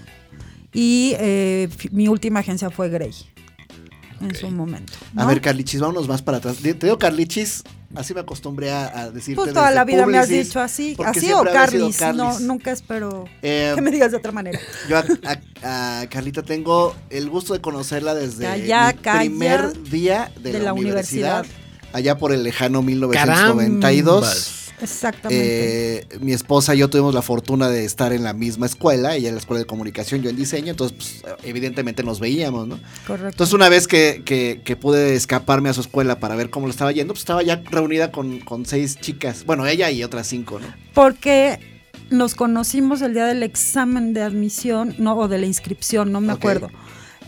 y 0.74 1.14
eh, 1.20 1.70
mi 1.92 2.08
última 2.08 2.40
agencia 2.42 2.70
fue 2.70 2.90
Grey 2.90 3.12
en 4.22 4.34
su 4.36 4.50
momento. 4.50 4.94
A 5.16 5.26
ver, 5.26 5.42
Carlichis, 5.42 5.80
vámonos 5.82 6.08
más 6.08 6.22
para 6.22 6.38
atrás. 6.38 6.58
Te 6.58 6.74
digo 6.74 6.98
Carlichis, 6.98 7.64
así 7.96 8.14
me 8.14 8.22
acostumbré 8.22 8.72
a, 8.72 8.86
a 9.02 9.12
decirte 9.12 9.36
Pues 9.42 9.54
toda 9.54 9.66
desde 9.66 9.76
la 9.76 9.84
vida 9.86 10.06
me 10.06 10.18
has 10.18 10.30
dicho 10.30 10.60
así, 10.62 10.96
así 11.06 11.32
o 11.34 11.44
Carlis, 11.44 12.00
no, 12.14 12.40
nunca 12.40 12.72
espero 12.72 13.26
Eh, 13.42 13.74
que 13.76 13.82
me 13.82 13.92
digas 13.92 14.12
de 14.12 14.18
otra 14.18 14.32
manera. 14.32 14.58
Yo 14.90 14.98
a, 14.98 15.04
a- 15.64 16.00
a 16.02 16.08
Carlita 16.10 16.44
tengo 16.44 16.96
el 17.10 17.30
gusto 17.30 17.54
de 17.54 17.60
conocerla 17.62 18.16
desde 18.16 18.46
Calla, 18.46 18.94
mi 18.94 19.00
calla, 19.02 19.20
primer 19.20 19.84
día 19.84 20.32
de, 20.42 20.54
de 20.54 20.60
la, 20.60 20.66
la 20.66 20.74
universidad, 20.74 21.40
universidad. 21.42 21.92
allá 21.94 22.18
por 22.18 22.32
el 22.32 22.44
lejano 22.44 22.82
1992. 22.82 24.22
Carambas. 24.26 24.65
Exactamente. 24.86 25.98
Eh, 25.98 26.08
mi 26.22 26.34
esposa 26.34 26.74
y 26.74 26.78
yo 26.80 26.90
tuvimos 26.90 27.14
la 27.14 27.22
fortuna 27.22 27.70
de 27.70 27.86
estar 27.86 28.14
en 28.14 28.24
la 28.24 28.34
misma 28.34 28.66
escuela, 28.66 29.16
ella 29.16 29.30
en 29.30 29.36
la 29.36 29.40
escuela 29.40 29.60
de 29.60 29.66
comunicación, 29.66 30.22
yo 30.22 30.30
en 30.30 30.36
diseño, 30.36 30.72
entonces 30.72 30.96
pues, 30.98 31.36
evidentemente 31.44 32.04
nos 32.04 32.20
veíamos, 32.20 32.68
¿no? 32.68 32.80
Correcto. 33.08 33.30
Entonces 33.30 33.54
una 33.54 33.70
vez 33.70 33.88
que, 33.88 34.22
que- 34.26 34.62
que 34.64 34.76
pude 34.76 35.16
escaparme 35.16 35.70
a 35.70 35.74
su 35.74 35.82
escuela 35.82 36.20
para 36.20 36.36
ver 36.36 36.50
cómo 36.50 36.68
lo 36.68 36.72
estaba 36.72 36.92
yendo, 36.92 37.14
pues 37.14 37.22
estaba 37.22 37.44
ya 37.44 37.62
reunida 37.70 38.12
con, 38.12 38.40
con 38.40 38.66
seis 38.66 38.98
chicas, 39.00 39.46
bueno, 39.46 39.66
ella 39.68 39.92
y 39.92 40.04
otras 40.04 40.28
cinco, 40.28 40.60
¿no? 40.60 40.68
Porque 40.94 41.60
nos 42.10 42.36
conocimos 42.36 43.02
el 43.02 43.14
día 43.14 43.26
del 43.26 43.42
examen 43.44 44.14
de 44.14 44.22
admisión, 44.22 44.96
no, 45.00 45.18
o 45.18 45.28
de 45.28 45.40
la 45.40 45.46
inscripción, 45.48 46.12
no 46.12 46.22
me 46.22 46.34
acuerdo. 46.34 46.70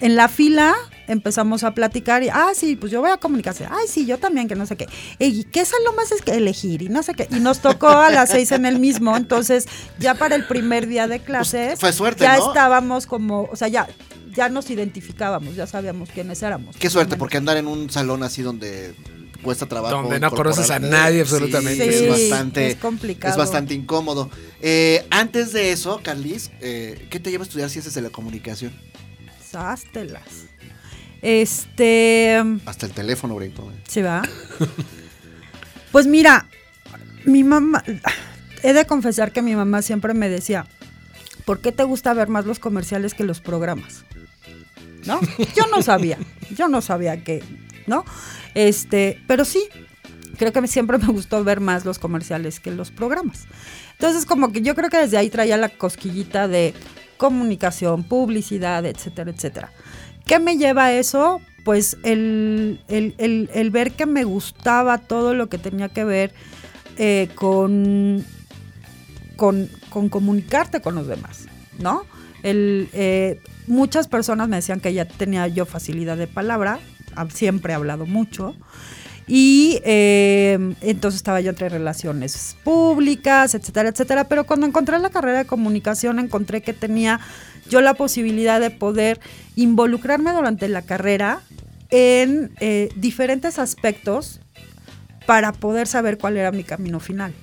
En 0.01 0.15
la 0.15 0.27
fila 0.27 0.75
empezamos 1.07 1.63
a 1.63 1.73
platicar 1.73 2.23
y, 2.23 2.29
ah, 2.29 2.51
sí, 2.53 2.75
pues 2.75 2.91
yo 2.91 3.01
voy 3.01 3.09
a 3.11 3.17
comunicación. 3.17 3.69
Ay, 3.71 3.87
sí, 3.87 4.05
yo 4.05 4.17
también, 4.17 4.47
que 4.47 4.55
no 4.55 4.65
sé 4.65 4.75
qué. 4.77 4.87
¿Y 5.19 5.43
qué 5.45 5.65
salón 5.65 5.95
más 5.95 6.11
es 6.11 6.21
que 6.21 6.31
elegir? 6.31 6.81
Y 6.81 6.89
no 6.89 7.01
sé 7.03 7.13
qué. 7.13 7.27
Y 7.31 7.39
nos 7.39 7.61
tocó 7.61 7.87
a 7.89 8.09
las 8.09 8.29
seis 8.29 8.51
en 8.51 8.65
el 8.65 8.79
mismo. 8.79 9.15
Entonces, 9.17 9.65
ya 9.99 10.15
para 10.15 10.35
el 10.35 10.45
primer 10.45 10.87
día 10.87 11.07
de 11.07 11.19
clases, 11.19 11.69
Pues, 11.69 11.79
fue 11.79 11.93
suerte, 11.93 12.23
ya 12.23 12.37
¿no? 12.37 12.47
estábamos 12.47 13.05
como, 13.07 13.43
o 13.51 13.55
sea, 13.55 13.67
ya, 13.67 13.87
ya 14.35 14.49
nos 14.49 14.69
identificábamos, 14.69 15.55
ya 15.55 15.65
sabíamos 15.65 16.09
quiénes 16.09 16.41
éramos. 16.43 16.75
Qué 16.77 16.89
suerte, 16.89 17.15
porque 17.17 17.37
andar 17.37 17.57
en 17.57 17.67
un 17.67 17.89
salón 17.89 18.21
así 18.23 18.41
donde 18.41 18.93
cuesta 19.41 19.65
trabajo. 19.67 20.01
Donde 20.01 20.19
no 20.19 20.29
conoces 20.31 20.69
a 20.71 20.79
nadie, 20.79 21.15
Sí, 21.15 21.21
absolutamente. 21.21 21.87
es 21.87 22.09
bastante, 22.09 22.67
es 22.67 22.75
complicado. 22.75 23.31
es 23.31 23.37
bastante 23.37 23.73
incómodo. 23.73 24.29
Eh, 24.61 25.05
antes 25.09 25.53
de 25.53 25.71
eso, 25.71 26.01
Carlis, 26.03 26.51
eh, 26.59 27.07
¿qué 27.09 27.19
te 27.19 27.31
lleva 27.31 27.43
a 27.43 27.47
estudiar 27.47 27.69
ciencias 27.69 27.93
de 27.95 28.01
la 28.01 28.09
comunicación? 28.09 28.73
Sástelas. 29.49 30.23
Este. 31.21 32.41
Hasta 32.65 32.85
el 32.85 32.91
teléfono, 32.91 33.35
Brito. 33.35 33.71
¿Se 33.87 34.03
va? 34.03 34.21
Pues 35.91 36.05
mira, 36.05 36.47
mi 37.25 37.43
mamá, 37.43 37.83
he 38.63 38.73
de 38.73 38.85
confesar 38.85 39.31
que 39.31 39.41
mi 39.41 39.55
mamá 39.55 39.81
siempre 39.81 40.13
me 40.13 40.29
decía, 40.29 40.67
¿por 41.45 41.59
qué 41.59 41.71
te 41.71 41.83
gusta 41.83 42.13
ver 42.13 42.27
más 42.27 42.45
los 42.45 42.59
comerciales 42.59 43.13
que 43.13 43.23
los 43.23 43.41
programas? 43.41 44.03
¿No? 45.05 45.19
Yo 45.55 45.65
no 45.71 45.81
sabía, 45.81 46.17
yo 46.55 46.67
no 46.67 46.81
sabía 46.81 47.23
que, 47.23 47.41
¿no? 47.87 48.03
Este, 48.53 49.21
pero 49.27 49.45
sí, 49.45 49.63
creo 50.37 50.51
que 50.51 50.67
siempre 50.67 50.97
me 50.97 51.07
gustó 51.07 51.43
ver 51.43 51.61
más 51.61 51.85
los 51.85 51.99
comerciales 51.99 52.59
que 52.59 52.71
los 52.71 52.91
programas. 52.91 53.45
Entonces, 53.93 54.25
como 54.25 54.51
que 54.51 54.61
yo 54.61 54.75
creo 54.75 54.89
que 54.89 54.97
desde 54.97 55.17
ahí 55.17 55.29
traía 55.29 55.57
la 55.57 55.69
cosquillita 55.69 56.47
de 56.47 56.73
comunicación, 57.17 58.03
publicidad, 58.03 58.85
etcétera, 58.85 59.31
etcétera. 59.31 59.71
¿Qué 60.27 60.39
me 60.39 60.57
lleva 60.57 60.85
a 60.85 60.93
eso? 60.93 61.41
Pues 61.63 61.97
el, 62.03 62.79
el- 62.87 63.15
el- 63.17 63.71
ver 63.71 63.91
que 63.91 64.05
me 64.05 64.23
gustaba 64.23 64.97
todo 64.99 65.33
lo 65.33 65.47
que 65.49 65.57
tenía 65.57 65.89
que 65.89 66.03
ver 66.05 66.33
eh, 66.97 67.29
con, 67.35 68.23
con, 69.35 69.69
con 69.89 70.09
comunicarte 70.09 70.81
con 70.81 70.95
los 70.95 71.07
demás, 71.07 71.45
¿no? 71.79 72.05
El, 72.43 72.89
eh, 72.93 73.41
muchas 73.67 74.07
personas 74.07 74.47
me 74.47 74.57
decían 74.57 74.79
que 74.79 74.93
ya 74.93 75.05
tenía 75.05 75.47
yo 75.47 75.65
facilidad 75.65 76.17
de 76.17 76.27
palabra, 76.27 76.79
siempre 77.33 77.73
he 77.73 77.75
hablado 77.75 78.05
mucho. 78.05 78.55
Y 79.27 79.81
eh, 79.83 80.57
entonces 80.81 81.17
estaba 81.17 81.41
yo 81.41 81.49
entre 81.49 81.67
relaciones 81.69 82.55
públicas, 82.63 83.53
etcétera, 83.55 83.89
etcétera. 83.89 84.23
Pero 84.29 84.45
cuando 84.45 84.65
encontré 84.65 84.97
la 84.99 85.09
carrera 85.09 85.39
de 85.39 85.45
comunicación, 85.45 86.19
encontré 86.19 86.61
que 86.61 86.73
tenía 86.73 87.19
yo 87.69 87.81
la 87.81 87.93
posibilidad 87.93 88.61
de 88.61 88.69
poder 88.71 89.19
involucrarme 89.57 90.31
durante 90.31 90.69
la 90.69 90.81
carrera 90.81 91.41
en 91.89 92.51
eh, 92.61 92.89
diferentes 92.95 93.59
aspectos 93.59 94.39
para 95.25 95.51
poder 95.51 95.87
saber 95.87 96.17
cuál 96.17 96.37
era 96.37 96.51
mi 96.51 96.63
camino 96.63 96.99
final. 97.01 97.33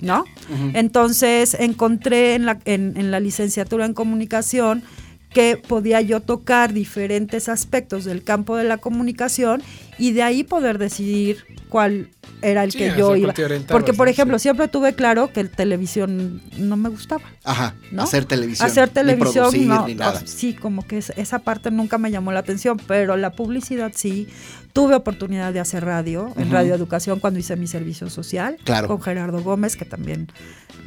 ¿No? 0.00 0.24
Entonces 0.72 1.52
encontré 1.60 2.34
en 2.34 2.46
la, 2.46 2.58
en- 2.64 2.96
en 2.96 3.10
la 3.10 3.20
licenciatura 3.20 3.84
en 3.84 3.92
comunicación 3.92 4.82
que 5.28 5.58
podía 5.58 6.00
yo 6.00 6.20
tocar 6.20 6.72
diferentes 6.72 7.50
aspectos 7.50 8.06
del 8.06 8.24
campo 8.24 8.56
de 8.56 8.64
la 8.64 8.78
comunicación 8.78 9.62
y 10.00 10.12
de 10.12 10.22
ahí 10.22 10.42
poder 10.44 10.78
decidir 10.78 11.44
cuál 11.68 12.08
era 12.42 12.64
el 12.64 12.72
Sí, 12.72 12.78
que 12.78 12.94
yo 12.96 13.14
iba. 13.16 13.34
Porque, 13.68 13.92
por 13.92 14.08
ejemplo, 14.08 14.38
Sí. 14.38 14.44
siempre 14.44 14.66
tuve 14.66 14.94
claro 14.94 15.30
que 15.32 15.40
el 15.40 15.50
televisión 15.50 16.40
no 16.56 16.76
me 16.76 16.88
gustaba. 16.88 17.22
Ajá, 17.44 17.74
¿no? 17.92 18.02
hacer 18.02 18.24
televisión. 18.24 18.66
Hacer 18.66 18.88
ni 18.88 18.94
televisión, 18.94 19.44
producir, 19.44 19.66
no, 19.68 19.86
ni 19.86 19.94
no, 19.94 20.00
nada. 20.06 20.22
sí, 20.24 20.54
como 20.54 20.86
que 20.86 20.98
es- 20.98 21.12
esa 21.16 21.40
parte 21.40 21.70
nunca 21.70 21.98
me 21.98 22.10
llamó 22.10 22.32
la 22.32 22.40
atención, 22.40 22.78
pero 22.88 23.16
la 23.16 23.30
publicidad 23.32 23.92
sí. 23.94 24.26
Tuve 24.72 24.94
oportunidad 24.94 25.52
de 25.52 25.58
hacer 25.60 25.84
radio, 25.84 26.32
en. 26.36 26.50
Radio 26.52 26.74
Educación, 26.76 27.18
cuando 27.18 27.40
hice 27.40 27.56
mi 27.56 27.66
servicio 27.66 28.08
social, 28.08 28.56
Claro. 28.64 28.86
con 28.88 29.02
Gerardo 29.02 29.42
Gómez, 29.42 29.76
que 29.76 29.84
también 29.84 30.28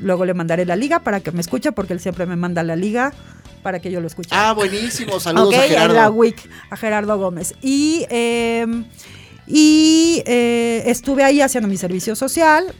luego 0.02 0.24
le 0.26 0.34
mandaré 0.34 0.66
la 0.66 0.76
liga 0.78 1.00
para 1.00 1.20
que 1.20 1.32
me 1.34 1.42
escuche, 1.42 1.72
porque 1.74 1.92
él 1.94 2.00
siempre 2.00 2.26
me 2.26 2.38
manda 2.38 2.64
la 2.64 2.76
liga 2.78 3.14
para 3.64 3.80
que 3.80 3.90
yo 3.90 4.00
lo 4.02 4.08
escuche. 4.08 4.30
Ah, 4.32 4.54
buenísimo. 4.54 5.20
Saludos 5.20 5.56
a 5.56 5.66
en 5.66 5.74
la 5.74 5.80
Gerardo. 5.80 6.12
WIC, 6.14 6.50
a 6.70 6.78
Gerardo 6.78 7.18
Gómez. 7.18 7.56
Y, 7.62 8.06
eh, 8.10 8.68
y 9.48 10.22
eh, 10.26 10.84
estuve 10.86 11.24
ahí 11.24 11.42
haciendo 11.42 11.68
mi 11.68 11.78
servicio 11.78 12.16
social 12.16 12.76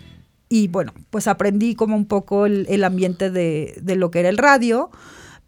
y 0.50 0.68
bueno, 0.68 0.94
pues 1.10 1.28
aprendí 1.28 1.74
como 1.74 1.96
un 1.96 2.06
poco 2.06 2.46
el, 2.46 2.68
el 2.70 2.84
ambiente 2.84 3.32
de, 3.32 3.74
de 3.82 3.96
lo 3.96 4.12
que 4.12 4.20
era 4.20 4.30
el 4.30 4.38
radio, 4.38 4.92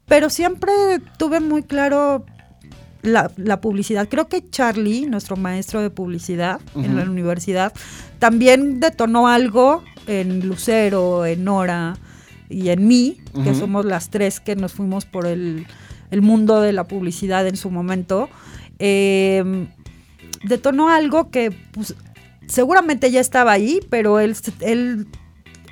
pero 0.07 0.31
siempre 0.31 0.73
tuve 1.19 1.39
muy 1.39 1.61
claro 1.61 2.25
la, 3.03 3.29
la 3.38 3.61
publicidad. 3.61 4.07
Creo 4.09 4.27
que 4.27 4.49
Charlie, 4.49 5.05
nuestro 5.05 5.36
maestro 5.36 5.81
de 5.81 5.91
publicidad 5.91 6.59
en 6.75 6.95
la 6.95 7.03
universidad, 7.03 7.71
también 8.17 8.79
detonó 8.79 9.27
algo 9.27 9.83
en 10.07 10.47
Lucero, 10.47 11.25
en 11.25 11.43
Nora 11.43 11.97
y 12.49 12.69
en 12.69 12.87
mí, 12.87 13.17
que 13.43 13.55
somos 13.55 13.85
las 13.85 14.09
tres 14.09 14.39
que 14.39 14.55
nos 14.55 14.73
fuimos 14.73 15.05
por 15.05 15.25
el, 15.25 15.65
el 16.11 16.21
mundo 16.21 16.61
de 16.61 16.73
la 16.73 16.85
publicidad 16.85 17.47
en 17.47 17.57
su 17.57 17.71
momento. 17.71 18.29
Eh, 18.79 19.67
detonó 20.43 20.89
algo 20.89 21.29
que 21.31 21.51
pues, 21.71 21.95
seguramente 22.47 23.11
ya 23.11 23.19
estaba 23.19 23.51
ahí, 23.51 23.79
pero 23.89 24.19
él, 24.19 24.35
él, 24.61 25.07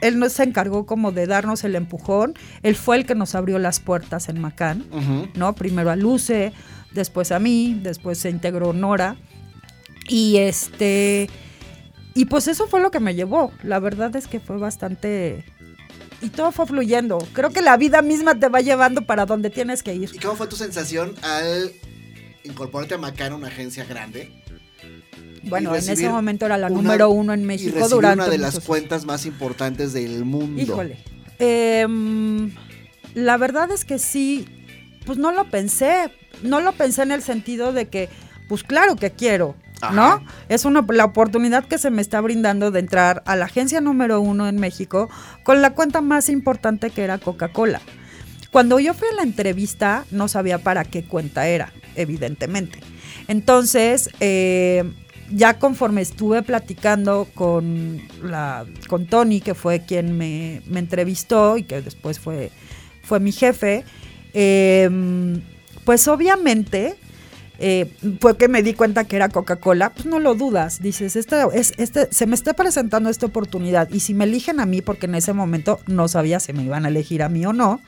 él 0.02 0.20
no 0.20 0.30
se 0.30 0.44
encargó 0.44 0.86
como 0.86 1.12
de 1.12 1.28
darnos 1.28 1.64
el 1.64 1.76
empujón. 1.76 2.34
Él 2.62 2.76
fue 2.76 2.98
el 2.98 3.06
que 3.06 3.16
nos 3.16 3.36
abrió 3.36 3.60
las 3.60 3.80
puertas 3.80 4.30
en 4.30 4.42
Macán. 4.42 4.86
¿no? 5.36 5.54
Primero 5.54 5.92
a 5.92 5.96
Luce, 5.96 6.54
después 6.92 7.32
a 7.32 7.40
mí, 7.40 7.80
después 7.82 8.18
se 8.18 8.30
integró 8.30 8.74
Nora. 8.74 9.16
Y 10.08 10.38
este. 10.38 11.30
Y 12.16 12.26
pues 12.26 12.48
eso 12.48 12.68
fue 12.68 12.82
lo 12.82 12.92
que 12.92 13.00
me 13.00 13.16
llevó. 13.16 13.52
La 13.64 13.80
verdad 13.80 14.16
es 14.16 14.28
que 14.28 14.40
fue 14.40 14.58
bastante. 14.58 15.46
Y 16.24 16.30
todo 16.30 16.52
fue 16.52 16.66
fluyendo. 16.66 17.20
Creo 17.34 17.50
que 17.52 17.62
la 17.62 17.78
vida 17.78 18.02
misma 18.02 18.34
te 18.40 18.48
va 18.48 18.62
llevando 18.62 19.02
para 19.06 19.26
donde 19.26 19.50
tienes 19.50 19.84
que 19.84 19.94
ir. 19.94 20.10
¿Y 20.14 20.18
cómo 20.20 20.36
fue 20.36 20.48
tu 20.48 20.56
sensación 20.56 21.14
al 21.22 21.72
incorporarte 22.44 22.96
a 22.96 22.98
Macana, 22.98 23.36
una 23.36 23.48
agencia 23.50 23.84
grande? 23.86 24.32
Bueno, 25.44 25.76
y 25.76 25.80
en 25.80 25.90
ese 25.90 26.08
momento 26.10 26.46
era 26.46 26.58
la 26.58 26.68
una- 26.68 26.76
número 26.82 27.10
uno 27.10 27.34
en 27.34 27.42
y 27.42 27.46
México 27.46 27.72
recibir 27.76 27.90
durante 27.92 28.22
una 28.24 28.30
de 28.30 28.38
las 28.38 28.60
cuentas 28.62 29.06
más 29.06 29.26
importantes 29.26 29.92
del 29.92 30.24
mundo. 30.24 30.62
Híjole. 30.62 30.98
Em, 31.40 32.52
la 33.14 33.36
verdad 33.38 33.70
es 33.72 33.84
que 33.84 34.00
sí, 34.00 34.46
pues 35.06 35.18
no 35.18 35.32
lo 35.34 35.50
pensé. 35.50 36.12
No 36.42 36.62
lo 36.62 36.72
pensé 36.72 37.04
en 37.04 37.12
el 37.12 37.22
sentido 37.22 37.74
de 37.74 37.88
que, 37.90 38.10
pues 38.48 38.64
claro 38.64 38.96
que 38.96 39.12
quiero, 39.12 39.56
¿no? 39.92 40.24
Es 40.50 40.66
una, 40.66 40.86
la 40.90 41.06
oportunidad 41.06 41.66
que 41.66 41.78
se 41.78 41.90
me 41.90 42.02
está 42.02 42.22
brindando 42.22 42.72
de 42.72 42.80
entrar 42.80 43.24
a 43.26 43.36
la 43.36 43.46
agencia 43.46 43.82
número 43.82 44.22
uno 44.22 44.48
en 44.48 44.58
México 44.58 45.10
con 45.44 45.62
la 45.62 45.72
cuenta 45.72 46.02
más 46.02 46.30
importante 46.30 46.90
que 46.90 47.04
era 47.04 47.18
Coca-Cola. 47.18 47.82
Cuando 48.52 48.80
yo 48.80 48.94
fui 48.94 49.08
a 49.12 49.16
la 49.16 49.24
entrevista, 49.24 50.06
no 50.12 50.28
sabía 50.28 50.60
para 50.60 50.86
qué 50.86 51.04
cuenta 51.04 51.48
era, 51.48 51.74
evidentemente. 51.96 52.80
Entonces, 53.28 54.12
eh, 54.20 54.84
ya 55.32 55.58
conforme 55.58 56.02
estuve 56.02 56.44
platicando 56.44 57.28
con, 57.34 58.00
con 58.88 59.08
Tony, 59.08 59.42
que 59.42 59.56
fue 59.56 59.82
quien 59.86 60.18
me, 60.18 60.62
entrevistó 60.76 61.58
y 61.58 61.64
que 61.64 61.82
después 61.82 62.20
fue, 62.20 62.52
fue 63.02 63.20
mi 63.20 63.32
jefe, 63.32 63.84
eh, 64.36 64.90
pues 65.84 66.08
obviamente 66.08 66.96
eh, 67.60 67.92
fue 68.20 68.38
que 68.38 68.48
me 68.48 68.64
di 68.64 68.74
cuenta 68.74 69.04
que 69.04 69.16
era 69.16 69.30
Coca-Cola, 69.30 69.92
pues 69.92 70.06
no 70.06 70.20
lo 70.20 70.36
dudas, 70.36 70.82
dices, 70.82 71.16
este, 71.16 71.36
es, 71.54 71.74
este, 71.78 72.08
se 72.12 72.26
me 72.26 72.36
está 72.36 72.54
presentando 72.54 73.10
esta 73.10 73.28
oportunidad 73.28 73.90
y 73.92 74.00
si 74.00 74.14
me 74.14 74.26
eligen 74.26 74.60
a 74.60 74.66
mí, 74.66 74.82
porque 74.82 75.06
en 75.06 75.16
ese 75.16 75.34
momento 75.34 75.80
no 75.88 76.08
sabía 76.08 76.40
si 76.40 76.54
me 76.54 76.64
iban 76.64 76.86
a 76.86 76.90
elegir 76.90 77.22
a 77.22 77.30
mí 77.30 77.46
o 77.46 77.54
no, 77.54 77.80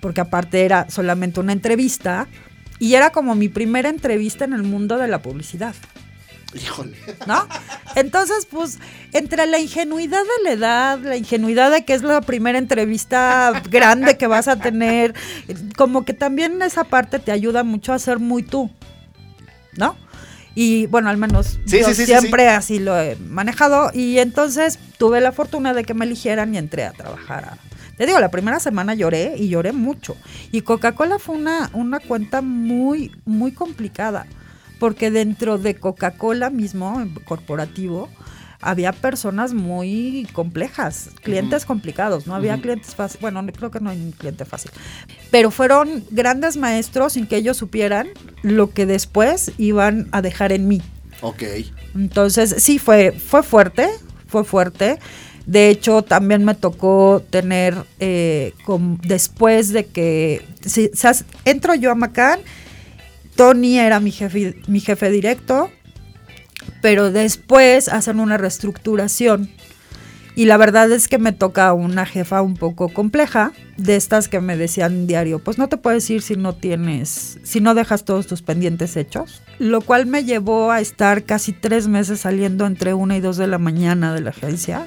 porque 0.00 0.20
aparte 0.20 0.64
era 0.64 0.88
solamente 0.88 1.40
una 1.40 1.52
entrevista 1.52 2.28
y 2.78 2.94
era 2.94 3.10
como 3.10 3.34
mi 3.34 3.48
primera 3.48 3.88
entrevista 3.88 4.44
en 4.44 4.52
el 4.52 4.62
mundo 4.62 4.98
de 4.98 5.08
la 5.08 5.20
publicidad. 5.20 5.74
Híjole. 6.54 6.96
¿no? 7.26 7.46
Entonces, 7.94 8.46
pues, 8.50 8.78
entre 9.12 9.46
la 9.46 9.58
ingenuidad 9.58 10.20
de 10.20 10.44
la 10.44 10.52
edad, 10.52 10.98
la 10.98 11.16
ingenuidad 11.16 11.70
de 11.70 11.84
que 11.84 11.94
es 11.94 12.02
la 12.02 12.20
primera 12.20 12.58
entrevista 12.58 13.62
grande 13.70 14.16
que 14.16 14.26
vas 14.26 14.48
a 14.48 14.56
tener, 14.56 15.14
como 15.76 16.04
que 16.04 16.12
también 16.12 16.60
esa 16.62 16.84
parte 16.84 17.18
te 17.18 17.32
ayuda 17.32 17.64
mucho 17.64 17.92
a 17.92 17.98
ser 17.98 18.18
muy 18.18 18.42
tú, 18.42 18.70
¿no? 19.76 19.96
Y 20.54 20.86
bueno, 20.86 21.08
al 21.08 21.16
menos 21.16 21.58
Sí, 21.66 21.80
yo 21.80 21.88
sí, 21.88 21.94
sí, 21.94 22.02
sí, 22.02 22.06
siempre 22.06 22.48
así 22.48 22.78
lo 22.78 22.98
he 23.00 23.16
manejado. 23.16 23.90
Y 23.94 24.18
entonces 24.18 24.78
tuve 24.98 25.20
la 25.20 25.32
fortuna 25.32 25.72
de 25.72 25.84
que 25.84 25.94
me 25.94 26.04
eligieran 26.04 26.54
y 26.54 26.58
entré 26.58 26.84
a 26.84 26.92
trabajar. 26.92 27.44
a- 27.44 27.58
te 27.96 28.06
digo, 28.06 28.18
la 28.20 28.30
primera 28.30 28.58
semana 28.60 28.94
lloré 28.94 29.34
y 29.36 29.48
lloré 29.48 29.72
mucho. 29.72 30.16
Y 30.50 30.62
Coca-Cola 30.62 31.18
fue 31.18 31.36
una, 31.36 31.70
una 31.72 32.00
cuenta 32.00 32.40
muy, 32.42 33.12
muy 33.24 33.52
complicada 33.52 34.26
porque 34.78 35.10
dentro 35.10 35.58
de 35.58 35.76
Coca-Cola 35.76 36.50
mismo, 36.50 37.02
corporativo, 37.24 38.08
había 38.62 38.92
personas 38.92 39.52
muy 39.52 40.26
complejas, 40.32 41.10
clientes 41.22 41.64
complicados, 41.66 42.26
no 42.26 42.34
había 42.34 42.54
Ujú. 42.54 42.62
clientes 42.62 42.94
fáciles, 42.94 43.20
bueno, 43.20 43.42
no- 43.42 43.52
creo 43.52 43.70
que 43.70 43.80
no 43.80 43.90
hay 43.90 43.98
un 44.00 44.12
cliente 44.12 44.44
fácil, 44.44 44.70
pero 45.30 45.50
fueron 45.50 46.04
grandes 46.10 46.56
maestros 46.56 47.12
sin 47.14 47.26
que 47.26 47.36
ellos 47.36 47.56
supieran 47.56 48.08
lo 48.42 48.70
que 48.70 48.86
después 48.86 49.52
iban 49.58 50.08
a 50.12 50.22
dejar 50.22 50.52
en 50.52 50.68
mí. 50.68 50.80
Ok. 51.20 51.42
Entonces, 51.94 52.54
sí, 52.58 52.78
fue, 52.78 53.12
fue 53.12 53.42
fuerte, 53.42 53.88
fue 54.28 54.44
fuerte. 54.44 54.98
De 55.46 55.68
hecho, 55.68 56.02
también 56.02 56.44
me 56.44 56.54
tocó 56.54 57.22
tener, 57.30 57.76
eh, 57.98 58.54
después 59.02 59.72
de 59.72 59.86
que, 59.86 60.46
si, 60.64 60.86
o 60.86 60.96
sea, 60.96 61.12
entro 61.44 61.74
yo 61.74 61.90
a 61.90 61.94
Macán, 61.96 62.40
Tony 63.34 63.78
era 63.78 63.98
mi 64.00 64.10
jefe, 64.12 64.56
mi 64.68 64.80
jefe 64.80 65.10
directo, 65.10 65.70
pero 66.82 67.10
después 67.10 67.88
hacen 67.88 68.20
una 68.20 68.36
reestructuración. 68.36 69.48
Y 70.34 70.46
la 70.46 70.56
verdad 70.56 70.90
es 70.90 71.08
que 71.08 71.18
me 71.18 71.32
toca 71.32 71.74
una 71.74 72.06
jefa 72.06 72.40
un 72.40 72.56
poco 72.56 72.88
compleja, 72.88 73.52
de 73.76 73.96
estas 73.96 74.28
que 74.28 74.40
me 74.40 74.56
decían 74.56 75.06
diario, 75.06 75.38
pues 75.40 75.58
no 75.58 75.68
te 75.68 75.76
puedes 75.76 76.08
ir 76.08 76.22
si 76.22 76.36
no 76.36 76.54
tienes, 76.54 77.38
si 77.42 77.60
no 77.60 77.74
dejas 77.74 78.04
todos 78.04 78.26
tus 78.26 78.40
pendientes 78.40 78.96
hechos. 78.96 79.42
Lo 79.58 79.82
cual 79.82 80.06
me 80.06 80.24
llevó 80.24 80.70
a 80.70 80.80
estar 80.80 81.24
casi 81.24 81.52
tres 81.52 81.86
meses 81.86 82.20
saliendo 82.20 82.64
entre 82.66 82.94
una 82.94 83.14
y 83.16 83.20
dos 83.20 83.36
de 83.36 83.46
la 83.46 83.58
mañana 83.58 84.14
de 84.14 84.22
la 84.22 84.30
agencia, 84.30 84.86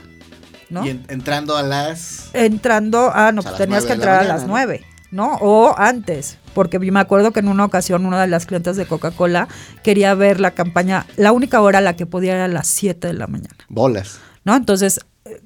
¿no? 0.72 0.84
Y 0.84 0.90
en- 0.90 1.04
entrando 1.10 1.56
a 1.58 1.62
las. 1.62 2.32
Entrando, 2.34 3.12
ah, 3.14 3.32
no, 3.32 3.44
pues 3.44 3.54
tenías 3.58 3.86
que 3.86 3.94
entrar 3.94 4.16
a 4.16 4.24
las 4.28 4.48
nueve. 4.48 4.84
¿No? 5.16 5.36
O 5.40 5.74
antes, 5.78 6.38
porque 6.54 6.78
me 6.78 7.00
acuerdo 7.00 7.32
que 7.32 7.40
en 7.40 7.48
una 7.48 7.64
ocasión 7.64 8.06
una 8.06 8.20
de 8.20 8.28
las 8.28 8.46
clientes 8.46 8.76
de 8.76 8.86
Coca-Cola 8.86 9.48
quería 9.82 10.14
ver 10.14 10.42
la 10.42 10.52
campaña, 10.52 11.06
la 11.16 11.32
única 11.32 11.62
hora 11.62 11.80
a 11.80 11.82
la 11.82 11.96
que 11.96 12.06
podía 12.06 12.34
era 12.34 12.46
a 12.46 12.50
las 12.50 12.68
7 12.68 13.08
de 13.08 13.14
la 13.14 13.26
mañana, 13.26 13.56
Bolas. 13.70 14.20
¿no? 14.44 14.54
Entonces, 14.58 15.00
eh, 15.24 15.42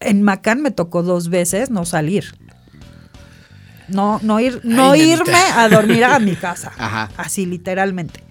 en 0.00 0.22
Macán 0.22 0.60
me 0.60 0.72
tocó 0.72 1.04
dos 1.04 1.28
veces 1.28 1.70
no 1.70 1.84
salir. 1.84 2.34
No, 3.86 4.18
no 4.24 4.40
ir, 4.40 4.60
no 4.64 4.90
Ay, 4.90 5.12
irme 5.12 5.38
a 5.54 5.68
dormir 5.68 6.02
a 6.02 6.18
mi 6.18 6.34
casa. 6.34 6.72
Ajá. 6.78 7.08
Así 7.16 7.46
literalmente. 7.46 8.24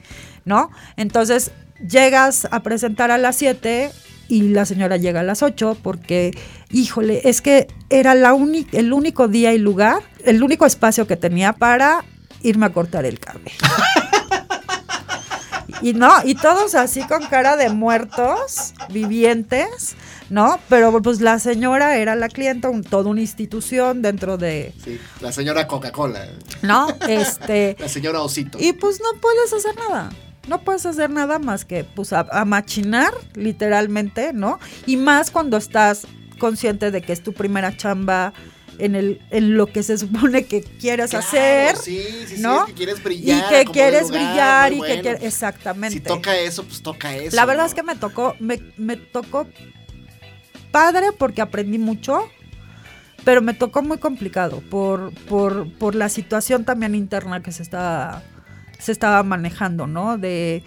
¿No? 0.44 0.72
Entonces, 0.98 1.52
llegas 1.88 2.50
a 2.52 2.64
presentar 2.64 3.12
a 3.12 3.18
las 3.18 3.38
7 3.38 3.92
y 4.32 4.44
la 4.44 4.66
señora 4.66 4.96
llega 4.96 5.20
a 5.20 5.24
las 5.24 5.44
8 5.44 5.78
porque, 5.84 6.32
híjole, 6.72 7.22
es 7.26 7.42
que 7.42 7.68
era 7.90 8.16
la 8.16 8.34
el 8.72 8.94
único 8.94 9.28
día 9.28 9.54
y 9.54 9.58
lugar, 9.58 10.04
el 10.24 10.42
único 10.42 10.66
espacio 10.66 11.06
que 11.06 11.18
tenía 11.18 11.52
para 11.52 12.06
irme 12.42 12.66
a 12.66 12.70
cortar 12.70 13.04
el 13.06 13.20
cabello. 13.20 13.52
Y 15.84 15.94
no, 15.94 16.12
y 16.24 16.36
todos 16.36 16.76
así 16.76 17.02
con 17.08 17.26
cara 17.26 17.58
de 17.58 17.70
muertos, 17.70 18.76
vivientes, 18.90 19.96
¿no? 20.30 20.60
Pero 20.70 21.02
pues 21.02 21.22
la 21.22 21.40
señora 21.40 21.98
era 21.98 22.16
la 22.16 22.30
clienta, 22.30 22.70
un, 22.70 22.84
toda 22.84 23.10
una 23.10 23.22
institución 23.22 24.04
dentro 24.04 24.38
de, 24.38 24.76
Sí, 24.84 25.00
la 25.22 25.32
señora 25.32 25.66
Coca-Cola. 25.66 26.28
¿no? 26.62 26.88
Este, 27.08 27.76
La 27.80 27.90
señora 27.90 28.22
Osito. 28.22 28.60
y 28.62 28.74
pues 28.74 29.02
no 29.02 29.20
puedes 29.20 29.52
hacer 29.54 29.76
nada. 29.76 30.12
No 30.48 30.62
puedes 30.62 30.86
hacer 30.86 31.10
nada 31.10 31.40
más 31.40 31.66
que 31.66 31.84
pues 31.84 32.14
a, 32.14 32.22
a 32.32 32.46
machinar, 32.46 33.14
literalmente, 33.36 34.34
¿no? 34.34 34.60
Y 34.86 34.98
más 34.98 35.32
cuando 35.32 35.58
estás 35.58 36.08
consciente 36.40 36.90
de 36.92 37.02
que 37.02 37.14
es 37.14 37.22
tu 37.22 37.34
primera 37.34 37.78
chamba 37.78 38.34
en, 38.80 38.96
el, 38.96 39.22
en 39.30 39.56
lo 39.58 39.68
que 39.68 39.84
se 39.84 39.98
supone 39.98 40.46
que 40.46 40.64
quieres 40.64 41.12
Claro, 41.12 41.26
hacer, 41.26 41.78
Sí, 41.78 42.02
sí, 42.28 42.36
sí, 42.38 42.42
¿no? 42.42 42.62
es 42.62 42.66
que 42.68 42.74
quieres 42.74 43.00
y 43.00 43.02
brillar. 43.04 43.50
que 43.50 43.66
como 43.66 43.74
de 43.74 43.80
quieres 43.80 44.08
lugar, 44.10 44.72
brillar 44.72 44.74
y 44.74 44.82
que 44.82 45.02
quieres... 45.02 45.24
Exactamente. 45.24 45.94
Si 46.00 46.04
toca 46.04 46.36
eso, 46.36 46.64
pues 46.64 46.82
toca 46.82 47.16
eso. 47.16 47.36
La 47.36 47.46
verdad 47.46 47.64
¿no? 47.64 47.68
es 47.68 47.74
que 47.76 47.84
me 47.84 47.96
tocó, 47.96 48.36
me, 48.40 48.60
me 48.78 48.98
tocó 48.98 49.48
padre 50.72 51.12
porque 51.18 51.42
aprendí 51.42 51.78
mucho, 51.78 52.28
pero 53.24 53.42
me 53.42 53.54
tocó 53.54 53.84
muy 53.84 54.00
complicado 54.00 54.62
por, 54.72 55.14
por, 55.26 55.72
por 55.74 55.94
la 55.94 56.10
situación 56.10 56.66
también 56.66 56.96
interna 56.96 57.44
que 57.44 57.52
se 57.52 57.62
estaba, 57.62 58.24
se 58.82 58.92
estaba 58.92 59.22
manejando, 59.24 59.88
¿no? 59.88 60.18
De 60.18 60.64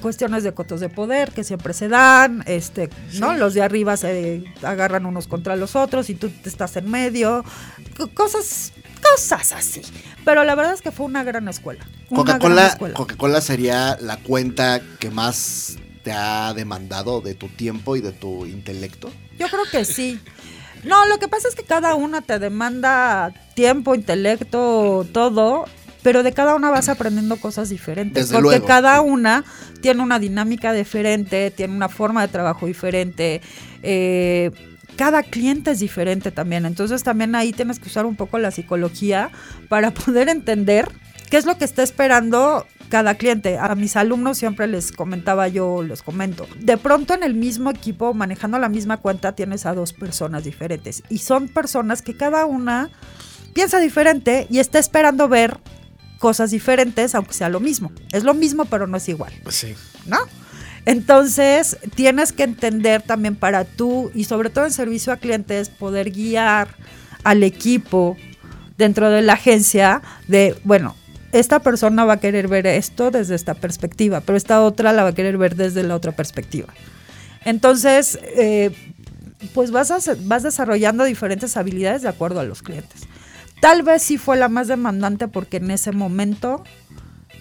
cuestiones 0.00 0.42
de 0.44 0.52
cotos 0.54 0.80
de 0.80 0.88
poder 0.88 1.30
que 1.32 1.44
siempre 1.44 1.74
se 1.74 1.88
dan, 1.88 2.42
este, 2.46 2.88
¿no? 3.18 3.34
Los 3.34 3.54
de 3.54 3.62
arriba 3.62 3.96
se 3.96 4.44
agarran 4.62 5.04
unos 5.06 5.26
contra 5.26 5.56
los 5.56 5.76
otros 5.76 6.08
y 6.10 6.14
tú 6.14 6.30
te 6.30 6.48
estás 6.48 6.76
en 6.76 6.90
medio, 6.90 7.44
co- 7.96 8.08
cosas, 8.08 8.72
cosas 9.14 9.52
así. 9.52 9.82
Pero 10.24 10.44
la 10.44 10.54
verdad 10.54 10.72
es 10.74 10.80
que 10.82 10.90
fue 10.90 11.06
una 11.06 11.22
gran 11.22 11.48
escuela. 11.48 11.84
Coca-Cola. 12.08 12.76
Coca-Cola 12.94 13.40
sería 13.42 13.98
la 14.00 14.16
cuenta 14.18 14.80
que 14.98 15.10
más 15.10 15.76
te 16.02 16.12
ha 16.12 16.54
demandado 16.54 17.20
de 17.20 17.34
tu 17.34 17.48
tiempo 17.48 17.94
y 17.96 18.00
de 18.00 18.12
tu 18.12 18.46
intelecto. 18.46 19.10
Yo 19.38 19.48
creo 19.48 19.64
que 19.70 19.84
sí. 19.84 20.18
No, 20.82 21.04
lo 21.04 21.18
que 21.18 21.28
pasa 21.28 21.46
es 21.46 21.54
que 21.54 21.62
cada 21.62 21.94
una 21.94 22.22
te 22.22 22.38
demanda 22.38 23.34
tiempo, 23.52 23.94
intelecto, 23.94 25.06
todo, 25.12 25.66
pero 26.02 26.22
de 26.22 26.32
cada 26.32 26.54
una 26.54 26.70
vas 26.70 26.88
aprendiendo 26.88 27.36
cosas 27.36 27.68
diferentes. 27.68 28.24
Desde 28.24 28.34
porque 28.34 28.56
luego. 28.56 28.66
cada 28.66 29.00
una 29.00 29.44
tiene 29.80 30.02
una 30.02 30.18
dinámica 30.18 30.72
diferente, 30.72 31.50
tiene 31.50 31.74
una 31.74 31.88
forma 31.88 32.22
de 32.22 32.28
trabajo 32.28 32.66
diferente. 32.66 33.40
eh, 33.82 34.50
cada 34.96 35.22
cliente 35.22 35.70
es 35.70 35.80
diferente 35.80 36.30
también. 36.30 36.66
Entonces 36.66 37.02
también 37.02 37.34
ahí 37.34 37.54
tienes 37.54 37.78
que 37.78 37.88
usar 37.88 38.04
un 38.04 38.16
poco 38.16 38.38
la 38.38 38.50
psicología 38.50 39.30
para 39.70 39.90
poder 39.94 40.28
entender 40.28 40.88
qué 41.30 41.38
es 41.38 41.46
lo 41.46 41.56
que 41.56 41.64
está 41.64 41.82
esperando 41.82 42.66
cada 42.90 43.14
cliente. 43.14 43.56
A 43.56 43.74
mis 43.76 43.96
alumnos 43.96 44.36
siempre 44.36 44.66
les 44.66 44.92
comentaba 44.92 45.48
yo, 45.48 45.82
les 45.82 46.02
comento. 46.02 46.46
De 46.58 46.76
pronto 46.76 47.14
en 47.14 47.22
el 47.22 47.34
mismo 47.34 47.70
equipo, 47.70 48.12
manejando 48.12 48.58
la 48.58 48.68
misma 48.68 48.98
cuenta, 48.98 49.32
tienes 49.32 49.64
a 49.64 49.74
dos 49.74 49.94
personas 49.94 50.44
diferentes. 50.44 51.02
Y 51.08 51.18
son 51.18 51.48
personas 51.48 52.02
que 52.02 52.14
cada 52.14 52.44
una 52.44 52.90
piensa 53.54 53.80
diferente 53.80 54.46
y 54.50 54.58
está 54.58 54.78
esperando 54.78 55.28
ver 55.28 55.56
cosas 56.20 56.52
diferentes, 56.52 57.16
aunque 57.16 57.32
sea 57.32 57.48
lo 57.48 57.58
mismo. 57.58 57.90
Es 58.12 58.22
lo 58.22 58.34
mismo, 58.34 58.66
pero 58.66 58.86
no 58.86 58.98
es 58.98 59.08
igual. 59.08 59.32
Pues 59.42 59.56
sí. 59.56 59.74
¿no? 60.06 60.18
Entonces, 60.86 61.78
tienes 61.94 62.32
que 62.32 62.44
entender 62.44 63.02
también 63.02 63.34
para 63.34 63.64
tú, 63.64 64.12
y 64.14 64.24
sobre 64.24 64.50
todo 64.50 64.66
en 64.66 64.72
servicio 64.72 65.12
a 65.12 65.16
clientes, 65.16 65.70
poder 65.70 66.10
guiar 66.10 66.68
al 67.24 67.42
equipo 67.42 68.16
dentro 68.78 69.10
de 69.10 69.22
la 69.22 69.32
agencia 69.32 70.02
de, 70.28 70.56
bueno, 70.64 70.94
esta 71.32 71.60
persona 71.60 72.04
va 72.04 72.14
a 72.14 72.20
querer 72.20 72.48
ver 72.48 72.66
esto 72.66 73.10
desde 73.10 73.34
esta 73.34 73.54
perspectiva, 73.54 74.20
pero 74.20 74.36
esta 74.36 74.62
otra 74.62 74.92
la 74.92 75.02
va 75.02 75.10
a 75.10 75.14
querer 75.14 75.38
ver 75.38 75.56
desde 75.56 75.82
la 75.82 75.94
otra 75.94 76.12
perspectiva. 76.12 76.68
Entonces, 77.44 78.18
eh, 78.36 78.70
pues 79.54 79.70
vas, 79.70 79.90
a, 79.90 79.98
vas 80.24 80.42
desarrollando 80.42 81.04
diferentes 81.04 81.56
habilidades 81.56 82.02
de 82.02 82.08
acuerdo 82.08 82.40
a 82.40 82.44
los 82.44 82.62
clientes. 82.62 83.02
Tal 83.60 83.82
vez 83.82 84.02
sí 84.02 84.18
fue 84.18 84.36
la 84.36 84.48
más 84.48 84.68
demandante 84.68 85.28
porque 85.28 85.58
en 85.58 85.70
ese 85.70 85.92
momento 85.92 86.64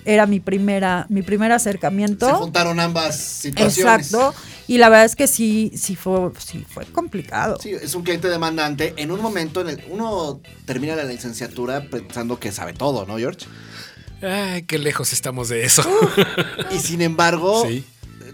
era 0.05 0.25
mi 0.25 0.39
primera, 0.39 1.05
mi 1.09 1.21
primer 1.21 1.51
acercamiento. 1.51 2.25
Se 2.25 2.33
juntaron 2.33 2.79
ambas 2.79 3.17
situaciones. 3.17 4.07
Exacto. 4.07 4.33
Y 4.67 4.77
la 4.77 4.89
verdad 4.89 5.05
es 5.05 5.15
que 5.15 5.27
sí, 5.27 5.71
sí 5.75 5.95
fue, 5.95 6.31
sí 6.37 6.65
fue 6.67 6.85
complicado. 6.85 7.57
Sí, 7.61 7.71
es 7.71 7.95
un 7.95 8.03
cliente 8.03 8.27
demandante. 8.27 8.93
En 8.97 9.11
un 9.11 9.21
momento, 9.21 9.61
en 9.61 9.69
el, 9.69 9.83
uno 9.89 10.41
termina 10.65 10.95
la 10.95 11.03
licenciatura 11.03 11.85
pensando 11.89 12.39
que 12.39 12.51
sabe 12.51 12.73
todo, 12.73 13.05
¿no, 13.05 13.17
George? 13.17 13.45
Ay, 14.21 14.63
qué 14.63 14.77
lejos 14.77 15.13
estamos 15.13 15.49
de 15.49 15.63
eso. 15.63 15.83
Y 16.71 16.79
sin 16.79 17.01
embargo, 17.01 17.65
Sí. 17.65 17.85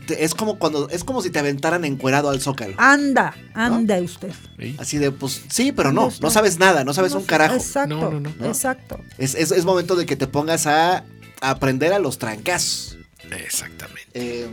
Te- 0.08 0.24
es 0.24 0.34
como 0.36 0.58
cuando 0.60 0.90
es 0.90 1.04
como 1.04 1.22
si 1.22 1.30
te 1.30 1.40
aventaran 1.40 1.84
encuerado 1.86 2.30
al 2.30 2.42
zócalo. 2.42 2.76
Anda, 2.78 3.34
anda 3.54 3.98
usted. 4.00 4.32
Sí. 4.60 4.76
Así 4.80 4.98
de, 4.98 5.12
pues 5.12 5.42
sí, 5.50 5.72
pero 5.72 5.92
no, 5.92 6.12
no 6.22 6.30
sabes 6.32 6.60
nada, 6.60 6.84
no 6.84 6.94
sabes 6.94 7.14
No 7.14 7.20
un 7.20 7.26
carajo. 7.26 7.56
Exacto, 7.56 7.96
No, 7.96 8.12
no, 8.12 8.20
no. 8.20 8.32
¿No? 8.40 8.46
exacto. 8.48 9.00
Es, 9.18 9.36
es- 9.36 9.52
es 9.52 9.66
momento 9.66 9.96
de 9.96 10.06
que 10.06 10.16
te 10.16 10.28
pongas 10.28 10.68
a, 10.68 10.98
a 11.42 11.50
aprender 11.50 11.94
a 11.94 12.00
los 12.00 12.18
trancazos. 12.18 12.98
Exactamente. 13.44 14.08
Eh, 14.14 14.48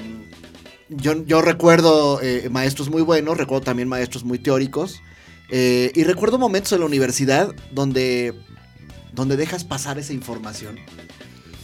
yo, 0.89 1.25
yo 1.25 1.43
recuerdo 1.43 2.21
eh, 2.23 2.49
maestros 2.51 2.91
muy 2.91 3.03
buenos, 3.03 3.37
recuerdo 3.39 3.65
también 3.65 3.89
maestros 3.89 4.25
muy 4.25 4.39
teóricos. 4.39 5.01
eh, 5.51 5.91
y 5.95 6.05
recuerdo 6.05 6.39
momentos 6.39 6.73
en 6.73 6.81
la 6.81 6.87
universidad 6.87 7.55
donde, 7.73 8.35
donde 9.13 9.37
dejas 9.37 9.65
pasar 9.65 9.99
esa 9.99 10.13
información. 10.13 10.79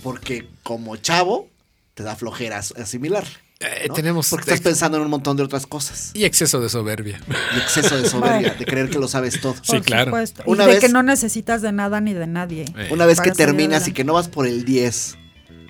Porque 0.03 0.49
como 0.63 0.97
chavo, 0.97 1.49
te 1.95 2.03
da 2.03 2.15
flojeras 2.17 2.73
asimilar. 2.77 3.25
Eh, 3.61 3.89
tenemos 3.93 4.31
Porque 4.31 4.45
estás 4.55 4.61
pensando 4.61 4.99
en 4.99 5.03
un 5.05 5.11
montón 5.11 5.37
de 5.37 5.43
otras 5.43 5.67
cosas. 5.67 6.13
y 6.15 6.25
exceso 6.25 6.61
de 6.61 6.69
soberbia. 6.69 7.21
Y 7.57 7.59
exceso 7.59 7.97
de 8.01 8.09
soberbia, 8.09 8.55
de 8.55 8.65
creer 8.65 8.89
que 8.89 8.99
lo 8.99 9.09
sabes 9.09 9.41
todo. 9.41 9.55
Sí, 9.63 9.73
Por 9.73 9.83
claro. 9.83 10.05
supuesto. 10.07 10.43
Una 10.47 10.63
y 10.65 10.67
de 10.69 10.73
vez- 10.75 10.81
que 10.81 10.89
no 10.89 11.03
necesitas 11.03 11.61
de 11.61 11.73
nada 11.73 12.01
ni 12.01 12.15
de 12.15 12.27
nadie. 12.29 12.67
Eh, 12.77 12.89
Una 12.93 13.05
vez 13.05 13.21
que 13.21 13.33
terminas 13.33 13.89
y 13.89 13.93
que 13.93 14.05
no 14.05 14.13
vas 14.13 14.29
por 14.29 14.47
el 14.47 14.65
10, 14.65 15.17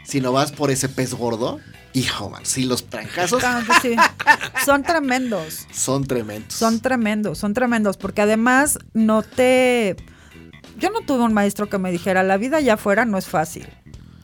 sino 0.05 0.33
vas 0.33 0.53
por 0.53 0.71
ese 0.71 0.91
pez 0.91 1.15
gordo, 1.15 1.61
hijo, 1.95 2.29
man, 2.29 2.43
sí, 2.45 2.65
los 2.65 2.85
trancazos 2.91 3.41
Claro 3.41 3.67
que 3.67 3.89
sí. 3.89 3.97
Son 4.67 4.83
tremendos. 4.83 5.67
son 5.73 6.07
tremendos. 6.07 6.53
Son 6.55 6.81
tremendos, 6.81 7.39
son 7.39 7.55
tremendos, 7.55 7.97
porque 7.97 8.21
además 8.21 8.79
no 8.93 9.23
te... 9.23 9.97
Yo 10.79 10.91
no 10.91 11.01
tuve 11.01 11.23
un 11.25 11.33
maestro 11.33 11.69
que 11.71 11.79
me 11.79 11.91
dijera, 11.91 12.23
la 12.23 12.37
vida 12.37 12.59
allá 12.59 12.75
afuera 12.75 13.05
no 13.07 13.17
es 13.19 13.27
fácil, 13.27 13.67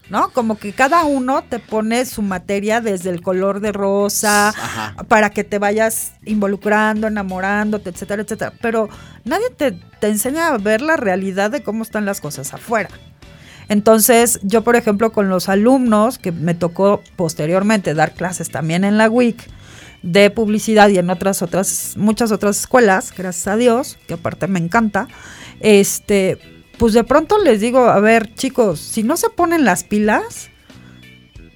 ¿no? 0.09 0.29
Como 0.29 0.57
que 0.57 0.73
cada 0.73 1.03
uno 1.03 1.43
te 1.43 1.59
pone 1.59 2.05
su 2.05 2.21
materia 2.21 2.81
desde 2.81 3.09
el 3.09 3.21
color 3.21 3.59
de 3.59 3.71
rosa, 3.71 4.49
Ajá. 4.49 4.95
para 5.07 5.29
que 5.29 5.43
te 5.43 5.59
vayas 5.59 6.13
involucrando, 6.25 7.07
enamorándote, 7.07 7.89
etcétera, 7.89 8.21
etcétera. 8.21 8.53
Pero 8.61 8.89
nadie 9.23 9.49
te, 9.49 9.71
te 9.71 10.07
enseña 10.07 10.47
a 10.47 10.57
ver 10.57 10.81
la 10.81 10.97
realidad 10.97 11.51
de 11.51 11.63
cómo 11.63 11.83
están 11.83 12.05
las 12.05 12.21
cosas 12.21 12.53
afuera. 12.53 12.89
Entonces, 13.67 14.39
yo, 14.43 14.63
por 14.63 14.75
ejemplo, 14.75 15.11
con 15.11 15.29
los 15.29 15.49
alumnos, 15.49 16.19
que 16.19 16.31
me 16.31 16.53
tocó 16.53 17.01
posteriormente 17.15 17.93
dar 17.93 18.13
clases 18.13 18.49
también 18.49 18.83
en 18.83 18.97
la 18.97 19.09
WIC 19.09 19.49
de 20.03 20.29
publicidad 20.29 20.89
y 20.89 20.99
en 20.99 21.09
otras, 21.09 21.41
otras, 21.41 21.95
muchas 21.97 22.31
otras 22.31 22.59
escuelas, 22.59 23.11
gracias 23.17 23.47
a 23.47 23.57
Dios, 23.57 23.97
que 24.07 24.13
aparte 24.13 24.47
me 24.47 24.59
encanta, 24.59 25.07
este, 25.61 26.37
pues 26.77 26.93
de 26.93 27.03
pronto 27.03 27.37
les 27.43 27.59
digo, 27.61 27.85
a 27.85 27.99
ver, 27.99 28.33
chicos, 28.35 28.79
si 28.79 29.03
no 29.03 29.17
se 29.17 29.29
ponen 29.29 29.65
las 29.65 29.83
pilas, 29.83 30.49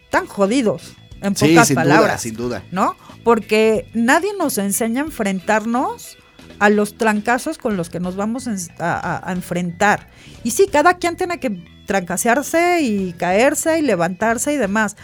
están 0.03 0.25
jodidos, 0.27 0.93
en 1.21 1.35
Sí, 1.35 1.49
pocas 1.49 1.67
sin 1.67 1.75
palabras. 1.75 2.07
duda, 2.07 2.17
sin 2.17 2.35
duda. 2.35 2.63
¿no? 2.71 2.95
Porque 3.23 3.87
nadie 3.93 4.31
nos 4.37 4.57
enseña 4.57 5.01
a 5.01 5.05
enfrentarnos 5.05 6.17
a 6.59 6.69
los 6.69 6.97
trancazos 6.97 7.57
con 7.57 7.77
los 7.77 7.89
que 7.89 7.99
nos 7.99 8.15
vamos 8.15 8.47
a- 8.79 9.21
a 9.29 9.31
enfrentar. 9.31 10.07
Y 10.43 10.51
sí, 10.51 10.67
cada 10.71 10.95
quien 10.97 11.15
tiene 11.15 11.39
que 11.39 11.63
trancasearse 11.85 12.81
y 12.81 13.13
caerse 13.13 13.79
y 13.79 13.81
levantarse 13.81 14.53
y 14.53 14.57
demás. 14.57 14.95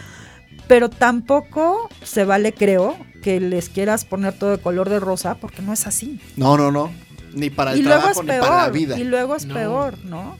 Pero 0.68 0.88
tampoco 0.90 1.88
se 2.02 2.24
vale, 2.24 2.52
creo, 2.52 2.96
que 3.22 3.40
les 3.40 3.68
quieras 3.68 4.04
poner 4.04 4.34
todo 4.38 4.50
de 4.50 4.58
color 4.58 4.88
de 4.88 5.00
rosa, 5.00 5.36
porque 5.36 5.62
no 5.62 5.72
es 5.72 5.86
así. 5.86 6.20
No, 6.36 6.56
no, 6.56 6.70
no. 6.70 6.92
Ni 7.36 7.50
para 7.50 7.72
el 7.72 7.78
y 7.78 7.82
luego 7.82 7.98
trabajo 8.00 8.20
es 8.20 8.26
ni 8.26 8.32
para 8.32 8.40
la 8.56 8.62
peor, 8.64 8.72
vida. 8.72 8.98
y 8.98 9.04
luego 9.04 9.36
es 9.36 9.44
No. 9.46 9.54
peor, 9.54 9.98
¿no? 10.04 10.36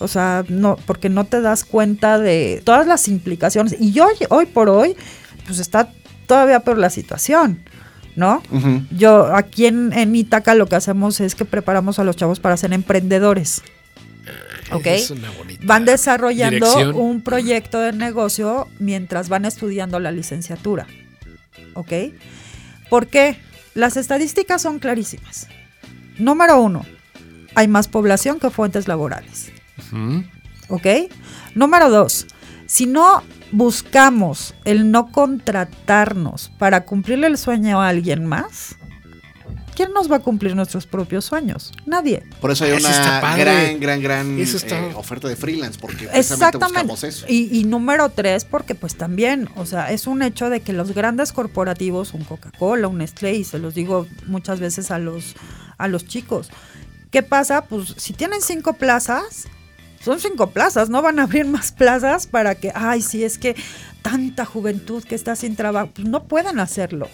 O 0.00 0.08
sea, 0.08 0.44
no, 0.48 0.76
porque 0.84 1.08
no 1.08 1.24
te 1.24 1.40
das 1.40 1.64
cuenta 1.64 2.18
de 2.18 2.60
todas 2.64 2.86
las 2.86 3.08
implicaciones. 3.08 3.76
Y 3.80 3.98
hoy, 4.00 4.14
hoy 4.28 4.44
por 4.46 4.68
hoy, 4.68 4.96
pues 5.46 5.60
está 5.60 5.88
todavía 6.26 6.60
peor 6.60 6.78
la 6.78 6.90
situación, 6.90 7.60
¿no? 8.16 8.42
Yo 8.90 9.34
aquí 9.34 9.66
en, 9.66 9.92
en 9.92 10.14
Ítaca 10.14 10.54
lo 10.54 10.66
que 10.66 10.74
hacemos 10.76 11.20
es 11.20 11.34
que 11.34 11.44
preparamos 11.44 11.98
a 12.00 12.04
los 12.04 12.16
chavos 12.16 12.40
para 12.40 12.56
ser 12.56 12.72
emprendedores. 12.72 13.62
¿Ok? 14.72 14.86
Es 14.86 15.10
una 15.10 15.30
bonita 15.30 15.62
Van 15.64 15.84
desarrollando 15.84 16.66
dirección. 16.66 16.96
un 16.96 17.20
proyecto 17.22 17.78
de 17.80 17.92
negocio 17.92 18.66
mientras 18.80 19.28
van 19.28 19.44
estudiando 19.44 20.00
la 20.00 20.10
licenciatura. 20.10 20.86
¿Ok? 21.74 21.92
¿Por 22.90 23.06
qué? 23.06 23.36
Las 23.74 23.96
estadísticas 23.96 24.62
son 24.62 24.78
clarísimas. 24.80 25.48
Número 26.18 26.60
uno, 26.60 26.84
hay 27.54 27.68
más 27.68 27.88
población 27.88 28.38
que 28.38 28.50
fuentes 28.50 28.88
laborales. 28.88 29.52
¿Ok? 30.68 30.86
Número 31.54 31.90
dos, 31.90 32.26
si 32.66 32.86
no 32.86 33.22
buscamos 33.52 34.54
el 34.64 34.90
no 34.90 35.12
contratarnos 35.12 36.50
para 36.58 36.84
cumplirle 36.84 37.28
el 37.28 37.38
sueño 37.38 37.80
a 37.80 37.88
alguien 37.88 38.26
más, 38.26 38.76
¿quién 39.74 39.92
nos 39.92 40.10
va 40.10 40.16
a 40.16 40.20
cumplir 40.20 40.54
nuestros 40.56 40.86
propios 40.86 41.24
sueños? 41.24 41.72
Nadie. 41.86 42.22
Por 42.40 42.50
eso 42.50 42.64
hay 42.64 42.72
Eso 42.72 42.88
una 42.88 43.36
gran, 43.36 43.80
gran, 43.80 44.00
gran 44.02 44.38
Eso 44.38 44.56
está- 44.56 44.78
eh, 44.78 44.92
oferta 44.94 45.28
de 45.28 45.36
freelance, 45.36 45.78
porque 45.80 46.08
Exactamente. 46.12 46.66
buscamos 46.66 47.04
eso. 47.04 47.26
Y, 47.28 47.58
y 47.58 47.64
número 47.64 48.08
tres, 48.10 48.44
porque 48.44 48.74
pues 48.74 48.96
también, 48.96 49.48
o 49.56 49.66
sea, 49.66 49.90
es 49.92 50.06
un 50.06 50.22
hecho 50.22 50.50
de 50.50 50.60
que 50.60 50.72
los 50.72 50.92
grandes 50.94 51.32
corporativos, 51.32 52.14
un 52.14 52.24
Coca-Cola, 52.24 52.88
un 52.88 52.98
Nestlé, 52.98 53.34
y 53.34 53.44
se 53.44 53.58
los 53.58 53.74
digo 53.74 54.06
muchas 54.26 54.60
veces 54.60 54.90
a 54.90 54.98
los, 54.98 55.34
a 55.78 55.88
los 55.88 56.06
chicos, 56.06 56.50
¿qué 57.10 57.22
pasa? 57.22 57.64
Pues 57.66 57.94
si 57.96 58.12
tienen 58.12 58.40
cinco 58.42 58.74
plazas, 58.74 59.46
son 60.04 60.20
cinco 60.20 60.50
plazas, 60.50 60.90
no 60.90 61.00
van 61.02 61.18
a 61.18 61.22
abrir 61.22 61.46
más 61.46 61.72
plazas 61.72 62.26
para 62.26 62.54
que, 62.54 62.70
ay, 62.74 63.00
sí, 63.00 63.24
es 63.24 63.38
que 63.38 63.56
tanta 64.02 64.44
juventud 64.44 65.02
que 65.02 65.14
está 65.14 65.34
sin 65.34 65.56
trabajo, 65.56 65.90
pues 65.94 66.06
no 66.06 66.24
pueden 66.24 66.60
hacerlo, 66.60 67.08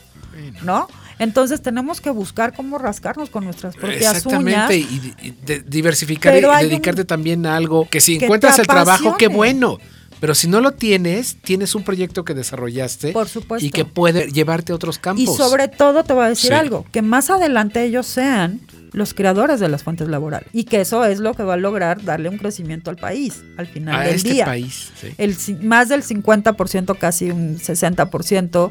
¿no? 0.65 0.89
Entonces 1.21 1.63
tenemos 1.63 2.01
que 2.01 2.11
buscar 2.11 2.53
cómo 2.53 2.77
rascarnos 2.79 3.31
con 3.31 3.45
nuestras 3.45 3.77
propias 3.77 4.27
uñas. 4.27 4.27
Exactamente, 4.27 4.79
y, 4.79 5.35
de- 5.47 5.61
diversificar 5.61 6.35
y 6.37 6.45
un- 6.45 6.59
dedicarte 6.69 7.05
también 7.05 7.47
a 7.47 7.55
algo 7.57 7.87
que 7.89 8.01
si 8.01 8.19
que 8.19 8.25
encuentras 8.25 8.59
el 8.59 8.67
trabajo, 8.67 9.17
qué 9.17 9.29
bueno. 9.29 9.79
Pero 10.19 10.35
si 10.35 10.49
no 10.49 10.61
lo 10.61 10.73
tienes, 10.73 11.37
tienes 11.43 11.75
un 11.75 11.83
proyecto 11.83 12.25
que 12.27 12.35
desarrollaste 12.35 13.13
Por 13.13 13.27
supuesto. 13.27 13.65
y 13.67 13.71
que 13.71 13.87
puede 13.87 14.31
llevarte 14.31 14.73
a 14.73 14.75
otros 14.75 14.99
campos. 14.99 15.23
Y 15.23 15.27
sobre 15.27 15.69
todo 15.69 16.05
te 16.05 16.13
voy 16.13 16.25
a 16.27 16.29
decir 16.29 16.51
Sí. 16.51 16.55
algo, 16.55 16.85
que 16.93 17.01
más 17.01 17.31
adelante 17.31 17.83
ellos 17.85 18.07
sean 18.07 18.61
los 18.93 19.15
creadores 19.15 19.61
de 19.61 19.69
las 19.71 19.83
fuentes 19.83 20.09
laborales 20.09 20.49
y 20.53 20.65
que 20.65 20.81
eso 20.83 21.05
es 21.07 21.21
lo 21.21 21.33
que 21.33 21.43
va 21.45 21.55
a 21.55 21.57
lograr 21.57 22.03
darle 22.05 22.29
un 22.29 22.37
crecimiento 22.37 22.91
al 22.91 22.97
país 22.97 23.43
al 23.57 23.67
final 23.69 23.95
a 23.95 24.05
del 24.05 24.17
este 24.17 24.33
día. 24.33 24.45
país. 24.45 24.91
sí. 25.01 25.09
El, 25.17 25.35
más 25.63 25.89
del 25.89 26.03
50%, 26.03 26.99
casi 26.99 27.31
un 27.31 27.59
60% 27.59 28.71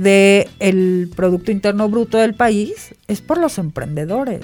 de 0.00 0.48
el 0.58 1.10
producto 1.14 1.50
interno 1.50 1.88
bruto 1.88 2.18
del 2.18 2.34
país 2.34 2.94
es 3.08 3.20
por 3.20 3.38
los 3.38 3.58
emprendedores. 3.58 4.42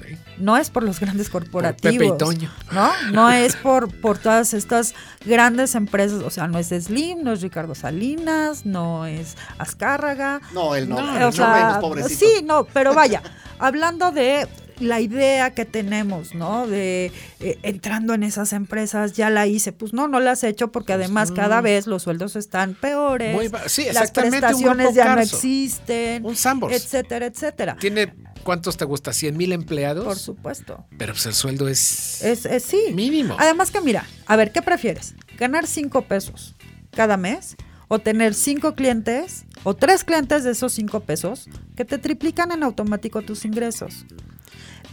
Sí. 0.00 0.16
No 0.38 0.56
es 0.56 0.70
por 0.70 0.82
los 0.82 0.98
grandes 0.98 1.28
corporativos. 1.30 1.96
Pepe 1.96 2.06
y 2.06 2.18
Toño. 2.18 2.50
¿no? 2.72 2.90
No 3.12 3.30
es 3.30 3.54
por, 3.56 3.94
por 4.00 4.18
todas 4.18 4.54
estas 4.54 4.94
grandes 5.24 5.74
empresas, 5.74 6.22
o 6.24 6.30
sea, 6.30 6.48
no 6.48 6.58
es 6.58 6.68
Slim, 6.68 7.22
no 7.22 7.32
es 7.32 7.42
Ricardo 7.42 7.74
Salinas, 7.74 8.66
no 8.66 9.06
es 9.06 9.36
Azcárraga, 9.58 10.40
No, 10.52 10.74
él 10.74 10.88
no, 10.88 10.96
No, 11.00 11.12
o 11.14 11.18
no 11.20 11.32
sea, 11.32 11.54
menos, 11.54 11.78
pobrecito. 11.78 12.18
sí, 12.18 12.42
no, 12.44 12.64
pero 12.64 12.94
vaya, 12.94 13.22
hablando 13.58 14.10
de 14.10 14.48
la 14.82 15.00
idea 15.00 15.54
que 15.54 15.64
tenemos, 15.64 16.34
¿no? 16.34 16.66
De 16.66 17.12
eh, 17.40 17.58
entrando 17.62 18.14
en 18.14 18.22
esas 18.22 18.52
empresas, 18.52 19.12
ya 19.14 19.30
la 19.30 19.46
hice. 19.46 19.72
Pues 19.72 19.92
no, 19.92 20.08
no 20.08 20.20
la 20.20 20.32
has 20.32 20.44
hecho 20.44 20.72
porque 20.72 20.92
además 20.92 21.32
cada 21.32 21.60
vez 21.60 21.86
los 21.86 22.02
sueldos 22.02 22.36
están 22.36 22.74
peores. 22.74 23.34
Muy 23.34 23.50
sí, 23.66 23.86
las 23.92 24.10
prestaciones 24.10 24.94
ya 24.94 25.14
no 25.14 25.20
existen. 25.20 26.24
Un 26.24 26.36
Sambors. 26.36 26.74
Etcétera, 26.74 27.26
etcétera. 27.26 27.76
¿Tiene 27.78 28.14
cuántos 28.42 28.76
te 28.76 28.84
gusta? 28.84 29.12
¿100 29.12 29.32
mil 29.32 29.52
empleados? 29.52 30.04
Por 30.04 30.18
supuesto. 30.18 30.84
Pero 30.98 31.12
pues 31.12 31.26
el 31.26 31.34
sueldo 31.34 31.68
es, 31.68 32.22
Es, 32.22 32.44
es 32.46 32.62
sí. 32.62 32.80
mínimo. 32.94 33.36
Además 33.38 33.70
que 33.70 33.80
mira, 33.80 34.06
a 34.26 34.36
ver, 34.36 34.52
¿qué 34.52 34.62
prefieres? 34.62 35.14
¿Ganar 35.38 35.66
cinco 35.66 36.02
pesos 36.02 36.54
cada 36.90 37.16
mes? 37.16 37.56
¿O 37.88 37.98
tener 37.98 38.32
cinco 38.32 38.74
clientes 38.74 39.44
o 39.64 39.74
tres 39.74 40.02
clientes 40.02 40.44
de 40.44 40.52
esos 40.52 40.72
cinco 40.72 41.00
pesos 41.00 41.48
que 41.76 41.84
te 41.84 41.98
triplican 41.98 42.50
en 42.50 42.62
automático 42.62 43.20
tus 43.20 43.44
ingresos? 43.44 44.06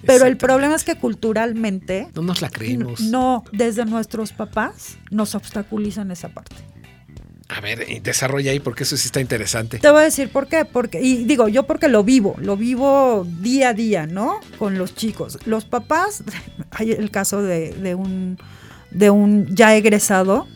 Pero 0.06 0.26
el 0.26 0.38
problema 0.38 0.76
es 0.76 0.84
que 0.84 0.96
culturalmente, 0.96 2.08
No 2.16 2.22
nos 2.22 2.42
la 2.42 2.50
creemos. 2.50 3.02
no, 3.02 3.44
desde 3.52 3.86
nuestros 3.86 4.32
papás 4.32 4.98
nos 5.12 5.36
obstaculizan 5.36 6.12
esa 6.12 6.30
parte. 6.30 6.56
A 7.52 7.62
ver, 7.62 7.84
desarrolla 8.04 8.52
ahí 8.52 8.60
porque 8.60 8.84
eso 8.84 8.96
sí 8.96 9.08
está 9.08 9.20
interesante. 9.22 9.80
Te 9.80 9.90
voy 9.90 10.02
a 10.02 10.04
decir 10.04 10.30
por 10.30 10.48
qué, 10.48 10.66
porque, 10.66 11.02
y 11.02 11.24
digo, 11.26 11.48
yo 11.48 11.64
porque 11.64 11.88
lo 11.88 12.04
vivo, 12.04 12.36
lo 12.40 12.56
vivo 12.56 13.26
día 13.42 13.70
a 13.70 13.74
día, 13.74 14.06
¿no? 14.06 14.40
Con 14.60 14.78
los 14.78 14.94
chicos. 14.94 15.40
Los 15.46 15.66
papás, 15.66 16.24
hay 16.72 16.92
el 16.92 17.10
caso 17.10 17.42
de, 17.42 17.72
de 17.74 17.96
un, 17.96 18.38
de 18.92 19.10
un 19.10 19.48
ya 19.56 19.76
egresado 19.76 20.48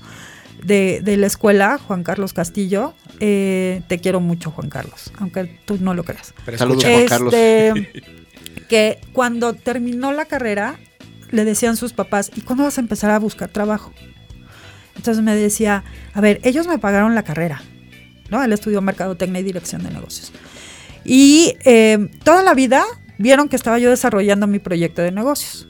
de, 0.64 1.02
de 1.04 1.18
la 1.18 1.26
escuela, 1.26 1.80
Juan 1.80 2.04
Carlos 2.04 2.32
Castillo. 2.32 2.94
Eh, 3.20 3.82
te 3.88 3.98
quiero 4.00 4.20
mucho, 4.20 4.52
Juan 4.52 4.70
Carlos, 4.70 5.12
aunque 5.18 5.46
tú 5.66 5.80
no 5.82 5.96
lo 5.96 6.04
creas. 6.04 6.34
Pero 6.46 6.60
Saludos, 6.60 6.84
escucha, 6.84 6.98
Juan 6.98 7.08
Carlos. 7.08 7.34
Que 8.68 9.00
cuando 9.14 9.54
terminó 9.54 10.12
la 10.12 10.26
carrera, 10.26 10.80
le 11.32 11.46
decían 11.46 11.78
sus 11.78 11.94
papás, 11.94 12.32
¿y 12.36 12.42
cuándo 12.42 12.64
vas 12.64 12.78
a 12.78 12.82
empezar 12.82 13.12
a 13.12 13.20
buscar 13.20 13.50
trabajo? 13.50 13.94
Entonces 14.96 15.24
me 15.24 15.36
decía, 15.36 15.84
a 16.14 16.22
ver, 16.22 16.40
ellos 16.44 16.68
me 16.68 16.78
pagaron 16.78 17.16
la 17.16 17.24
carrera, 17.24 17.62
¿no? 18.30 18.44
Él 18.44 18.54
estudió 18.54 18.82
Mercadotecnia 18.82 19.42
y 19.42 19.44
Dirección 19.44 19.84
de 19.84 19.90
Negocios. 19.90 20.32
Y 21.04 21.58
eh, 21.66 22.10
toda 22.24 22.44
la 22.44 22.54
vida 22.54 22.84
vieron 23.18 23.50
que 23.50 23.56
estaba 23.56 23.80
yo 23.80 23.90
desarrollando 23.90 24.48
mi 24.48 24.60
proyecto 24.60 25.02
de 25.02 25.12
negocios, 25.12 25.68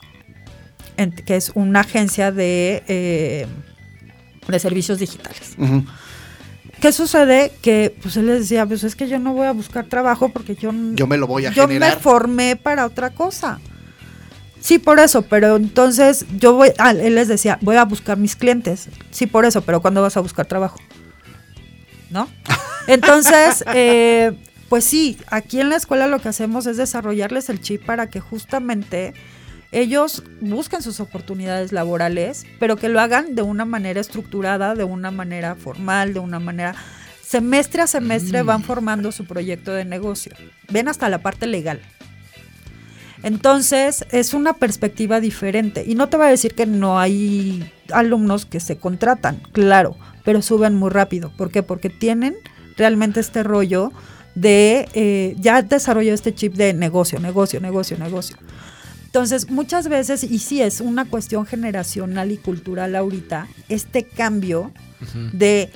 que 1.26 1.36
es 1.36 1.52
una 1.56 1.82
agencia 1.82 2.32
de, 2.32 2.84
eh, 2.88 3.48
de 4.48 4.60
servicios 4.60 5.00
digitales. 5.00 5.56
Ujú. 5.58 5.86
¿Qué 6.84 6.92
sucede? 6.92 7.54
Que 7.62 7.96
pues 8.02 8.18
él 8.18 8.26
les 8.28 8.42
decía, 8.42 8.66
pues 8.66 8.84
es 8.84 8.94
que 8.94 9.08
yo 9.08 9.18
no 9.18 9.32
voy 9.32 9.48
a 9.48 9.54
buscar 9.54 9.86
trabajo 9.86 10.28
porque 10.28 10.56
yo, 10.56 10.74
Yo 10.96 11.08
me 11.08 11.16
lo 11.16 11.28
voy 11.28 11.46
a 11.46 11.52
yo 11.52 11.66
generar. 11.66 11.96
me 11.96 12.02
formé 12.02 12.58
para 12.58 12.86
otra 12.86 13.12
cosa. 13.12 13.62
Sí, 14.60 14.80
por 14.80 15.00
eso, 15.00 15.22
pero 15.22 15.56
entonces 15.56 16.26
yo 16.38 16.56
voy, 16.56 16.74
ah, 16.80 16.92
él 16.92 17.16
les 17.16 17.30
decía, 17.30 17.58
voy 17.62 17.78
a 17.78 17.86
buscar 17.86 18.18
mis 18.18 18.36
clientes. 18.36 18.90
Sí, 19.12 19.28
por 19.28 19.46
eso, 19.46 19.62
pero 19.62 19.82
¿cuándo 19.82 20.02
vas 20.02 20.18
a 20.18 20.20
buscar 20.20 20.46
trabajo? 20.46 20.78
¿No? 22.10 22.28
Entonces, 22.88 23.64
eh, 23.74 24.38
pues 24.68 24.84
sí, 24.84 25.18
aquí 25.28 25.62
en 25.62 25.70
la 25.70 25.78
escuela 25.78 26.08
lo 26.08 26.20
que 26.20 26.28
hacemos 26.28 26.66
es 26.66 26.76
desarrollarles 26.76 27.48
el 27.48 27.62
chip 27.62 27.86
para 27.86 28.10
que 28.10 28.20
justamente 28.20 29.14
ellos 29.74 30.24
busquen 30.40 30.82
sus 30.82 31.00
oportunidades 31.00 31.72
laborales, 31.72 32.46
pero 32.60 32.78
que 32.78 32.90
lo 32.90 33.02
hagan 33.02 33.36
de 33.36 33.42
una 33.42 33.66
manera 33.66 34.00
estructurada, 34.00 34.76
de 34.76 34.84
una 34.84 35.12
manera 35.12 35.56
formal, 35.56 36.14
de 36.14 36.20
una 36.20 36.40
manera... 36.40 36.76
Semestre 37.22 37.82
a 37.82 37.88
semestre 37.88 38.44
van 38.44 38.62
formando 38.64 39.12
su 39.12 39.26
proyecto 39.26 39.74
de 39.74 39.86
negocio. 39.86 40.34
Ven 40.70 40.88
hasta 40.88 41.10
la 41.10 41.18
parte 41.18 41.48
legal. 41.48 41.82
Entonces, 43.24 44.06
es 44.12 44.36
una 44.36 44.54
perspectiva 44.54 45.20
diferente. 45.20 45.84
Y 45.88 45.96
no 45.96 46.10
te 46.10 46.18
voy 46.18 46.28
a 46.28 46.30
decir 46.30 46.54
que 46.54 46.68
no 46.68 47.00
hay 47.00 47.72
alumnos 47.92 48.46
que 48.46 48.60
se 48.60 48.78
contratan, 48.78 49.42
claro, 49.52 49.96
pero 50.24 50.44
suben 50.44 50.76
muy 50.76 50.92
rápido. 50.92 51.32
¿Por 51.36 51.50
qué? 51.50 51.64
Porque 51.64 51.90
tienen 51.90 52.36
realmente 52.78 53.20
este 53.20 53.42
rollo 53.42 53.92
de, 54.36 54.88
eh, 54.94 55.36
ya 55.40 55.62
desarrolló 55.62 56.14
este 56.14 56.36
chip 56.36 56.54
de 56.54 56.74
negocio, 56.74 57.20
negocio, 57.20 57.60
negocio, 57.60 57.98
negocio. 57.98 58.38
Entonces, 59.14 59.52
muchas 59.52 59.90
veces, 59.90 60.24
y 60.24 60.40
sí 60.40 60.64
es 60.64 60.82
una 60.82 61.06
cuestión 61.06 61.46
generacional 61.46 62.32
y 62.32 62.38
cultural 62.38 62.96
ahorita, 62.96 63.48
este 63.70 64.06
cambio 64.06 64.72
de 65.34 65.70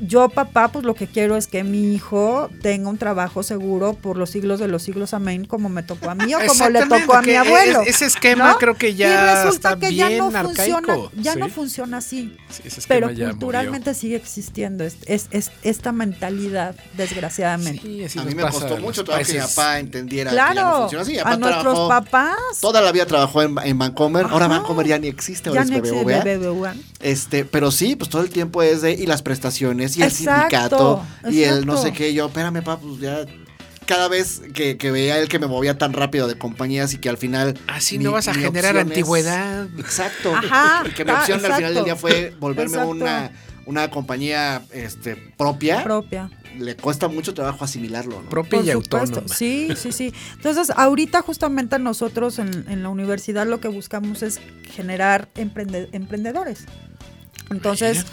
yo 0.00 0.28
papá, 0.28 0.68
pues 0.68 0.84
lo 0.84 0.94
que 0.94 1.06
quiero 1.06 1.36
es 1.36 1.46
que 1.46 1.62
mi 1.64 1.94
hijo 1.94 2.50
tenga 2.62 2.88
un 2.88 2.98
trabajo 2.98 3.42
seguro 3.42 3.94
por 3.94 4.16
los 4.16 4.30
siglos 4.30 4.58
de 4.60 4.68
los 4.68 4.82
siglos, 4.82 5.14
amén, 5.14 5.44
como 5.44 5.68
me 5.68 5.82
tocó 5.82 6.10
a 6.10 6.14
mí 6.14 6.34
o 6.34 6.38
como 6.46 6.68
le 6.68 6.86
tocó 6.86 7.14
a 7.14 7.22
mi 7.22 7.34
abuelo. 7.34 7.82
es- 7.82 7.96
ese 7.96 8.06
esquema 8.06 8.52
¿no? 8.52 8.58
creo 8.58 8.76
que 8.76 8.90
y 8.90 8.94
ya 8.96 9.34
resulta 9.44 9.72
está 9.74 9.86
que 9.88 9.94
ya 9.94 10.04
no 10.10 10.30
bien 10.30 10.44
funciona, 10.44 10.92
arcaico, 10.94 11.12
ya 11.20 11.34
no 11.36 11.48
funciona 11.48 11.96
así. 11.98 12.36
Sí, 12.48 12.62
Pero 12.88 13.08
culturalmente 13.08 13.94
sigue 13.94 14.16
existiendo 14.16 14.84
es, 14.84 14.96
es- 15.06 15.28
es- 15.30 15.50
esta 15.62 15.92
mentalidad, 15.92 16.74
desgraciadamente. 16.96 17.80
murió. 17.86 18.08
Sí, 18.08 18.18
así 18.18 18.18
a 18.18 18.22
mí 18.24 18.34
me 18.34 18.42
costó 18.42 18.76
mucho 18.78 19.04
trabajo 19.04 19.26
que 19.26 19.34
mi 19.34 19.38
papá 19.40 19.78
entendiera 19.78 20.30
que 20.30 20.36
ya 20.36 20.48
no 20.48 20.52
Claro, 20.52 20.78
funciona 20.80 21.02
así. 21.02 21.12
Mi 21.12 21.18
a 21.18 21.36
nuestros 21.36 21.62
trabajó- 21.74 21.88
papás 21.88 22.36
Toda 22.60 22.80
la 22.80 22.92
vida 22.92 23.06
trabajó 23.06 23.42
en, 23.42 23.56
en 23.62 23.78
Vancomer. 23.78 24.26
Ahora 24.26 24.46
Ajá. 24.46 24.58
Vancomer 24.58 24.86
ya 24.86 24.98
ni 24.98 25.08
existe, 25.08 25.48
ahora 25.48 25.60
ya 25.60 25.64
es 25.64 25.70
no 25.70 25.76
existe 25.76 26.04
BBVA. 26.04 26.24
BBVA. 26.24 26.74
Este, 27.00 27.44
pero 27.44 27.70
sí, 27.70 27.96
pues 27.96 28.10
todo 28.10 28.22
el 28.22 28.30
tiempo 28.30 28.62
es 28.62 28.82
de, 28.82 28.92
y 28.92 29.06
las 29.06 29.22
prestaciones, 29.22 29.89
y 29.96 30.02
el 30.02 30.08
Exacto, 30.08 30.40
sindicato, 30.50 31.06
y 31.30 31.42
el 31.44 31.66
no 31.66 31.76
sé 31.76 31.92
qué, 31.92 32.12
yo, 32.14 32.26
espérame, 32.26 32.62
papá, 32.62 32.78
pues 32.80 33.00
ya, 33.00 33.24
cada 33.86 34.06
vez 34.08 34.42
que, 34.54 34.76
que 34.76 34.90
veía 34.92 35.18
él 35.18 35.28
que 35.28 35.38
me 35.40 35.46
movía 35.48 35.76
tan 35.76 35.92
rápido 35.92 36.28
de 36.28 36.38
compañías 36.38 36.94
y 36.94 36.98
que 36.98 37.08
al 37.08 37.16
final. 37.18 37.58
Así 37.66 37.98
mi- 37.98 38.04
no 38.04 38.12
vas 38.12 38.28
a 38.28 38.34
generar 38.34 38.76
es- 38.76 38.82
antigüedad. 38.82 39.66
Exacto. 39.78 40.32
Ajá, 40.34 40.84
y 40.88 40.90
que 40.92 41.04
mi 41.04 41.10
ah, 41.10 41.18
opción 41.20 41.44
al 41.44 41.54
final 41.54 41.74
del 41.74 41.84
día 41.84 41.96
fue 41.96 42.34
volverme 42.38 42.74
Exacto. 42.74 42.88
una, 42.90 43.32
una 43.66 43.90
compañía 43.90 44.62
este, 44.72 45.16
propia. 45.36 45.82
propia. 45.82 46.30
Le 46.58 46.76
cuesta 46.76 47.06
mucho 47.08 47.32
trabajo 47.32 47.64
asimilarlo, 47.64 48.22
¿no? 48.22 48.28
Propia 48.28 48.58
Por 48.58 48.66
y 48.68 48.70
supuesto, 48.72 48.96
autónoma. 48.98 49.34
sí, 49.34 49.68
sí, 49.76 49.92
sí. 49.92 50.12
Entonces, 50.34 50.70
ahorita 50.76 51.22
justamente 51.22 51.78
nosotros 51.78 52.38
en, 52.40 52.66
en 52.68 52.82
la 52.82 52.88
universidad 52.88 53.46
lo 53.46 53.60
que 53.60 53.68
buscamos 53.68 54.22
es 54.22 54.40
generar 54.72 55.28
emprende- 55.36 55.88
emprendedores. 55.92 56.64
Entonces. 57.50 58.04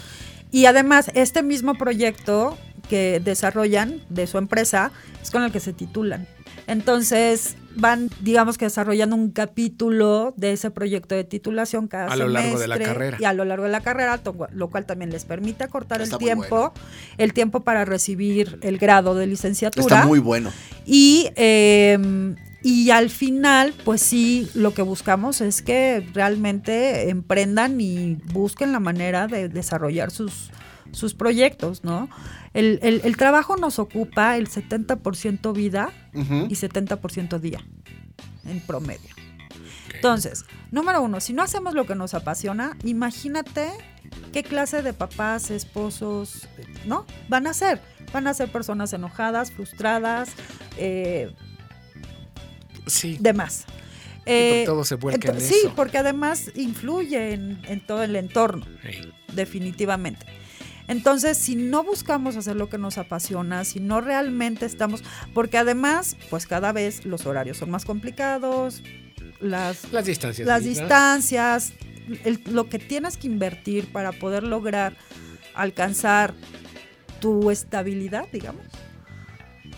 Y 0.50 0.66
además 0.66 1.10
este 1.14 1.42
mismo 1.42 1.74
proyecto 1.74 2.56
que 2.88 3.20
desarrollan 3.22 4.00
de 4.08 4.26
su 4.26 4.38
empresa 4.38 4.90
es 5.22 5.30
con 5.30 5.42
el 5.42 5.52
que 5.52 5.60
se 5.60 5.72
titulan. 5.72 6.26
Entonces, 6.66 7.56
van, 7.76 8.10
digamos 8.20 8.58
que 8.58 8.66
desarrollando 8.66 9.16
un 9.16 9.30
capítulo 9.30 10.34
de 10.36 10.52
ese 10.52 10.70
proyecto 10.70 11.14
de 11.14 11.24
titulación 11.24 11.88
cada 11.88 12.12
A 12.12 12.16
lo 12.16 12.28
largo 12.28 12.58
de 12.58 12.68
la 12.68 12.74
semestre 12.74 12.94
carrera. 12.94 13.16
Y 13.20 13.24
a 13.24 13.32
lo 13.32 13.44
largo 13.46 13.64
de 13.64 13.70
la 13.70 13.80
carrera, 13.80 14.20
lo 14.52 14.68
cual 14.68 14.84
también 14.84 15.10
les 15.10 15.24
permite 15.24 15.64
acortar 15.64 16.02
Está 16.02 16.16
el 16.16 16.18
tiempo, 16.18 16.56
bueno. 16.56 16.72
el 17.16 17.32
tiempo 17.32 17.60
para 17.60 17.84
recibir 17.86 18.58
el 18.62 18.76
grado 18.78 19.14
de 19.14 19.26
licenciatura. 19.26 19.96
Está 19.96 20.06
muy 20.06 20.18
bueno. 20.18 20.50
Y, 20.84 21.30
eh, 21.36 21.98
y 22.62 22.90
al 22.90 23.08
final, 23.10 23.72
pues 23.84 24.00
sí, 24.02 24.50
lo 24.54 24.74
que 24.74 24.82
buscamos 24.82 25.40
es 25.40 25.62
que 25.62 26.06
realmente 26.12 27.08
emprendan 27.10 27.80
y 27.80 28.14
busquen 28.32 28.72
la 28.72 28.80
manera 28.80 29.26
de 29.28 29.48
desarrollar 29.48 30.10
sus, 30.10 30.50
sus 30.90 31.14
proyectos, 31.14 31.84
¿no? 31.84 32.08
El, 32.54 32.78
el- 32.82 33.00
el 33.04 33.16
trabajo 33.16 33.56
nos 33.56 33.78
ocupa 33.78 34.36
el 34.36 34.48
70% 34.48 35.52
vida 35.52 35.90
Ujú. 36.14 36.46
y 36.48 36.54
70% 36.56 37.38
día, 37.38 37.60
en 38.46 38.60
promedio. 38.60 39.14
Entonces, 39.94 40.44
número 40.70 41.02
uno, 41.02 41.20
si 41.20 41.32
no 41.32 41.42
hacemos 41.42 41.74
lo 41.74 41.86
que 41.86 41.94
nos 41.94 42.14
apasiona, 42.14 42.76
imagínate 42.84 43.68
qué 44.32 44.42
clase 44.42 44.82
de 44.82 44.92
papás, 44.92 45.50
esposos, 45.50 46.48
¿no? 46.86 47.04
Van 47.28 47.46
a 47.46 47.54
ser. 47.54 47.80
Van 48.12 48.26
a 48.26 48.34
ser 48.34 48.50
personas 48.50 48.92
enojadas, 48.92 49.50
frustradas, 49.52 50.30
eh, 50.78 51.34
Sí. 52.88 53.16
demás. 53.20 53.64
Sí, 53.66 53.72
Eh, 54.26 54.50
porque 54.50 54.64
todo 54.66 54.84
se 54.84 54.94
vuelca 54.96 55.28
en 55.30 55.34
ento- 55.36 55.38
eso. 55.38 55.54
sí, 55.54 55.68
porque 55.74 55.98
además 55.98 56.50
influye 56.54 57.32
en, 57.32 57.60
en 57.66 57.80
todo 57.86 58.02
el 58.02 58.14
entorno, 58.16 58.66
Sí. 58.82 59.10
definitivamente. 59.32 60.26
Entonces, 60.86 61.36
si 61.38 61.54
no 61.56 61.82
buscamos 61.84 62.36
hacer 62.36 62.56
lo 62.56 62.68
que 62.68 62.78
nos 62.78 62.96
apasiona, 62.98 63.64
si 63.64 63.78
no 63.80 64.00
realmente 64.00 64.64
estamos, 64.66 65.02
porque 65.34 65.58
además, 65.58 66.16
pues 66.30 66.46
cada 66.46 66.72
vez 66.72 67.04
los 67.06 67.26
horarios 67.26 67.56
son 67.58 67.70
más 67.70 67.84
complicados, 67.84 68.82
las, 69.40 69.90
Las 69.92 70.06
distancias. 70.06 70.46
las 70.48 70.64
distancias, 70.64 71.72
el- 72.24 72.40
lo 72.50 72.68
que 72.68 72.78
tienes 72.78 73.16
que 73.18 73.26
invertir 73.26 73.92
para 73.92 74.12
poder 74.12 74.42
lograr 74.42 74.96
alcanzar 75.54 76.34
tu 77.20 77.50
estabilidad, 77.50 78.26
digamos. 78.32 78.64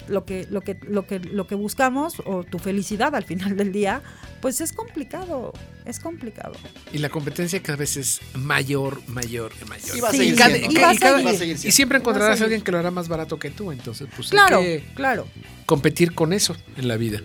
Lo 0.08 0.24
que, 0.24 0.46
lo 0.50 0.60
que, 0.62 0.76
lo 0.88 1.06
que, 1.06 1.20
lo 1.20 1.46
que 1.46 1.54
buscamos, 1.54 2.14
o 2.24 2.42
tu 2.42 2.58
felicidad 2.58 3.14
al 3.14 3.24
final 3.24 3.56
del 3.56 3.70
día, 3.72 4.02
pues 4.40 4.60
es 4.60 4.72
complicado. 4.72 5.52
Es 5.84 6.00
complicado. 6.00 6.54
Y 6.92 6.98
la 6.98 7.08
competencia 7.10 7.62
cada 7.62 7.76
vez 7.76 7.96
es 7.96 8.20
mayor, 8.34 9.02
mayor 9.08 9.52
y 9.64 9.68
mayor. 9.68 9.96
Y 9.96 10.00
va 10.00 10.08
a 10.08 10.12
Sí, 10.12 10.18
seguir 10.18 10.36
cada- 10.36 10.50
siendo. 10.56 10.72
y 10.72 10.74
cada- 10.74 11.30
a 11.30 11.34
seguir 11.34 11.58
siempre 11.58 11.98
a 11.98 12.00
encontrarás 12.00 12.40
a 12.40 12.44
alguien 12.44 12.62
que 12.62 12.72
lo 12.72 12.78
hará 12.78 12.90
más 12.90 13.08
barato 13.08 13.38
que 13.38 13.50
tú. 13.50 13.70
Entonces, 13.72 14.08
pues 14.16 14.28
Claro, 14.30 14.58
hay 14.58 14.64
que 14.80 14.84
claro. 14.94 15.26
competir 15.66 16.14
con 16.14 16.32
eso 16.32 16.56
en 16.76 16.88
la 16.88 16.96
vida. 16.96 17.20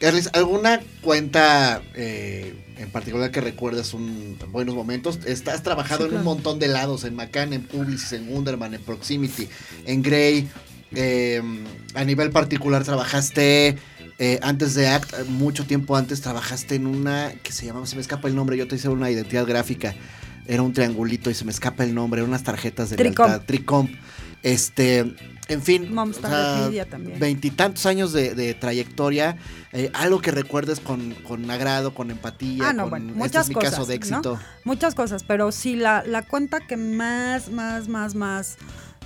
Carles, 0.00 0.28
¿alguna 0.34 0.80
cuenta 1.00 1.80
eh, 1.94 2.54
en 2.78 2.90
particular 2.90 3.30
que 3.30 3.40
recuerdes 3.40 3.94
un 3.94 4.36
buenos 4.50 4.74
momentos? 4.74 5.18
Estás 5.26 5.62
trabajado 5.62 6.00
Sí, 6.00 6.04
en 6.04 6.10
claro. 6.10 6.20
un 6.20 6.24
montón 6.24 6.58
de 6.58 6.68
lados, 6.68 7.04
en 7.04 7.14
Macan, 7.14 7.52
en 7.52 7.62
Publicis, 7.62 8.12
en 8.12 8.28
Wunderman, 8.28 8.74
en 8.74 8.82
Proximity, 8.82 9.48
en 9.86 10.02
Grey. 10.02 10.48
Eh, 10.94 11.42
a 11.94 12.04
nivel 12.04 12.30
particular 12.30 12.84
trabajaste 12.84 13.76
eh, 14.18 14.38
antes 14.42 14.74
de 14.74 14.88
Act, 14.88 15.12
eh, 15.12 15.24
mucho 15.28 15.64
tiempo 15.66 15.96
antes 15.96 16.20
trabajaste 16.20 16.76
en 16.76 16.86
una 16.86 17.32
que 17.42 17.52
se 17.52 17.66
llamaba, 17.66 17.86
se 17.86 17.96
me 17.96 18.02
escapa 18.02 18.28
el 18.28 18.34
nombre, 18.36 18.56
yo 18.56 18.68
te 18.68 18.76
hice 18.76 18.88
una 18.88 19.10
identidad 19.10 19.46
gráfica. 19.46 19.94
Era 20.46 20.62
un 20.62 20.72
triangulito 20.74 21.30
y 21.30 21.34
se 21.34 21.44
me 21.44 21.50
escapa 21.52 21.84
el 21.84 21.94
nombre, 21.94 22.20
eran 22.20 22.28
unas 22.28 22.42
tarjetas 22.42 22.90
de 22.90 22.96
Tricomp. 22.96 23.28
lealtad, 23.28 23.46
Tricomp. 23.46 23.90
Este, 24.42 24.98
en 25.48 25.62
fin, 25.62 25.94
Momstar 25.94 26.68
o 26.68 26.70
sea, 26.70 26.86
veintitantos 27.18 27.86
años 27.86 28.12
de, 28.12 28.34
de 28.34 28.52
trayectoria, 28.52 29.38
eh, 29.72 29.90
algo 29.94 30.20
que 30.20 30.30
recuerdes 30.32 30.80
con, 30.80 31.14
con 31.26 31.50
agrado, 31.50 31.94
con 31.94 32.10
empatía, 32.10 32.68
Ah, 32.68 32.72
no, 32.74 32.82
con 32.82 32.90
bueno, 32.90 33.06
este 33.08 33.18
muchas 33.18 33.48
es 33.48 33.56
mi 33.56 33.62
caso 33.62 33.86
de 33.86 33.94
¿no? 33.94 33.96
éxito. 33.96 34.38
Muchas 34.64 34.94
cosas, 34.94 35.22
pero 35.22 35.50
sí, 35.50 35.76
la, 35.76 36.04
la 36.06 36.20
cuenta 36.26 36.60
que 36.60 36.76
más, 36.76 37.50
más, 37.50 37.88
más, 37.88 38.14
más 38.14 38.58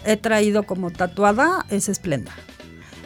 he 0.05 0.17
traído 0.17 0.63
como 0.65 0.91
tatuada 0.91 1.65
es 1.71 1.87
Splenda. 1.93 2.33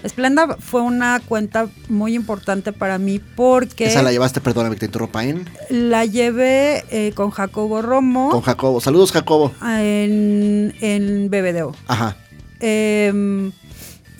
Splenda 0.06 0.56
fue 0.58 0.82
una 0.82 1.20
cuenta 1.20 1.68
muy 1.88 2.14
importante 2.16 2.72
para 2.72 2.98
mí 2.98 3.20
porque 3.20 3.84
Esa 3.86 4.02
la 4.02 4.10
llevaste, 4.10 4.40
perdóname 4.40 4.74
que 4.74 4.80
te 4.80 4.86
interrumpa, 4.86 5.24
en 5.24 5.48
la 5.70 6.04
llevé 6.04 6.84
eh, 6.90 7.12
con 7.14 7.30
Jacobo 7.30 7.82
Romo 7.82 8.30
con 8.30 8.40
Jacobo. 8.42 8.80
Saludos, 8.80 9.12
Jacobo. 9.12 9.52
en, 9.62 10.74
en 10.80 11.30
BBDO. 11.30 11.76
Ajá. 11.86 12.16
Em, 12.58 13.52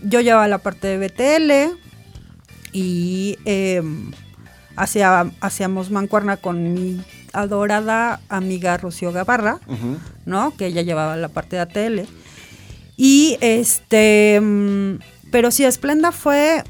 yo 0.05 0.20
llevaba 0.20 0.47
la 0.47 0.59
parte 0.59 0.87
de 0.87 0.99
BTL 1.09 1.77
y 2.73 3.39
em, 3.45 4.12
hacía- 4.77 5.31
hacíamos 5.41 5.91
mancuerna 5.91 6.37
con 6.37 6.75
mi 6.75 7.01
adorada 7.33 8.20
amiga 8.29 8.77
Rocío 8.77 9.11
Gavarra, 9.12 9.59
ujú. 9.66 9.99
¿no? 10.27 10.57
Que 10.57 10.66
ella 10.66 10.83
llevaba 10.83 11.16
la 11.16 11.29
parte 11.29 11.57
de 11.57 11.62
ATL. 11.62 12.01
Y 12.97 13.36
este, 13.40 14.40
mm, 14.40 14.99
pero 15.30 15.51
sí, 15.51 15.64
Esplenda 15.64 16.12
fue 16.12 16.62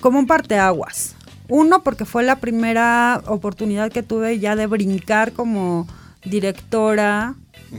como 0.00 0.18
un 0.18 0.26
parteaguas. 0.26 1.16
Uno, 1.48 1.82
porque 1.82 2.04
fue 2.04 2.24
la 2.24 2.36
primera 2.36 3.22
oportunidad 3.26 3.92
que 3.92 4.02
tuve 4.02 4.38
ya 4.38 4.56
de 4.56 4.66
brincar 4.66 5.32
como 5.32 5.86
directora 6.24 7.34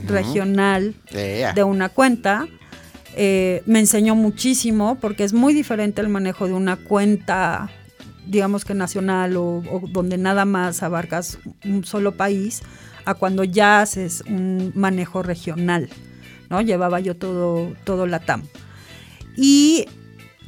regional 0.06 0.94
de 1.10 1.62
una 1.64 1.88
cuenta. 1.88 2.48
Eh, 3.14 3.62
me 3.66 3.80
enseñó 3.80 4.14
muchísimo 4.14 4.96
porque 5.00 5.24
es 5.24 5.32
muy 5.32 5.52
diferente 5.52 6.00
el 6.00 6.08
manejo 6.08 6.46
de 6.46 6.54
una 6.54 6.76
cuenta, 6.76 7.70
digamos 8.26 8.64
que 8.64 8.74
nacional 8.74 9.36
o, 9.36 9.58
o 9.70 9.82
donde 9.88 10.18
nada 10.18 10.44
más 10.44 10.82
abarcas 10.82 11.38
un 11.64 11.84
solo 11.84 12.16
país, 12.16 12.62
a 13.04 13.14
cuando 13.14 13.44
ya 13.44 13.80
haces 13.80 14.22
un 14.28 14.72
manejo 14.74 15.22
regional. 15.22 15.88
¿No? 16.50 16.60
Llevaba 16.60 17.00
yo 17.00 17.16
todo, 17.16 17.74
todo 17.84 18.06
la 18.06 18.20
TAM. 18.20 18.42
Y 19.36 19.86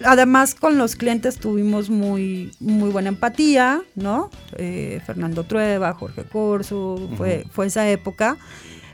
además 0.04 0.54
con 0.54 0.78
los 0.78 0.96
clientes 0.96 1.38
tuvimos 1.38 1.90
muy, 1.90 2.52
muy 2.60 2.90
buena 2.90 3.08
empatía, 3.08 3.82
¿no? 3.94 4.30
Eh, 4.56 5.00
Fernando 5.06 5.44
Trueba, 5.44 5.92
Jorge 5.94 6.24
Corso, 6.24 7.10
fue, 7.16 7.44
fue 7.50 7.66
esa 7.66 7.88
época 7.88 8.36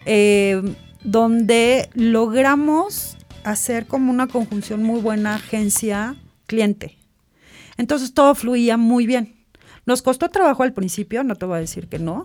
eh, 0.05 0.63
donde 1.03 1.89
logramos 1.95 3.17
hacer 3.45 3.87
como 3.87 4.11
una 4.11 4.27
conjunción 4.27 4.83
muy 4.83 5.01
buena 5.01 5.37
agencia-cliente. 5.37 6.97
Entonces 7.77 8.13
todo 8.13 8.35
fluía 8.35 8.77
muy 8.77 9.07
bien. 9.07 9.35
Nos 9.85 10.03
costó 10.03 10.29
trabajo 10.31 10.65
al 10.65 10.73
principio, 10.73 11.23
no 11.23 11.37
te 11.37 11.47
voy 11.47 11.59
a 11.59 11.61
decir 11.61 11.89
que 11.89 12.01
no. 12.01 12.25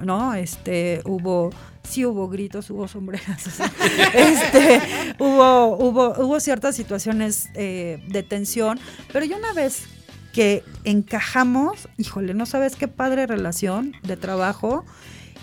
¿no? 0.00 0.32
Este, 0.34 1.02
hubo, 1.04 1.50
sí 1.84 2.04
hubo 2.06 2.28
gritos, 2.28 2.70
hubo 2.70 2.86
sombreras, 2.88 3.44
este, 4.14 4.80
hubo, 5.18 5.76
hubo, 5.76 6.14
hubo 6.18 6.40
ciertas 6.40 6.76
situaciones 6.76 7.48
eh, 7.54 8.02
de 8.08 8.22
tensión, 8.22 8.78
pero 9.12 9.24
ya 9.26 9.36
una 9.36 9.52
vez 9.52 9.84
que 10.32 10.64
encajamos, 10.84 11.88
híjole, 11.98 12.34
no 12.34 12.46
sabes 12.46 12.76
qué 12.76 12.88
padre 12.88 13.26
relación 13.26 13.92
de 14.02 14.16
trabajo 14.16 14.84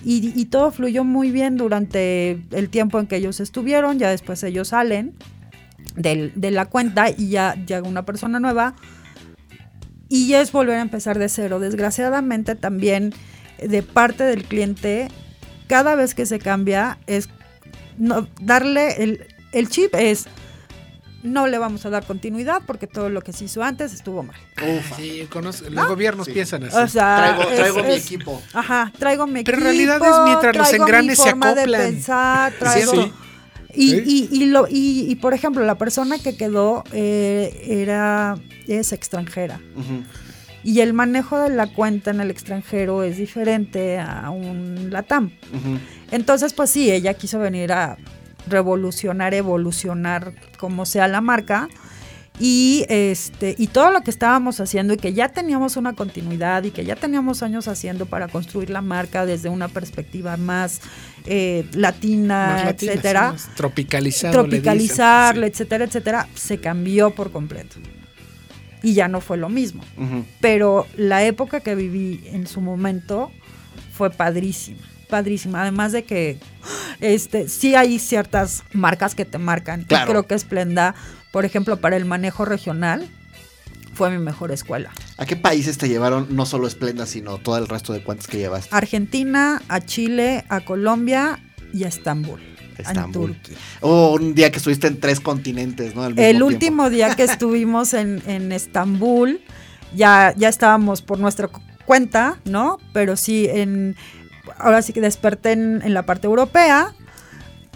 y, 0.04 0.32
y 0.40 0.46
todo 0.46 0.72
fluyó 0.72 1.04
muy 1.04 1.30
bien 1.32 1.58
durante 1.58 2.42
el 2.52 2.70
tiempo 2.70 3.00
en 3.00 3.08
que 3.08 3.18
ellos 3.18 3.40
estuvieron, 3.40 4.00
ya 4.00 4.10
después 4.10 4.42
ellos 4.44 4.70
salen 4.70 5.14
del- 5.96 6.32
de 6.36 6.52
la 6.52 6.66
cuenta 6.66 7.10
y 7.10 7.30
ya 7.30 7.54
llega 7.54 7.84
una 7.88 8.06
persona 8.06 8.40
nueva 8.40 8.76
y 10.08 10.34
es 10.34 10.52
volver 10.52 10.78
a 10.78 10.82
empezar 10.82 11.20
de 11.20 11.30
cero. 11.30 11.60
Desgraciadamente 11.60 12.56
también 12.56 13.14
de 13.62 13.84
parte 13.84 14.24
del 14.24 14.44
cliente, 14.46 15.10
cada 15.70 15.96
vez 15.96 16.14
que 16.14 16.26
se 16.26 16.40
cambia 16.40 16.98
es 17.08 17.30
no, 17.98 18.28
darle 18.42 19.02
el, 19.04 19.26
el 19.54 19.70
chip 19.70 19.96
es 19.96 20.26
no 21.22 21.48
le 21.48 21.58
vamos 21.58 21.86
a 21.86 21.90
dar 21.90 22.06
continuidad 22.06 22.62
porque 22.66 22.88
todo 22.88 23.10
lo 23.10 23.22
que 23.22 23.34
se 23.34 23.44
hizo 23.44 23.62
antes 23.62 23.94
estuvo 23.94 24.24
mal. 24.24 24.38
Ufa. 24.56 24.96
Sí, 24.96 25.28
conozco- 25.30 25.70
los 25.70 25.88
gobiernos 25.88 26.28
Sí. 26.28 26.32
piensan 26.32 26.64
así. 26.64 26.78
O 26.78 26.88
sea, 26.88 27.36
Traigo, 27.36 27.52
es- 27.52 27.58
traigo 27.58 27.84
mi 27.84 27.94
es- 27.94 28.06
equipo. 28.06 28.42
Ajá, 28.54 28.92
traigo 28.98 29.28
mi 29.28 29.44
Pero 29.44 29.58
en 29.58 29.68
equipo, 29.68 29.86
realidad 29.88 29.96
es 30.10 30.26
mientras 30.26 30.56
los 30.56 30.68
traigo 30.70 30.86
mi 30.86 30.90
engranes 30.90 31.18
se 31.18 31.30
forma 31.30 31.54
de 31.56 31.62
acoplan. 31.62 31.82
pensar, 31.82 32.54
traigo-. 32.58 33.12
Y, 33.74 33.90
¿Sí? 33.92 34.04
y, 34.32 34.44
y, 34.44 34.46
lo, 34.48 34.68
y, 34.70 35.06
y, 35.12 35.16
por 35.18 35.34
ejemplo, 35.34 35.64
la 35.66 35.76
persona 35.78 36.18
que 36.20 36.36
quedó 36.38 36.84
eh, 36.94 37.66
era 37.68 38.36
es 38.68 38.94
extranjera. 38.94 39.60
Ujú. 39.76 40.04
Y 40.64 40.82
el 40.82 40.94
manejo 40.94 41.40
de 41.40 41.50
la 41.50 41.68
cuenta 41.68 42.12
en 42.12 42.20
el 42.20 42.30
extranjero 42.32 43.04
es 43.04 43.18
diferente 43.18 43.98
a 44.00 44.30
un 44.30 44.90
LATAM. 44.92 45.32
Entonces, 46.12 46.54
pues 46.54 46.70
sí, 46.70 46.92
ella 46.92 47.14
quiso 47.14 47.40
venir 47.40 47.72
a 47.72 47.98
revolucionar, 48.48 49.34
evolucionar 49.34 50.34
como 50.58 50.86
sea 50.86 51.08
la 51.08 51.22
marca. 51.22 51.70
Y 52.42 52.86
este, 52.88 53.54
y 53.58 53.68
todo 53.68 53.92
lo 53.92 54.00
que 54.02 54.10
estábamos 54.12 54.62
haciendo 54.62 54.94
y 54.94 54.98
que 54.98 55.12
ya 55.12 55.28
teníamos 55.28 55.76
una 55.76 55.94
continuidad 55.94 56.64
y 56.64 56.72
que 56.72 56.86
ya 56.86 56.96
teníamos 56.96 57.44
años 57.44 57.68
haciendo 57.68 58.06
para 58.06 58.30
construir 58.30 58.70
la 58.70 58.82
marca 58.82 59.26
desde 59.26 59.50
una 59.50 59.68
perspectiva 59.68 60.38
más 60.38 60.80
eh, 61.26 61.66
latina, 61.74 62.54
Más 62.54 62.66
latina, 62.66 62.92
etcétera. 62.94 63.36
dicen. 65.42 65.44
etcétera, 65.44 65.84
etcétera, 65.84 66.28
se 66.34 66.60
cambió 66.60 67.10
por 67.12 67.32
completo. 67.32 67.76
Y 68.82 68.94
ya 68.94 69.08
no 69.08 69.22
fue 69.22 69.38
lo 69.38 69.50
mismo. 69.50 69.84
Pero 70.40 70.88
la 70.96 71.24
época 71.24 71.60
que 71.60 71.76
viví 71.76 72.22
en 72.28 72.48
su 72.48 72.62
momento 72.62 73.32
fue 73.94 74.10
padrísima, 74.10 74.80
padrísima. 75.10 75.62
Además 75.62 75.92
de 75.92 76.04
que 76.04 76.38
este, 77.02 77.50
sí 77.50 77.76
hay 77.76 78.00
ciertas 78.00 78.64
marcas 78.74 79.16
que 79.16 79.26
te 79.26 79.38
marcan. 79.38 79.84
Claro. 79.84 80.06
Y 80.06 80.10
creo 80.10 80.28
que 80.28 80.40
Splenda, 80.40 80.96
por 81.32 81.46
ejemplo, 81.46 81.78
para 81.78 81.98
el 81.98 82.06
manejo 82.06 82.46
regional, 82.46 83.10
fue 83.94 84.10
mi 84.12 84.18
mejor 84.18 84.52
escuela. 84.54 84.92
¿A 85.18 85.26
qué 85.26 85.36
países 85.36 85.78
te 85.78 85.90
llevaron 85.90 86.28
no 86.30 86.46
solo 86.46 86.68
Esplenda, 86.68 87.06
sino 87.06 87.38
todo 87.38 87.58
el 87.58 87.68
resto 87.68 87.92
de 87.92 88.02
cuentas 88.02 88.28
que 88.28 88.38
llevaste? 88.38 88.74
Argentina, 88.74 89.62
a 89.68 89.82
Chile, 89.82 90.46
a 90.48 90.62
Colombia 90.62 91.40
y 91.74 91.84
a 91.84 91.90
Estambul. 91.90 92.40
En 92.80 92.86
Estambul. 92.88 93.38
Oh, 93.82 94.14
un 94.20 94.34
día 94.36 94.52
que 94.52 94.58
estuviste 94.58 94.88
en 94.88 95.00
tres 95.00 95.20
continentes, 95.20 95.96
¿no? 95.96 96.04
Al 96.04 96.14
mismo 96.14 96.24
El 96.24 96.30
tiempo. 96.38 96.46
último 96.48 96.90
día 96.90 97.16
que 97.16 97.24
estuvimos 97.24 97.94
en, 97.94 98.22
en 98.28 98.52
Estambul, 98.52 99.42
ya, 99.96 100.34
ya 100.38 100.50
estábamos 100.50 101.02
por 101.02 101.20
nuestra 101.20 101.48
cu- 101.48 101.62
cuenta, 101.86 102.38
¿no? 102.46 102.78
Pero 102.94 103.16
sí, 103.18 103.48
en, 103.50 103.96
ahora 104.58 104.82
sí 104.82 104.94
que 104.94 105.02
desperté 105.02 105.52
en, 105.54 105.82
en 105.84 105.94
la 105.94 106.04
parte 106.06 106.28
europea, 106.28 106.94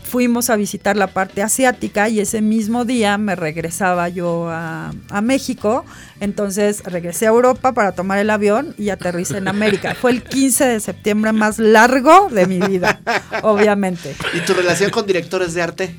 fuimos 0.03 0.49
a 0.49 0.55
visitar 0.55 0.95
la 0.95 1.07
parte 1.07 1.41
asiática 1.41 2.09
y 2.09 2.19
ese 2.19 2.41
mismo 2.41 2.85
día 2.85 3.17
me 3.17 3.35
regresaba 3.35 4.09
yo 4.09 4.49
a, 4.49 4.93
a 5.09 5.21
México, 5.21 5.85
entonces 6.19 6.83
regresé 6.83 7.25
a 7.25 7.29
Europa 7.29 7.73
para 7.73 7.93
tomar 7.93 8.19
el 8.19 8.29
avión 8.29 8.75
y 8.77 8.89
aterricé 8.89 9.37
en 9.37 9.47
América. 9.47 9.95
Fue 9.95 10.11
el 10.11 10.23
15 10.23 10.65
de 10.65 10.79
septiembre 10.79 11.31
más 11.31 11.59
largo 11.59 12.29
de 12.29 12.45
mi 12.45 12.59
vida, 12.59 13.01
obviamente. 13.43 14.15
¿Y 14.33 14.41
tu 14.41 14.53
relación 14.53 14.91
con 14.91 15.05
directores 15.05 15.53
de 15.53 15.61
arte? 15.61 15.95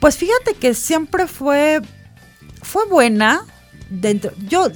Pues 0.00 0.16
fíjate 0.16 0.54
que 0.54 0.74
siempre 0.74 1.26
fue, 1.26 1.80
fue 2.62 2.86
buena. 2.86 3.44
Dentro, 3.90 4.32
yo, 4.48 4.68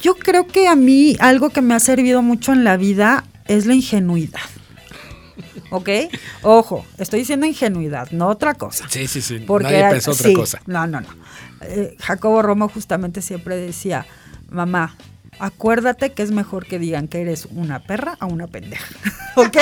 yo 0.00 0.14
creo 0.14 0.46
que 0.46 0.68
a 0.68 0.76
mí 0.76 1.16
algo 1.18 1.50
que 1.50 1.62
me 1.62 1.74
ha 1.74 1.80
servido 1.80 2.22
mucho 2.22 2.52
en 2.52 2.62
la 2.62 2.76
vida 2.76 3.24
es 3.48 3.66
la 3.66 3.74
ingenuidad. 3.74 4.40
¿Ok? 5.70 5.88
Ojo, 6.42 6.84
estoy 6.98 7.20
diciendo 7.20 7.46
ingenuidad, 7.46 8.10
no 8.10 8.28
otra 8.28 8.54
cosa. 8.54 8.86
Sí, 8.88 9.06
sí, 9.06 9.22
sí. 9.22 9.38
Porque 9.46 9.72
Nadie 9.72 9.90
pensó 9.90 10.12
otra 10.12 10.28
sí, 10.28 10.34
cosa. 10.34 10.60
No, 10.66 10.86
no, 10.86 11.00
no. 11.00 11.08
Eh, 11.62 11.96
Jacobo 12.00 12.42
Romo 12.42 12.68
justamente 12.68 13.22
siempre 13.22 13.56
decía, 13.56 14.06
mamá, 14.50 14.96
acuérdate 15.38 16.12
que 16.12 16.22
es 16.22 16.30
mejor 16.30 16.66
que 16.66 16.78
digan 16.78 17.08
que 17.08 17.20
eres 17.20 17.46
una 17.46 17.80
perra 17.80 18.16
a 18.20 18.26
una 18.26 18.46
pendeja. 18.46 18.94
¿Ok? 19.36 19.56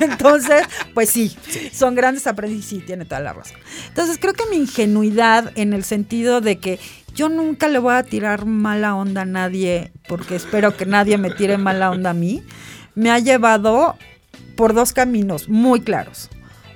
Entonces, 0.00 0.64
pues 0.94 1.10
sí, 1.10 1.36
son 1.72 1.94
grandes 1.94 2.26
aprendices, 2.26 2.66
sí, 2.66 2.78
tiene 2.80 3.04
toda 3.04 3.20
la 3.20 3.32
razón. 3.32 3.58
Entonces, 3.88 4.18
creo 4.18 4.32
que 4.32 4.46
mi 4.50 4.56
ingenuidad 4.56 5.52
en 5.56 5.72
el 5.72 5.84
sentido 5.84 6.40
de 6.40 6.58
que 6.58 6.78
yo 7.14 7.28
nunca 7.28 7.68
le 7.68 7.78
voy 7.78 7.94
a 7.94 8.02
tirar 8.02 8.44
mala 8.46 8.94
onda 8.94 9.22
a 9.22 9.26
nadie, 9.26 9.92
porque 10.06 10.36
espero 10.36 10.76
que 10.76 10.86
nadie 10.86 11.18
me 11.18 11.30
tire 11.30 11.56
mala 11.58 11.90
onda 11.90 12.10
a 12.10 12.14
mí, 12.14 12.42
me 12.94 13.10
ha 13.10 13.18
llevado 13.18 13.96
por 14.56 14.74
dos 14.74 14.92
caminos 14.92 15.48
muy 15.48 15.80
claros. 15.80 16.28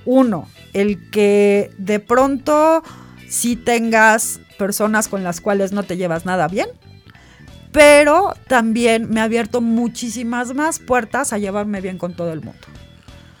Uno, 0.05 0.47
el 0.73 1.09
que 1.09 1.71
de 1.77 1.99
pronto 1.99 2.83
sí 3.27 3.55
tengas 3.55 4.39
personas 4.57 5.07
con 5.07 5.23
las 5.23 5.41
cuales 5.41 5.71
no 5.71 5.83
te 5.83 5.97
llevas 5.97 6.25
nada 6.25 6.47
bien, 6.47 6.67
pero 7.71 8.33
también 8.47 9.09
me 9.09 9.21
ha 9.21 9.23
abierto 9.23 9.61
muchísimas 9.61 10.53
más 10.53 10.79
puertas 10.79 11.33
a 11.33 11.37
llevarme 11.37 11.81
bien 11.81 11.97
con 11.97 12.13
todo 12.13 12.31
el 12.31 12.41
mundo, 12.41 12.67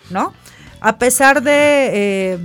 ¿no? 0.09 0.33
A 0.79 0.97
pesar 0.97 1.43
de, 1.43 1.89
eh, 2.33 2.39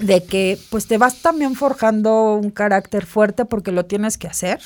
de 0.00 0.24
que 0.24 0.58
pues 0.70 0.86
te 0.86 0.98
vas 0.98 1.22
también 1.22 1.54
forjando 1.54 2.34
un 2.34 2.50
carácter 2.50 3.06
fuerte 3.06 3.44
porque 3.44 3.72
lo 3.72 3.84
tienes 3.84 4.18
que 4.18 4.26
hacer, 4.26 4.60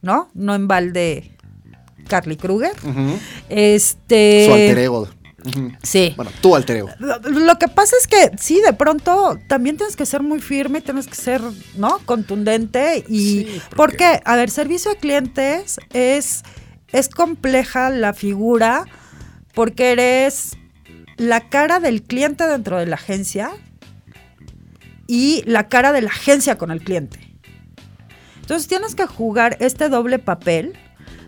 ¿no? 0.00 0.30
No 0.34 0.54
en 0.54 0.68
balde 0.68 1.36
Carly 2.08 2.36
Krueger. 2.36 2.72
Este... 3.48 4.46
Su 4.46 4.52
alter 4.52 4.78
ego. 4.78 5.08
Sí. 5.82 6.14
Bueno, 6.16 6.30
tu 6.40 6.56
alter 6.56 6.78
ego. 6.78 6.90
Lo, 6.98 7.18
lo 7.18 7.58
que 7.58 7.68
pasa 7.68 7.94
es 8.00 8.06
que 8.06 8.30
sí, 8.38 8.60
de 8.64 8.72
pronto 8.72 9.38
también 9.48 9.76
tienes 9.76 9.94
que 9.96 10.06
ser 10.06 10.22
muy 10.22 10.40
firme, 10.40 10.80
tienes 10.80 11.06
que 11.06 11.14
ser, 11.14 11.40
¿no? 11.76 11.98
Contundente 12.06 13.04
y 13.08 13.18
Sí, 13.18 13.60
porque- 13.70 13.76
porque, 13.76 14.20
a 14.24 14.36
ver, 14.36 14.50
servicio 14.50 14.90
a 14.92 14.94
clientes 14.94 15.78
es 15.92 16.42
es 16.92 17.08
compleja 17.08 17.90
la 17.90 18.14
figura 18.14 18.84
porque 19.52 19.92
eres 19.92 20.56
la 21.16 21.48
cara 21.48 21.80
del 21.80 22.02
cliente 22.02 22.46
dentro 22.46 22.78
de 22.78 22.86
la 22.86 22.94
agencia 22.94 23.50
y 25.06 25.42
la 25.46 25.68
cara 25.68 25.92
de 25.92 26.02
la 26.02 26.10
agencia 26.10 26.56
con 26.56 26.70
el 26.70 26.82
cliente. 26.82 27.18
Entonces 28.40 28.68
tienes 28.68 28.94
que 28.94 29.06
jugar 29.06 29.56
este 29.60 29.88
doble 29.88 30.18
papel 30.18 30.78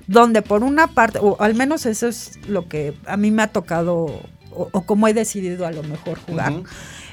donde 0.06 0.42
por 0.42 0.62
una 0.62 0.88
parte, 0.88 1.18
o 1.20 1.36
al 1.40 1.54
menos 1.54 1.86
eso 1.86 2.06
es 2.08 2.38
lo 2.48 2.68
que 2.68 2.94
a 3.06 3.16
mí 3.16 3.30
me 3.30 3.42
ha 3.42 3.48
tocado 3.48 4.22
o, 4.52 4.68
o 4.72 4.82
como 4.82 5.08
he 5.08 5.14
decidido 5.14 5.66
a 5.66 5.72
lo 5.72 5.82
mejor 5.82 6.18
jugar, 6.18 6.52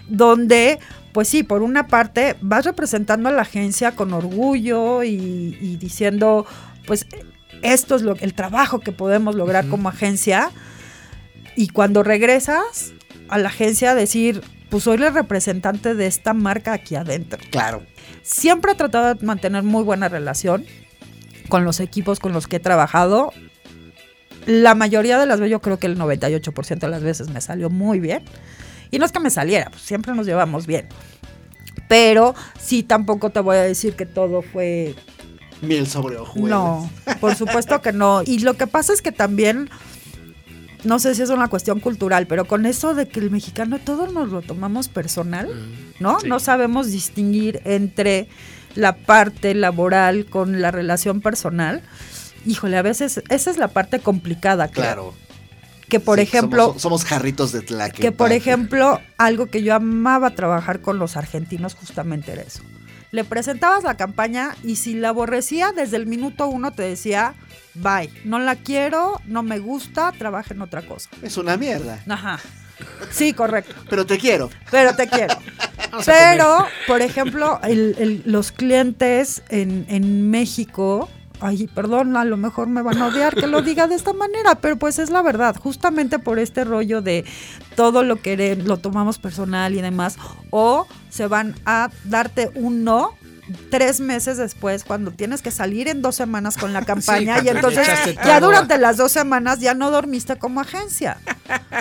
donde 0.07 0.79
pues 1.11 1.27
sí, 1.27 1.43
por 1.43 1.61
una 1.61 1.87
parte 1.87 2.35
vas 2.41 2.65
representando 2.65 3.29
a 3.29 3.31
la 3.31 3.43
agencia 3.43 3.91
con 3.91 4.13
orgullo 4.13 5.03
y, 5.03 5.57
y 5.61 5.77
diciendo 5.77 6.45
pues 6.85 7.05
esto 7.61 7.95
es 7.95 8.01
lo, 8.01 8.15
el 8.15 8.33
trabajo 8.33 8.79
que 8.79 8.91
podemos 8.91 9.35
lograr 9.35 9.67
como 9.67 9.89
agencia. 9.89 10.51
Y 11.55 11.69
cuando 11.69 12.03
regresas 12.03 12.93
a 13.29 13.37
la 13.37 13.49
agencia 13.49 13.95
decir 13.95 14.41
pues 14.69 14.85
soy 14.85 14.95
el 14.95 15.13
representante 15.13 15.93
de 15.93 16.07
esta 16.07 16.33
marca 16.33 16.73
aquí 16.73 16.95
adentro. 16.95 17.39
Claro. 17.51 17.83
Siempre 18.23 18.71
he 18.71 18.75
tratado 18.75 19.13
de 19.13 19.23
mantener 19.23 19.61
muy 19.61 19.83
buena 19.83 20.09
relación 20.09 20.65
con 21.49 21.65
los 21.65 21.79
equipos 21.79 22.19
con 22.19 22.33
los 22.33 22.47
que 22.47 22.57
he 22.57 22.59
trabajado. 22.59 23.33
La 24.45 24.75
mayoría 24.75 25.17
de 25.17 25.25
las 25.25 25.39
veces, 25.39 25.51
yo 25.51 25.61
creo 25.61 25.79
que 25.79 25.87
el 25.87 25.97
98% 25.97 26.79
de 26.79 26.87
las 26.87 27.03
veces 27.03 27.29
me 27.29 27.41
salió 27.41 27.69
muy 27.69 27.99
bien. 27.99 28.23
Y 28.91 28.99
no 28.99 29.05
es 29.05 29.11
que 29.11 29.19
me 29.19 29.29
saliera, 29.29 29.69
pues 29.69 29.81
siempre 29.81 30.13
nos 30.13 30.25
llevamos 30.25 30.67
bien. 30.67 30.87
Pero 31.87 32.35
sí, 32.59 32.83
tampoco 32.83 33.29
te 33.29 33.39
voy 33.39 33.57
a 33.57 33.61
decir 33.61 33.95
que 33.95 34.05
todo 34.05 34.41
fue 34.41 34.95
Miel 35.63 35.87
sobre 35.87 36.17
hojuelas. 36.17 36.49
no, 36.49 36.89
por 37.19 37.35
supuesto 37.35 37.81
que 37.81 37.93
no. 37.93 38.21
Y 38.25 38.39
lo 38.39 38.55
que 38.55 38.67
pasa 38.67 38.93
es 38.93 39.01
que 39.01 39.11
también, 39.11 39.69
no 40.83 40.99
sé 40.99 41.15
si 41.15 41.21
es 41.21 41.29
una 41.29 41.47
cuestión 41.47 41.79
cultural, 41.79 42.27
pero 42.27 42.45
con 42.45 42.65
eso 42.65 42.93
de 42.93 43.07
que 43.07 43.19
el 43.19 43.31
mexicano 43.31 43.79
todo 43.79 44.11
nos 44.11 44.29
lo 44.29 44.41
tomamos 44.41 44.89
personal, 44.89 45.49
¿no? 45.99 46.19
Sí. 46.19 46.27
No 46.27 46.39
sabemos 46.39 46.91
distinguir 46.91 47.61
entre 47.63 48.27
la 48.75 48.95
parte 48.95 49.53
laboral 49.55 50.25
con 50.25 50.61
la 50.61 50.71
relación 50.71 51.21
personal. 51.21 51.81
Híjole, 52.45 52.77
a 52.77 52.81
veces 52.81 53.21
esa 53.29 53.51
es 53.51 53.57
la 53.57 53.69
parte 53.69 53.99
complicada, 53.99 54.67
creo. 54.67 54.83
Claro. 54.83 55.13
Que 55.89 55.99
por 55.99 56.17
Sí, 56.17 56.23
ejemplo, 56.23 56.65
Somos, 56.67 56.81
somos 56.81 57.05
jarritos 57.05 57.51
de 57.51 57.61
tlaque. 57.61 58.01
que 58.01 58.11
por 58.11 58.31
ejemplo, 58.31 58.99
algo 59.17 59.45
que 59.47 59.61
yo 59.63 59.75
amaba 59.75 60.31
trabajar 60.31 60.81
con 60.81 60.97
los 60.97 61.15
argentinos 61.17 61.75
justamente 61.75 62.31
era 62.31 62.41
eso. 62.41 62.63
Le 63.11 63.23
presentabas 63.23 63.83
la 63.83 63.95
campaña 63.95 64.55
y 64.63 64.77
si 64.77 64.95
la 64.95 65.09
aborrecía, 65.09 65.71
desde 65.71 65.97
el 65.97 66.07
minuto 66.07 66.47
uno 66.47 66.71
te 66.71 66.81
decía, 66.81 67.35
bye, 67.75 68.09
no 68.25 68.39
la 68.39 68.55
quiero, 68.55 69.21
no 69.27 69.43
me 69.43 69.59
gusta, 69.59 70.11
trabaja 70.17 70.55
en 70.55 70.63
otra 70.63 70.81
cosa. 70.81 71.09
Es 71.21 71.37
una 71.37 71.55
mierda. 71.57 71.99
Ajá. 72.09 72.39
Sí, 73.11 73.33
correcto, 73.33 73.73
Pero 73.89 74.05
te 74.05 74.17
quiero. 74.17 74.49
pero 74.71 74.95
te 74.95 75.07
quiero. 75.07 75.35
Pero, 76.05 76.65
por 76.87 77.01
ejemplo, 77.03 77.59
el- 77.63 77.95
el- 77.99 78.23
los 78.25 78.51
clientes 78.51 79.43
en, 79.49 79.85
en 79.89 80.29
México, 80.31 81.07
ay, 81.39 81.67
perdón, 81.67 82.17
a 82.17 82.25
lo 82.25 82.35
mejor 82.35 82.67
me 82.67 82.81
van 82.81 82.97
a 82.99 83.07
odiar 83.07 83.35
que 83.35 83.45
lo 83.45 83.61
diga 83.61 83.85
de 83.87 83.93
esta 83.95 84.11
manera, 84.13 84.55
pero 84.55 84.77
pues 84.77 84.97
es 84.97 85.11
la 85.11 85.21
verdad, 85.21 85.55
justamente 85.55 86.17
por 86.17 86.39
este 86.39 86.63
rollo 86.63 87.01
de 87.03 87.25
todo 87.75 88.03
lo 88.03 88.15
que 88.15 88.55
lo 88.55 88.77
tomamos 88.77 89.19
personal 89.19 89.75
y 89.75 89.81
demás, 89.81 90.17
o 90.49 90.87
se 91.09 91.27
van 91.27 91.53
a 91.65 91.91
darte 92.05 92.49
un 92.55 92.83
no 92.83 93.11
tres 93.69 93.99
meses 93.99 94.37
después, 94.37 94.83
cuando 94.83 95.11
tienes 95.11 95.41
que 95.41 95.51
salir 95.51 95.87
en 95.87 96.01
dos 96.01 96.15
semanas 96.15 96.57
con 96.57 96.73
la 96.73 96.81
campaña, 96.85 97.37
y 97.43 97.49
entonces 97.49 97.87
ya 98.25 98.39
durante 98.39 98.77
las 98.77 98.97
dos 98.97 99.11
semanas 99.11 99.59
ya 99.59 99.73
no 99.73 99.91
dormiste 99.91 100.35
como 100.37 100.61
agencia, 100.61 101.17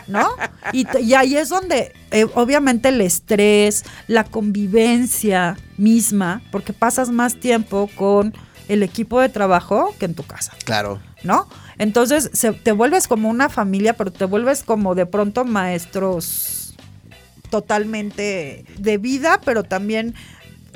¿no? 0.07 0.29
Y, 0.73 0.87
y 0.99 1.15
ahí 1.15 1.37
es 1.37 1.49
donde, 1.49 1.93
eh, 2.11 2.27
obviamente, 2.35 2.89
el 2.91 3.01
estrés, 3.01 3.85
la 4.07 4.25
convivencia 4.25 5.57
misma, 5.77 6.43
porque 6.51 6.73
pasas 6.73 7.11
más 7.11 7.39
tiempo 7.41 7.89
con 7.95 8.35
el 8.69 8.83
equipo 8.83 9.21
de 9.21 9.29
trabajo 9.29 9.95
que 9.99 10.05
en 10.07 10.15
tu 10.15 10.23
casa. 10.23 10.53
Claro. 10.65 11.01
¿no? 11.25 11.49
Entonces 11.79 12.31
se- 12.33 12.53
te 12.53 12.73
vuelves 12.73 13.07
como 13.07 13.29
una 13.29 13.49
familia, 13.49 13.93
pero 13.95 14.11
te 14.13 14.25
vuelves 14.25 14.63
como 14.65 14.95
de 14.95 15.07
pronto 15.07 15.45
maestros 15.45 16.75
totalmente 17.51 18.65
de 18.79 18.99
vida, 18.99 19.41
pero 19.45 19.63
también 19.63 20.15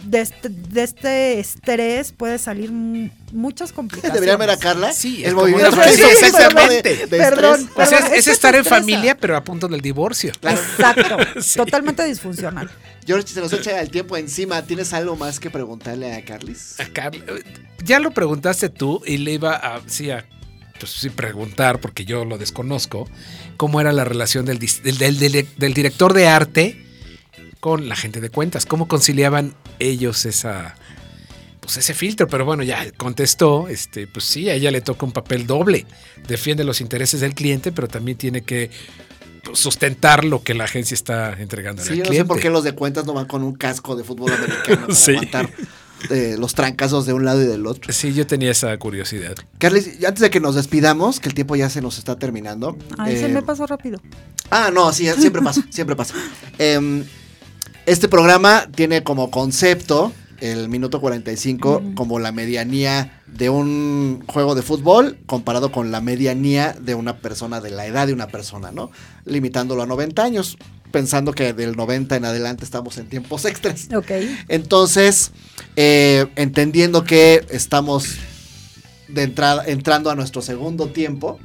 de 0.07 0.21
este, 0.21 0.49
de 0.49 0.83
este 0.83 1.39
estrés 1.41 2.13
puede 2.13 2.39
salir 2.39 2.71
mu- 2.71 3.11
muchas 3.33 3.73
complicaciones. 3.73 4.15
Deberían 4.15 4.39
ver 4.39 4.51
a 4.51 4.57
Carla. 4.57 4.93
Sí, 4.93 5.23
es 5.23 5.29
el 5.31 5.35
movimiento 5.35 5.81
ese 5.83 6.11
exactamente. 6.27 6.83
tipo 6.83 7.01
de- 7.01 7.07
de 7.07 7.19
Perdón. 7.19 7.71
O 7.75 7.85
sea, 7.87 7.99
es, 8.15 8.27
estar 8.29 8.55
en 8.55 8.65
familia, 8.65 9.17
pero 9.17 9.37
a 9.37 9.43
punto 9.45 9.69
del 9.69 9.81
divorcio. 9.81 10.33
Exacto, 10.43 11.17
Sí. 11.41 11.57
totalmente 11.59 12.05
disfuncional. 12.05 12.71
George, 13.07 13.29
se 13.29 13.41
nos 13.41 13.53
echa 13.53 13.81
el 13.81 13.91
tiempo 13.91 14.17
encima. 14.17 14.63
¿Tienes 14.63 14.93
algo 14.93 15.17
más 15.17 15.39
que 15.41 15.51
preguntarle 15.51 16.15
a 16.15 16.25
Carlis? 16.25 16.79
A 16.81 16.85
Carl- 16.87 17.23
ya 17.85 17.99
lo 18.01 18.11
preguntaste 18.13 18.69
tú 18.69 19.03
y 19.07 19.19
le 19.19 19.33
iba 19.33 19.55
a, 19.55 19.81
sí, 19.87 20.11
a 20.11 20.25
pues, 20.79 20.93
sí, 20.93 21.11
preguntar, 21.11 21.81
porque 21.81 22.05
yo 22.05 22.25
lo 22.25 22.37
desconozco, 22.39 23.09
cómo 23.57 23.81
era 23.81 23.93
la 23.93 24.05
relación 24.05 24.45
del- 24.47 24.59
del 24.59 25.75
director 25.75 26.13
de 26.15 26.27
arte 26.29 26.83
con 27.61 27.89
la 27.89 27.97
gente 27.97 28.21
de 28.21 28.29
cuentas. 28.31 28.67
¿Cómo 28.67 28.87
conciliaban 28.89 29.55
ellos 29.79 30.25
esa, 30.27 30.75
pues 31.61 31.77
ese 31.77 31.95
filtro? 31.95 32.29
Pero 32.29 32.45
bueno, 32.45 32.63
ya 32.63 32.91
contestó, 32.97 33.69
este, 33.69 34.07
pues 34.07 34.25
sí, 34.25 34.49
a 34.49 34.55
ella 34.55 34.71
le 34.71 34.81
toca 34.81 35.07
un 35.07 35.13
papel 35.13 35.47
doble. 35.47 35.87
Defiende 36.29 36.65
los 36.65 36.81
intereses 36.81 37.21
del 37.21 37.35
cliente, 37.35 37.73
pero 37.73 37.89
también 37.89 38.17
tiene 38.19 38.43
que 38.43 38.71
pues, 39.45 39.59
sustentar 39.59 40.25
lo 40.25 40.43
que 40.43 40.55
la 40.55 40.65
agencia 40.65 40.95
está 40.95 41.41
entregando 41.41 41.83
Sí, 41.83 41.91
al 41.91 41.97
yo 41.99 42.05
no 42.05 42.13
sé 42.13 42.25
por 42.25 42.41
qué 42.41 42.51
los 42.51 42.65
de 42.65 42.73
cuentas 42.73 43.05
no 43.07 43.13
van 43.15 43.27
con 43.27 43.43
un 43.43 43.55
casco 43.55 43.95
de 43.97 44.05
fútbol 44.05 44.33
americano 44.33 44.83
para 44.87 44.95
Sí. 44.95 45.13
aguantar 45.13 45.51
eh, 46.11 46.37
los 46.39 46.55
trancazos 46.55 47.07
de 47.07 47.15
un 47.15 47.25
lado 47.25 47.43
y 47.43 47.47
del 47.47 47.67
otro. 47.67 47.91
Sí, 47.93 48.13
yo 48.13 48.27
tenía 48.27 48.51
esa 48.51 48.77
curiosidad. 48.79 49.35
Carlis, 49.59 49.99
y 49.99 50.05
antes 50.05 50.21
de 50.21 50.29
que 50.31 50.41
nos 50.41 50.55
despidamos, 50.55 51.21
que 51.21 51.29
el 51.29 51.35
tiempo 51.35 51.57
ya 51.57 51.71
se 51.71 51.81
nos 51.81 51.97
está 51.97 52.19
terminando. 52.19 52.77
Ay, 52.99 53.17
se 53.17 53.25
eh, 53.27 53.29
me 53.29 53.41
pasó 53.43 53.67
rápido. 53.67 53.99
Ah, 54.51 54.71
no, 54.73 54.93
sí, 54.93 55.09
siempre 55.19 55.41
pasa, 55.41 55.65
siempre 55.71 55.97
pasa. 55.97 56.15
Em, 56.59 57.03
este 57.87 58.09
programa 58.09 58.67
tiene 58.75 59.03
como 59.03 59.31
concepto 59.31 60.13
el 60.41 60.69
minuto 60.69 61.01
45 61.01 61.83
como 61.95 62.19
la 62.19 62.33
medianía 62.33 63.23
de 63.27 63.49
un 63.49 64.23
juego 64.27 64.55
de 64.55 64.63
fútbol 64.63 65.17
comparado 65.27 65.73
con 65.73 65.91
la 65.91 66.01
medianía 66.01 66.77
de 66.79 66.95
una 66.95 67.19
persona, 67.19 67.61
de 67.61 67.71
la 67.71 67.87
edad 67.87 68.07
de 68.07 68.13
una 68.13 68.27
persona, 68.27 68.71
¿no? 68.71 68.91
Limitándolo 69.25 69.83
a 69.83 69.87
90 69.87 70.23
años, 70.23 70.59
pensando 70.91 71.33
que 71.33 71.53
del 71.53 71.77
90 71.77 72.17
en 72.17 72.25
adelante 72.25 72.65
estamos 72.65 72.99
en 72.99 73.09
tiempos 73.09 73.45
extras. 73.45 73.89
Ok. 73.95 74.11
Entonces, 74.49 75.31
eh, 75.77 76.27
entendiendo 76.37 77.05
que 77.05 77.47
estamos 77.51 78.17
de 79.09 79.23
entrada, 79.23 79.65
entrando 79.67 80.11
a 80.11 80.15
nuestro 80.15 80.43
segundo 80.43 80.89
tiempo. 80.89 81.39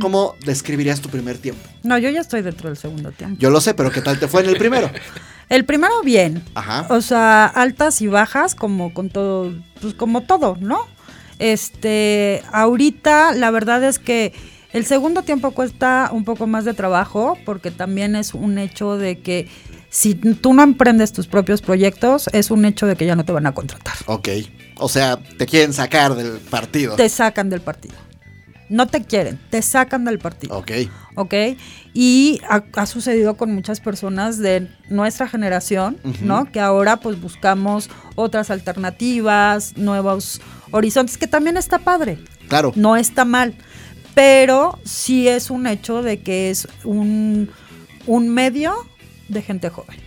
¿cómo 0.00 0.34
describirías 0.44 1.00
tu 1.00 1.08
primer 1.08 1.38
tiempo? 1.38 1.66
No, 1.82 1.96
yo 1.96 2.10
ya 2.10 2.20
estoy 2.20 2.42
dentro 2.42 2.68
del 2.68 2.76
segundo 2.76 3.10
tiempo. 3.10 3.38
Yo 3.40 3.48
lo 3.48 3.58
sé, 3.58 3.72
pero 3.72 3.90
¿qué 3.90 4.02
tal 4.02 4.18
te 4.18 4.28
fue 4.28 4.42
en 4.42 4.50
el 4.50 4.58
primero? 4.58 4.90
El 5.52 5.66
primero 5.66 5.92
bien, 6.02 6.42
Ajá. 6.54 6.86
O 6.88 7.02
sea, 7.02 7.44
altas 7.44 8.00
y 8.00 8.06
bajas, 8.06 8.54
como 8.54 8.94
con 8.94 9.10
todo, 9.10 9.52
pues 9.82 9.92
como 9.92 10.22
todo, 10.22 10.56
¿no? 10.58 10.86
Este, 11.38 12.42
ahorita 12.52 13.34
la 13.34 13.50
verdad 13.50 13.84
es 13.84 13.98
que 13.98 14.32
el 14.72 14.86
segundo 14.86 15.22
tiempo 15.22 15.50
cuesta 15.50 16.08
un 16.10 16.24
poco 16.24 16.46
más 16.46 16.64
de 16.64 16.72
trabajo, 16.72 17.36
porque 17.44 17.70
también 17.70 18.16
es 18.16 18.32
un 18.32 18.56
hecho 18.56 18.96
de 18.96 19.18
que 19.18 19.46
si 19.90 20.14
tú 20.14 20.54
no 20.54 20.62
emprendes 20.62 21.12
tus 21.12 21.26
propios 21.26 21.60
proyectos, 21.60 22.30
es 22.32 22.50
un 22.50 22.64
hecho 22.64 22.86
de 22.86 22.96
que 22.96 23.04
ya 23.04 23.14
no 23.14 23.26
te 23.26 23.32
van 23.32 23.46
a 23.46 23.52
contratar. 23.52 23.94
Ok. 24.06 24.28
O 24.78 24.88
sea, 24.88 25.18
te 25.36 25.44
quieren 25.44 25.74
sacar 25.74 26.14
del 26.14 26.38
partido. 26.38 26.96
Te 26.96 27.10
sacan 27.10 27.50
del 27.50 27.60
partido. 27.60 27.94
No 28.72 28.86
te 28.86 29.04
quieren, 29.04 29.38
te 29.50 29.60
sacan 29.62 30.04
del 30.04 30.18
partido. 30.18 30.56
Ok. 30.56 30.70
¿ok? 31.14 31.34
Y 31.92 32.40
ha, 32.48 32.64
ha 32.74 32.86
sucedido 32.86 33.36
con 33.36 33.52
muchas 33.54 33.80
personas 33.80 34.38
de 34.38 34.66
nuestra 34.88 35.28
generación. 35.28 35.98
¿no? 36.22 36.50
Que 36.50 36.58
ahora 36.60 36.96
pues 36.98 37.20
buscamos 37.20 37.90
otras 38.14 38.50
alternativas, 38.50 39.76
nuevos 39.76 40.40
horizontes, 40.70 41.18
que 41.18 41.26
también 41.26 41.56
está 41.56 41.78
padre, 41.78 42.18
Claro. 42.48 42.72
no 42.74 42.96
está 42.96 43.24
mal, 43.24 43.54
pero 44.14 44.78
sí 44.84 45.28
es 45.28 45.50
un 45.50 45.66
hecho 45.66 46.02
de 46.02 46.20
que 46.22 46.50
es 46.50 46.66
un, 46.84 47.50
un 48.06 48.28
medio 48.30 48.74
de 49.28 49.42
gente 49.42 49.68
joven. 49.68 49.98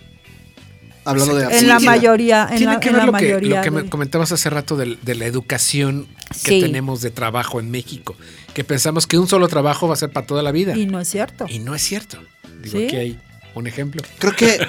Hablando 1.05 1.35
de 1.35 1.57
En 1.57 1.67
la 1.67 1.79
sí, 1.79 1.85
mayoría, 1.85 2.47
en 2.51 2.57
Tiene 2.57 2.73
la, 2.73 2.79
que 2.79 2.89
en 2.89 2.93
ver 2.95 2.99
la 3.01 3.05
lo 3.05 3.11
que, 3.13 3.25
mayoría. 3.25 3.57
lo 3.57 3.61
que 3.63 3.71
me 3.71 3.89
comentabas 3.89 4.31
hace 4.31 4.49
rato 4.49 4.75
de, 4.75 4.97
la 5.15 5.25
educación 5.25 6.07
que 6.43 6.49
Sí. 6.51 6.61
tenemos 6.61 7.01
de 7.01 7.11
trabajo 7.11 7.59
en 7.59 7.69
México, 7.71 8.15
que 8.53 8.63
pensamos 8.63 9.05
que 9.07 9.17
un 9.17 9.27
solo 9.27 9.47
trabajo 9.47 9.87
va 9.87 9.93
a 9.93 9.97
ser 9.97 10.09
para 10.11 10.25
toda 10.25 10.41
la 10.43 10.51
vida. 10.51 10.75
y 10.75 10.85
no 10.87 10.99
es 10.99 11.07
cierto. 11.07 11.45
Y 11.47 11.59
no 11.59 11.75
es 11.75 11.83
cierto. 11.83 12.17
Digo, 12.61 12.79
Sí. 12.79 12.85
aquí 12.87 12.95
hay 12.95 13.19
un 13.53 13.67
ejemplo. 13.67 14.01
Creo 14.19 14.35
que. 14.35 14.59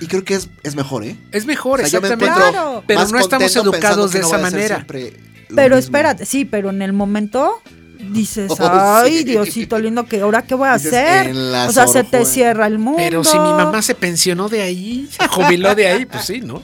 Y 0.00 0.06
creo 0.06 0.24
que 0.24 0.34
es, 0.34 0.48
es 0.64 0.74
mejor, 0.76 1.04
¿eh? 1.04 1.16
Es 1.30 1.46
mejor, 1.46 1.80
O 1.80 1.86
sea, 1.86 1.98
exactamente. 2.00 2.34
Claro. 2.34 2.84
Pero 2.86 3.06
no 3.08 3.18
estamos 3.18 3.54
educados 3.56 4.12
de 4.12 4.20
no 4.20 4.26
esa 4.26 4.38
manera. 4.38 4.84
Pero 4.86 5.76
mismo. 5.76 5.76
espérate, 5.76 6.24
sí, 6.26 6.44
pero 6.44 6.70
en 6.70 6.82
el 6.82 6.92
momento 6.92 7.62
dices, 8.10 8.50
Oh, 8.58 8.58
ay, 8.60 9.18
sí. 9.18 9.24
Diosito 9.24 9.78
lindo, 9.78 10.04
que 10.06 10.20
ahora 10.20 10.42
qué 10.42 10.54
voy 10.54 10.68
a 10.68 10.74
Dices, 10.78 10.92
hacer? 10.92 11.26
en 11.28 11.52
la 11.52 11.66
O 11.68 11.72
sea, 11.72 11.86
se 11.86 12.04
te 12.04 12.24
cierra 12.24 12.66
el 12.66 12.78
mundo. 12.78 12.98
Pero 12.98 13.24
si 13.24 13.38
mi 13.38 13.44
mamá 13.52 13.80
se 13.82 13.94
pensionó 13.94 14.48
de 14.48 14.62
ahí, 14.62 15.08
se 15.10 15.26
jubiló 15.28 15.74
de 15.74 15.86
ahí, 15.86 16.06
pues 16.06 16.24
sí, 16.24 16.40
¿no? 16.40 16.62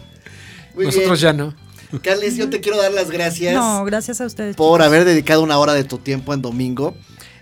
Muy 0.74 0.86
Nosotros 0.86 1.20
bien. 1.20 1.36
ya 1.36 1.44
no. 1.44 1.54
Carlis, 2.02 2.36
yo 2.36 2.50
te 2.50 2.60
quiero 2.60 2.76
dar 2.76 2.92
las 2.92 3.10
gracias 3.10 3.54
No, 3.54 3.82
gracias 3.84 4.20
a 4.20 4.26
ustedes. 4.26 4.54
por 4.56 4.78
chicos. 4.78 4.86
haber 4.86 5.04
dedicado 5.06 5.42
una 5.42 5.56
hora 5.58 5.72
de 5.72 5.84
tu 5.84 5.98
tiempo 5.98 6.34
en 6.34 6.42
domingo. 6.42 6.94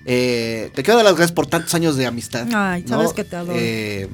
Eh, 0.04 0.70
te 0.74 0.84
quiero 0.84 0.98
dar 0.98 1.04
las 1.04 1.16
gracias 1.16 1.32
por 1.34 1.48
tantos 1.48 1.74
años 1.74 1.96
de 1.96 2.06
amistad. 2.06 2.46
Ay, 2.54 2.82
¿no? 2.82 2.88
sabes 2.90 3.12
que 3.12 3.24
te 3.24 3.34
adoro. 3.34 3.54
Eh, 3.58 4.08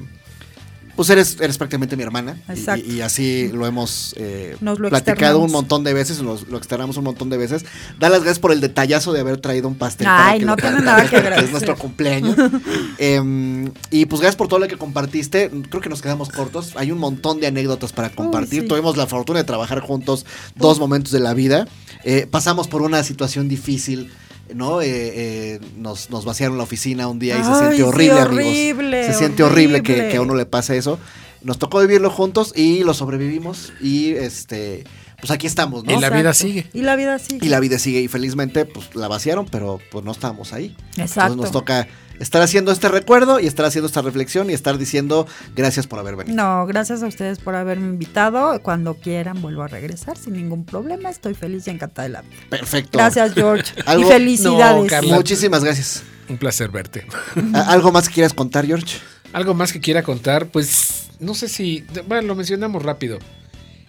pues 0.95 1.09
eres, 1.09 1.37
eres 1.39 1.57
prácticamente 1.57 1.95
mi 1.97 2.03
hermana. 2.03 2.37
y- 2.47 2.51
Exacto. 2.51 2.85
Y, 2.87 2.93
y 2.97 3.01
así 3.01 3.49
lo 3.53 3.65
hemos 3.65 4.13
eh, 4.17 4.55
Nos 4.61 4.79
lo 4.79 4.89
platicado 4.89 5.13
externamos. 5.15 5.45
un 5.47 5.51
montón 5.51 5.83
de 5.83 5.93
veces, 5.93 6.21
nos, 6.21 6.47
lo 6.47 6.57
externamos 6.57 6.97
un 6.97 7.03
montón 7.03 7.29
de 7.29 7.37
veces. 7.37 7.65
Da 7.99 8.09
las 8.09 8.19
gracias 8.21 8.39
por 8.39 8.51
el 8.51 8.61
detallazo 8.61 9.11
de 9.13 9.19
haber 9.21 9.37
traído 9.37 9.67
un 9.67 9.75
pastel. 9.75 10.07
Ay, 10.09 10.39
que 10.39 10.45
no 10.45 10.55
tiene 10.55 10.79
nada 10.81 11.09
que 11.09 11.15
agradecer. 11.17 11.45
Es 11.45 11.51
nuestro 11.51 11.75
cumpleaños. 11.77 12.35
Em, 12.97 13.71
y 13.91 14.05
pues 14.05 14.21
gracias 14.21 14.35
por 14.35 14.47
todo 14.47 14.59
lo 14.59 14.67
que 14.67 14.77
compartiste. 14.77 15.49
Creo 15.69 15.81
que 15.81 15.89
nos 15.89 16.01
quedamos 16.01 16.29
cortos. 16.29 16.73
Hay 16.75 16.91
un 16.91 16.99
montón 16.99 17.39
de 17.39 17.47
anécdotas 17.47 17.91
para 17.93 18.09
compartir. 18.09 18.61
sí. 18.63 18.67
Tuvimos 18.67 18.97
la 18.97 19.07
fortuna 19.07 19.39
de 19.39 19.45
trabajar 19.45 19.79
juntos 19.79 20.25
dos 20.55 20.79
momentos 20.79 21.11
de 21.11 21.19
la 21.19 21.33
vida. 21.33 21.67
Eh, 22.03 22.27
pasamos 22.29 22.67
por 22.67 22.81
una 22.81 23.03
situación 23.03 23.47
difícil. 23.47 24.11
¿No? 24.53 24.81
Eh, 24.81 24.87
eh, 24.89 25.59
nos, 25.77 26.09
nos 26.09 26.25
vaciaron 26.25 26.57
la 26.57 26.63
oficina 26.63 27.07
un 27.07 27.19
día 27.19 27.37
y 27.37 27.43
se 27.43 27.55
siente 27.55 27.75
sí, 27.77 27.81
horrible, 27.81 28.19
amigos. 28.19 28.45
horrible, 28.45 29.07
Se 29.07 29.13
siente 29.13 29.43
horrible, 29.43 29.83
que, 29.83 29.93
horrible. 29.93 30.11
que 30.11 30.17
a 30.17 30.21
uno 30.21 30.35
le 30.35 30.45
pase 30.45 30.77
eso. 30.77 30.99
Nos 31.41 31.59
tocó 31.59 31.79
vivirlo 31.81 32.09
juntos 32.09 32.53
y 32.55 32.83
lo 32.83 32.93
sobrevivimos 32.93 33.73
y 33.81 34.11
este 34.11 34.85
pues 35.23 35.31
aquí 35.31 35.47
estamos, 35.47 35.85
¿no? 35.85 35.97
Y 35.97 36.01
la 36.01 36.09
vida 36.09 36.33
sigue. 36.33 36.67
Y 36.73 36.81
la 36.81 36.97
vida 36.97 37.17
sigue. 37.17 37.45
Y 37.45 37.47
la 37.47 37.61
vida 37.61 37.79
sigue 37.79 38.01
y 38.01 38.09
felizmente 38.09 38.65
pues 38.65 38.93
la 38.93 39.07
vaciaron, 39.07 39.45
pero 39.45 39.79
pues 39.89 40.03
no 40.03 40.11
estábamos 40.11 40.51
ahí. 40.51 40.75
Exacto. 40.97 41.31
Entonces 41.31 41.37
nos 41.37 41.51
toca 41.53 41.87
estar 42.19 42.41
haciendo 42.41 42.73
este 42.73 42.89
recuerdo 42.89 43.39
y 43.39 43.47
estar 43.47 43.65
haciendo 43.65 43.87
esta 43.87 44.01
reflexión 44.01 44.49
y 44.49 44.53
estar 44.53 44.77
diciendo 44.77 45.25
gracias 45.55 45.87
por 45.87 45.99
haber 45.99 46.17
venido. 46.17 46.35
No, 46.35 46.65
gracias 46.65 47.03
a 47.03 47.07
ustedes 47.07 47.39
por 47.39 47.55
haberme 47.55 47.87
invitado. 47.87 48.61
Cuando 48.61 48.95
quieran 48.95 49.41
vuelvo 49.41 49.63
a 49.63 49.69
regresar 49.69 50.17
sin 50.17 50.33
ningún 50.33 50.65
problema. 50.65 51.09
Estoy 51.09 51.35
feliz 51.35 51.65
y 51.67 51.69
encantada 51.69 52.05
de 52.09 52.13
la 52.15 52.21
vida. 52.23 52.35
Perfecto. 52.49 52.97
Gracias, 52.97 53.33
George. 53.33 53.73
y 53.97 54.03
felicidades. 54.03 54.83
No, 54.83 54.89
Carla. 54.89 55.15
Muchísimas 55.15 55.63
gracias. 55.63 56.03
Un 56.27 56.37
placer 56.37 56.69
verte. 56.69 57.07
¿A- 57.53 57.71
¿Algo 57.71 57.93
más 57.93 58.09
que 58.09 58.15
quieras 58.15 58.33
contar, 58.33 58.65
George? 58.65 58.97
Algo 59.31 59.53
más 59.53 59.71
que 59.71 59.79
quiera 59.79 60.03
contar, 60.03 60.47
pues 60.47 61.05
no 61.21 61.33
sé 61.33 61.47
si, 61.47 61.85
bueno, 62.09 62.27
lo 62.27 62.35
mencionamos 62.35 62.83
rápido. 62.83 63.19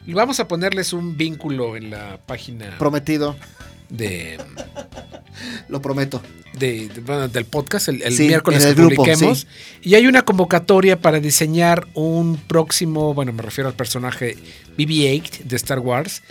Vamos 0.07 0.41
a 0.41 0.49
ponerles 0.49 0.93
un 0.93 1.17
vínculo 1.17 1.77
en 1.77 1.91
la 1.91 2.19
página 2.27 2.77
Prometido, 2.79 3.37
de, 3.89 4.39
lo 5.69 5.81
prometo. 5.81 6.21
de- 6.59 6.89
de- 6.89 7.01
bueno, 7.01 7.29
del 7.29 7.45
podcast, 7.47 7.89
el, 7.89 8.03
el 8.03 8.13
Sí, 8.15 8.27
miércoles 8.29 8.65
el 8.65 8.75
que 8.75 8.81
grupo, 8.83 8.97
publiquemos. 9.05 9.41
sí. 9.41 9.47
Y 9.91 9.95
hay 9.95 10.07
una 10.07 10.23
convocatoria 10.23 11.01
para 11.01 11.19
diseñar 11.21 11.87
un 11.95 12.37
próximo, 12.37 13.13
bueno, 13.15 13.33
me 13.33 13.43
refiero 13.43 13.69
al 13.69 13.75
personaje 13.75 14.37
BB-8 14.77 15.43
de 15.45 15.57
Star 15.57 15.79
Wars, 15.81 16.23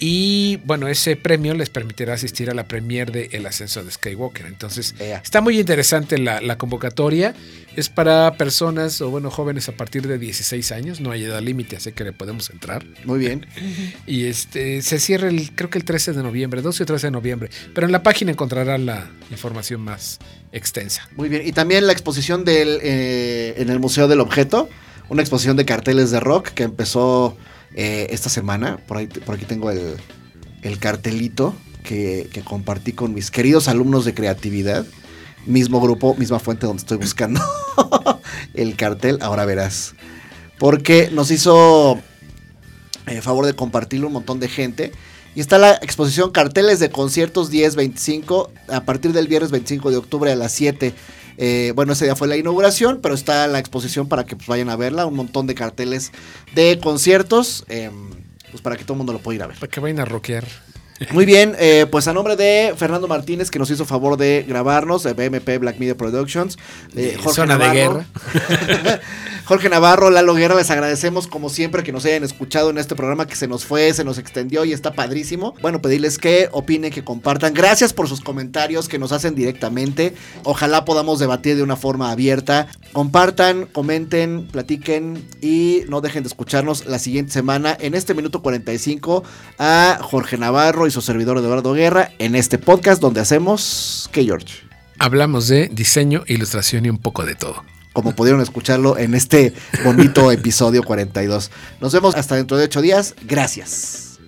Y 0.00 0.58
bueno, 0.58 0.86
ese 0.86 1.16
premio 1.16 1.54
les 1.54 1.70
permitirá 1.70 2.14
asistir 2.14 2.50
a 2.50 2.54
la 2.54 2.68
premier 2.68 3.10
de 3.10 3.30
El 3.32 3.44
Ascenso 3.46 3.82
de 3.82 3.90
Skywalker. 3.90 4.46
Entonces, 4.46 4.94
está 5.00 5.40
muy 5.40 5.58
interesante 5.58 6.18
la, 6.18 6.40
la 6.40 6.56
convocatoria. 6.56 7.34
Es 7.74 7.88
para 7.88 8.34
personas 8.34 9.00
o 9.00 9.10
bueno, 9.10 9.28
jóvenes 9.28 9.68
a 9.68 9.72
partir 9.72 10.06
de 10.06 10.18
16 10.18 10.70
años. 10.70 11.00
No 11.00 11.10
hay 11.10 11.24
edad 11.24 11.42
límite, 11.42 11.76
así 11.76 11.90
que 11.90 12.04
le 12.04 12.12
podemos 12.12 12.48
entrar. 12.50 12.84
Muy 13.04 13.18
bien. 13.18 13.46
Y 14.06 14.26
este 14.26 14.80
se 14.82 15.00
cierra 15.00 15.28
el, 15.28 15.50
creo 15.54 15.68
que 15.68 15.78
el 15.78 15.84
13 15.84 16.12
de 16.12 16.22
noviembre, 16.22 16.62
12 16.62 16.84
o 16.84 16.86
13 16.86 17.08
de 17.08 17.10
noviembre. 17.10 17.50
Pero 17.74 17.86
en 17.86 17.92
la 17.92 18.02
página 18.02 18.30
encontrarán 18.30 18.86
la 18.86 19.10
información 19.30 19.80
más 19.80 20.18
extensa. 20.52 21.08
Muy 21.16 21.28
bien. 21.28 21.42
Y 21.44 21.52
también 21.52 21.86
la 21.86 21.92
exposición 21.92 22.44
del, 22.44 22.78
eh, 22.82 23.54
en 23.56 23.68
el 23.68 23.80
Museo 23.80 24.06
del 24.06 24.20
Objeto, 24.20 24.68
una 25.08 25.22
exposición 25.22 25.56
de 25.56 25.64
carteles 25.64 26.10
de 26.12 26.20
rock 26.20 26.50
que 26.50 26.62
empezó 26.62 27.36
eh, 27.74 28.08
esta 28.10 28.28
semana. 28.28 28.78
Por, 28.86 28.98
aquí 28.98 29.44
tengo 29.46 29.70
el, 29.70 29.96
el 30.62 30.78
cartelito 30.78 31.54
que, 31.82 32.28
que 32.32 32.42
compartí 32.42 32.92
con 32.92 33.14
mis 33.14 33.30
queridos 33.30 33.68
alumnos 33.68 34.04
de 34.04 34.14
creatividad. 34.14 34.86
Mismo 35.46 35.80
grupo, 35.80 36.14
misma 36.14 36.38
fuente 36.38 36.66
donde 36.66 36.80
estoy 36.80 36.98
buscando 36.98 37.40
el 38.54 38.76
cartel. 38.76 39.18
Ahora 39.22 39.44
verás. 39.44 39.94
Porque 40.58 41.10
nos 41.12 41.30
hizo 41.30 42.00
eh, 43.08 43.22
favor 43.22 43.46
de 43.46 43.54
compartirlo 43.54 44.08
un 44.08 44.12
montón 44.12 44.40
de 44.40 44.48
gente. 44.48 44.92
Y 45.34 45.40
está 45.40 45.58
la 45.58 45.74
exposición 45.74 46.30
Carteles 46.30 46.80
de 46.80 46.90
Conciertos 46.90 47.52
10-25 47.52 48.50
a 48.68 48.84
partir 48.84 49.12
del 49.12 49.28
viernes 49.28 49.50
25 49.50 49.90
de 49.90 49.96
octubre 49.96 50.32
a 50.32 50.36
las 50.36 50.52
7. 50.52 50.94
Eh, 51.38 51.72
bueno, 51.74 51.92
ese 51.92 52.04
día 52.04 52.16
fue 52.16 52.26
la 52.26 52.36
inauguración, 52.36 52.98
pero 53.00 53.14
está 53.14 53.46
la 53.46 53.60
exposición 53.60 54.08
para 54.08 54.26
que 54.26 54.36
pues, 54.36 54.48
vayan 54.48 54.68
a 54.68 54.76
verla. 54.76 55.06
Un 55.06 55.14
montón 55.14 55.46
de 55.46 55.54
carteles 55.54 56.12
de 56.54 56.78
conciertos, 56.82 57.64
eh, 57.68 57.90
pues 58.50 58.60
para 58.60 58.76
que 58.76 58.82
todo 58.82 58.94
el 58.94 58.98
mundo 58.98 59.12
lo 59.12 59.20
pueda 59.20 59.36
ir 59.36 59.42
a 59.44 59.46
ver. 59.46 59.56
Para 59.58 59.70
que 59.70 59.80
vayan 59.80 60.00
a 60.00 60.04
rockear. 60.04 60.44
Muy 61.12 61.24
bien, 61.24 61.54
eh, 61.58 61.86
pues 61.90 62.08
a 62.08 62.12
nombre 62.12 62.34
de 62.36 62.74
Fernando 62.76 63.06
Martínez, 63.06 63.50
que 63.50 63.58
nos 63.58 63.70
hizo 63.70 63.84
favor 63.84 64.16
de 64.16 64.44
grabarnos, 64.46 65.04
de 65.04 65.12
BMP 65.12 65.58
Black 65.58 65.78
Media 65.78 65.96
Productions, 65.96 66.58
de 66.92 67.12
Y 67.12 67.14
Jorge 67.16 67.34
Zona 67.34 67.56
de 67.56 67.68
Navarro. 67.68 68.04
Jorge 69.44 69.70
Navarro, 69.70 70.10
Lalo 70.10 70.34
Guerra, 70.34 70.56
les 70.56 70.70
agradecemos 70.70 71.26
como 71.26 71.48
siempre 71.48 71.82
que 71.82 71.90
nos 71.92 72.04
hayan 72.04 72.22
escuchado 72.22 72.68
en 72.68 72.76
este 72.76 72.94
programa 72.94 73.26
que 73.26 73.34
se 73.34 73.48
nos 73.48 73.64
fue, 73.64 73.94
se 73.94 74.04
nos 74.04 74.18
extendió 74.18 74.66
y 74.66 74.74
está 74.74 74.92
padrísimo. 74.92 75.54
Bueno, 75.62 75.80
pedirles 75.80 76.18
que 76.18 76.50
opinen, 76.52 76.92
que 76.92 77.02
compartan. 77.02 77.54
Gracias 77.54 77.94
por 77.94 78.08
sus 78.08 78.20
comentarios 78.20 78.88
que 78.88 78.98
nos 78.98 79.12
hacen 79.12 79.34
directamente. 79.34 80.14
Ojalá 80.42 80.84
podamos 80.84 81.18
debatir 81.18 81.56
de 81.56 81.62
una 81.62 81.76
forma 81.76 82.10
abierta. 82.10 82.68
Compartan, 82.92 83.64
comenten, 83.64 84.48
platiquen 84.48 85.26
y 85.40 85.82
no 85.88 86.02
dejen 86.02 86.24
de 86.24 86.28
escucharnos 86.28 86.84
la 86.84 86.98
siguiente 86.98 87.32
semana 87.32 87.74
en 87.80 87.94
este 87.94 88.12
minuto 88.12 88.42
45 88.42 89.22
a 89.58 89.98
Jorge 90.02 90.36
Navarro 90.36 90.87
y 90.88 90.90
su 90.90 91.00
servidor 91.00 91.38
Eduardo 91.38 91.72
Guerra 91.74 92.10
en 92.18 92.34
este 92.34 92.58
podcast 92.58 93.00
donde 93.00 93.20
hacemos 93.20 94.08
que 94.12 94.24
George. 94.24 94.62
Hablamos 94.98 95.46
de 95.48 95.68
diseño, 95.68 96.24
ilustración 96.26 96.86
y 96.86 96.90
un 96.90 96.98
poco 96.98 97.24
de 97.24 97.34
todo. 97.34 97.64
como 97.92 98.14
pudieron 98.14 98.40
escucharlo 98.40 98.96
en 98.96 99.14
este 99.14 99.52
bonito 99.84 100.30
episodio 100.32 100.82
42. 100.84 101.50
Nos 101.80 101.92
vemos 101.92 102.14
hasta 102.14 102.36
dentro 102.36 102.56
de 102.56 102.64
ocho 102.64 102.80
días. 102.80 103.14
Gracias. 103.24 104.18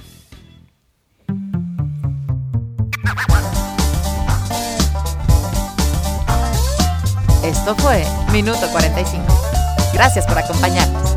Esto 7.45 7.75
fue 7.77 8.05
Minuto 8.33 8.69
45. 8.71 9.25
Gracias 9.95 10.27
por 10.27 10.39
acompañarnos. 10.39 11.10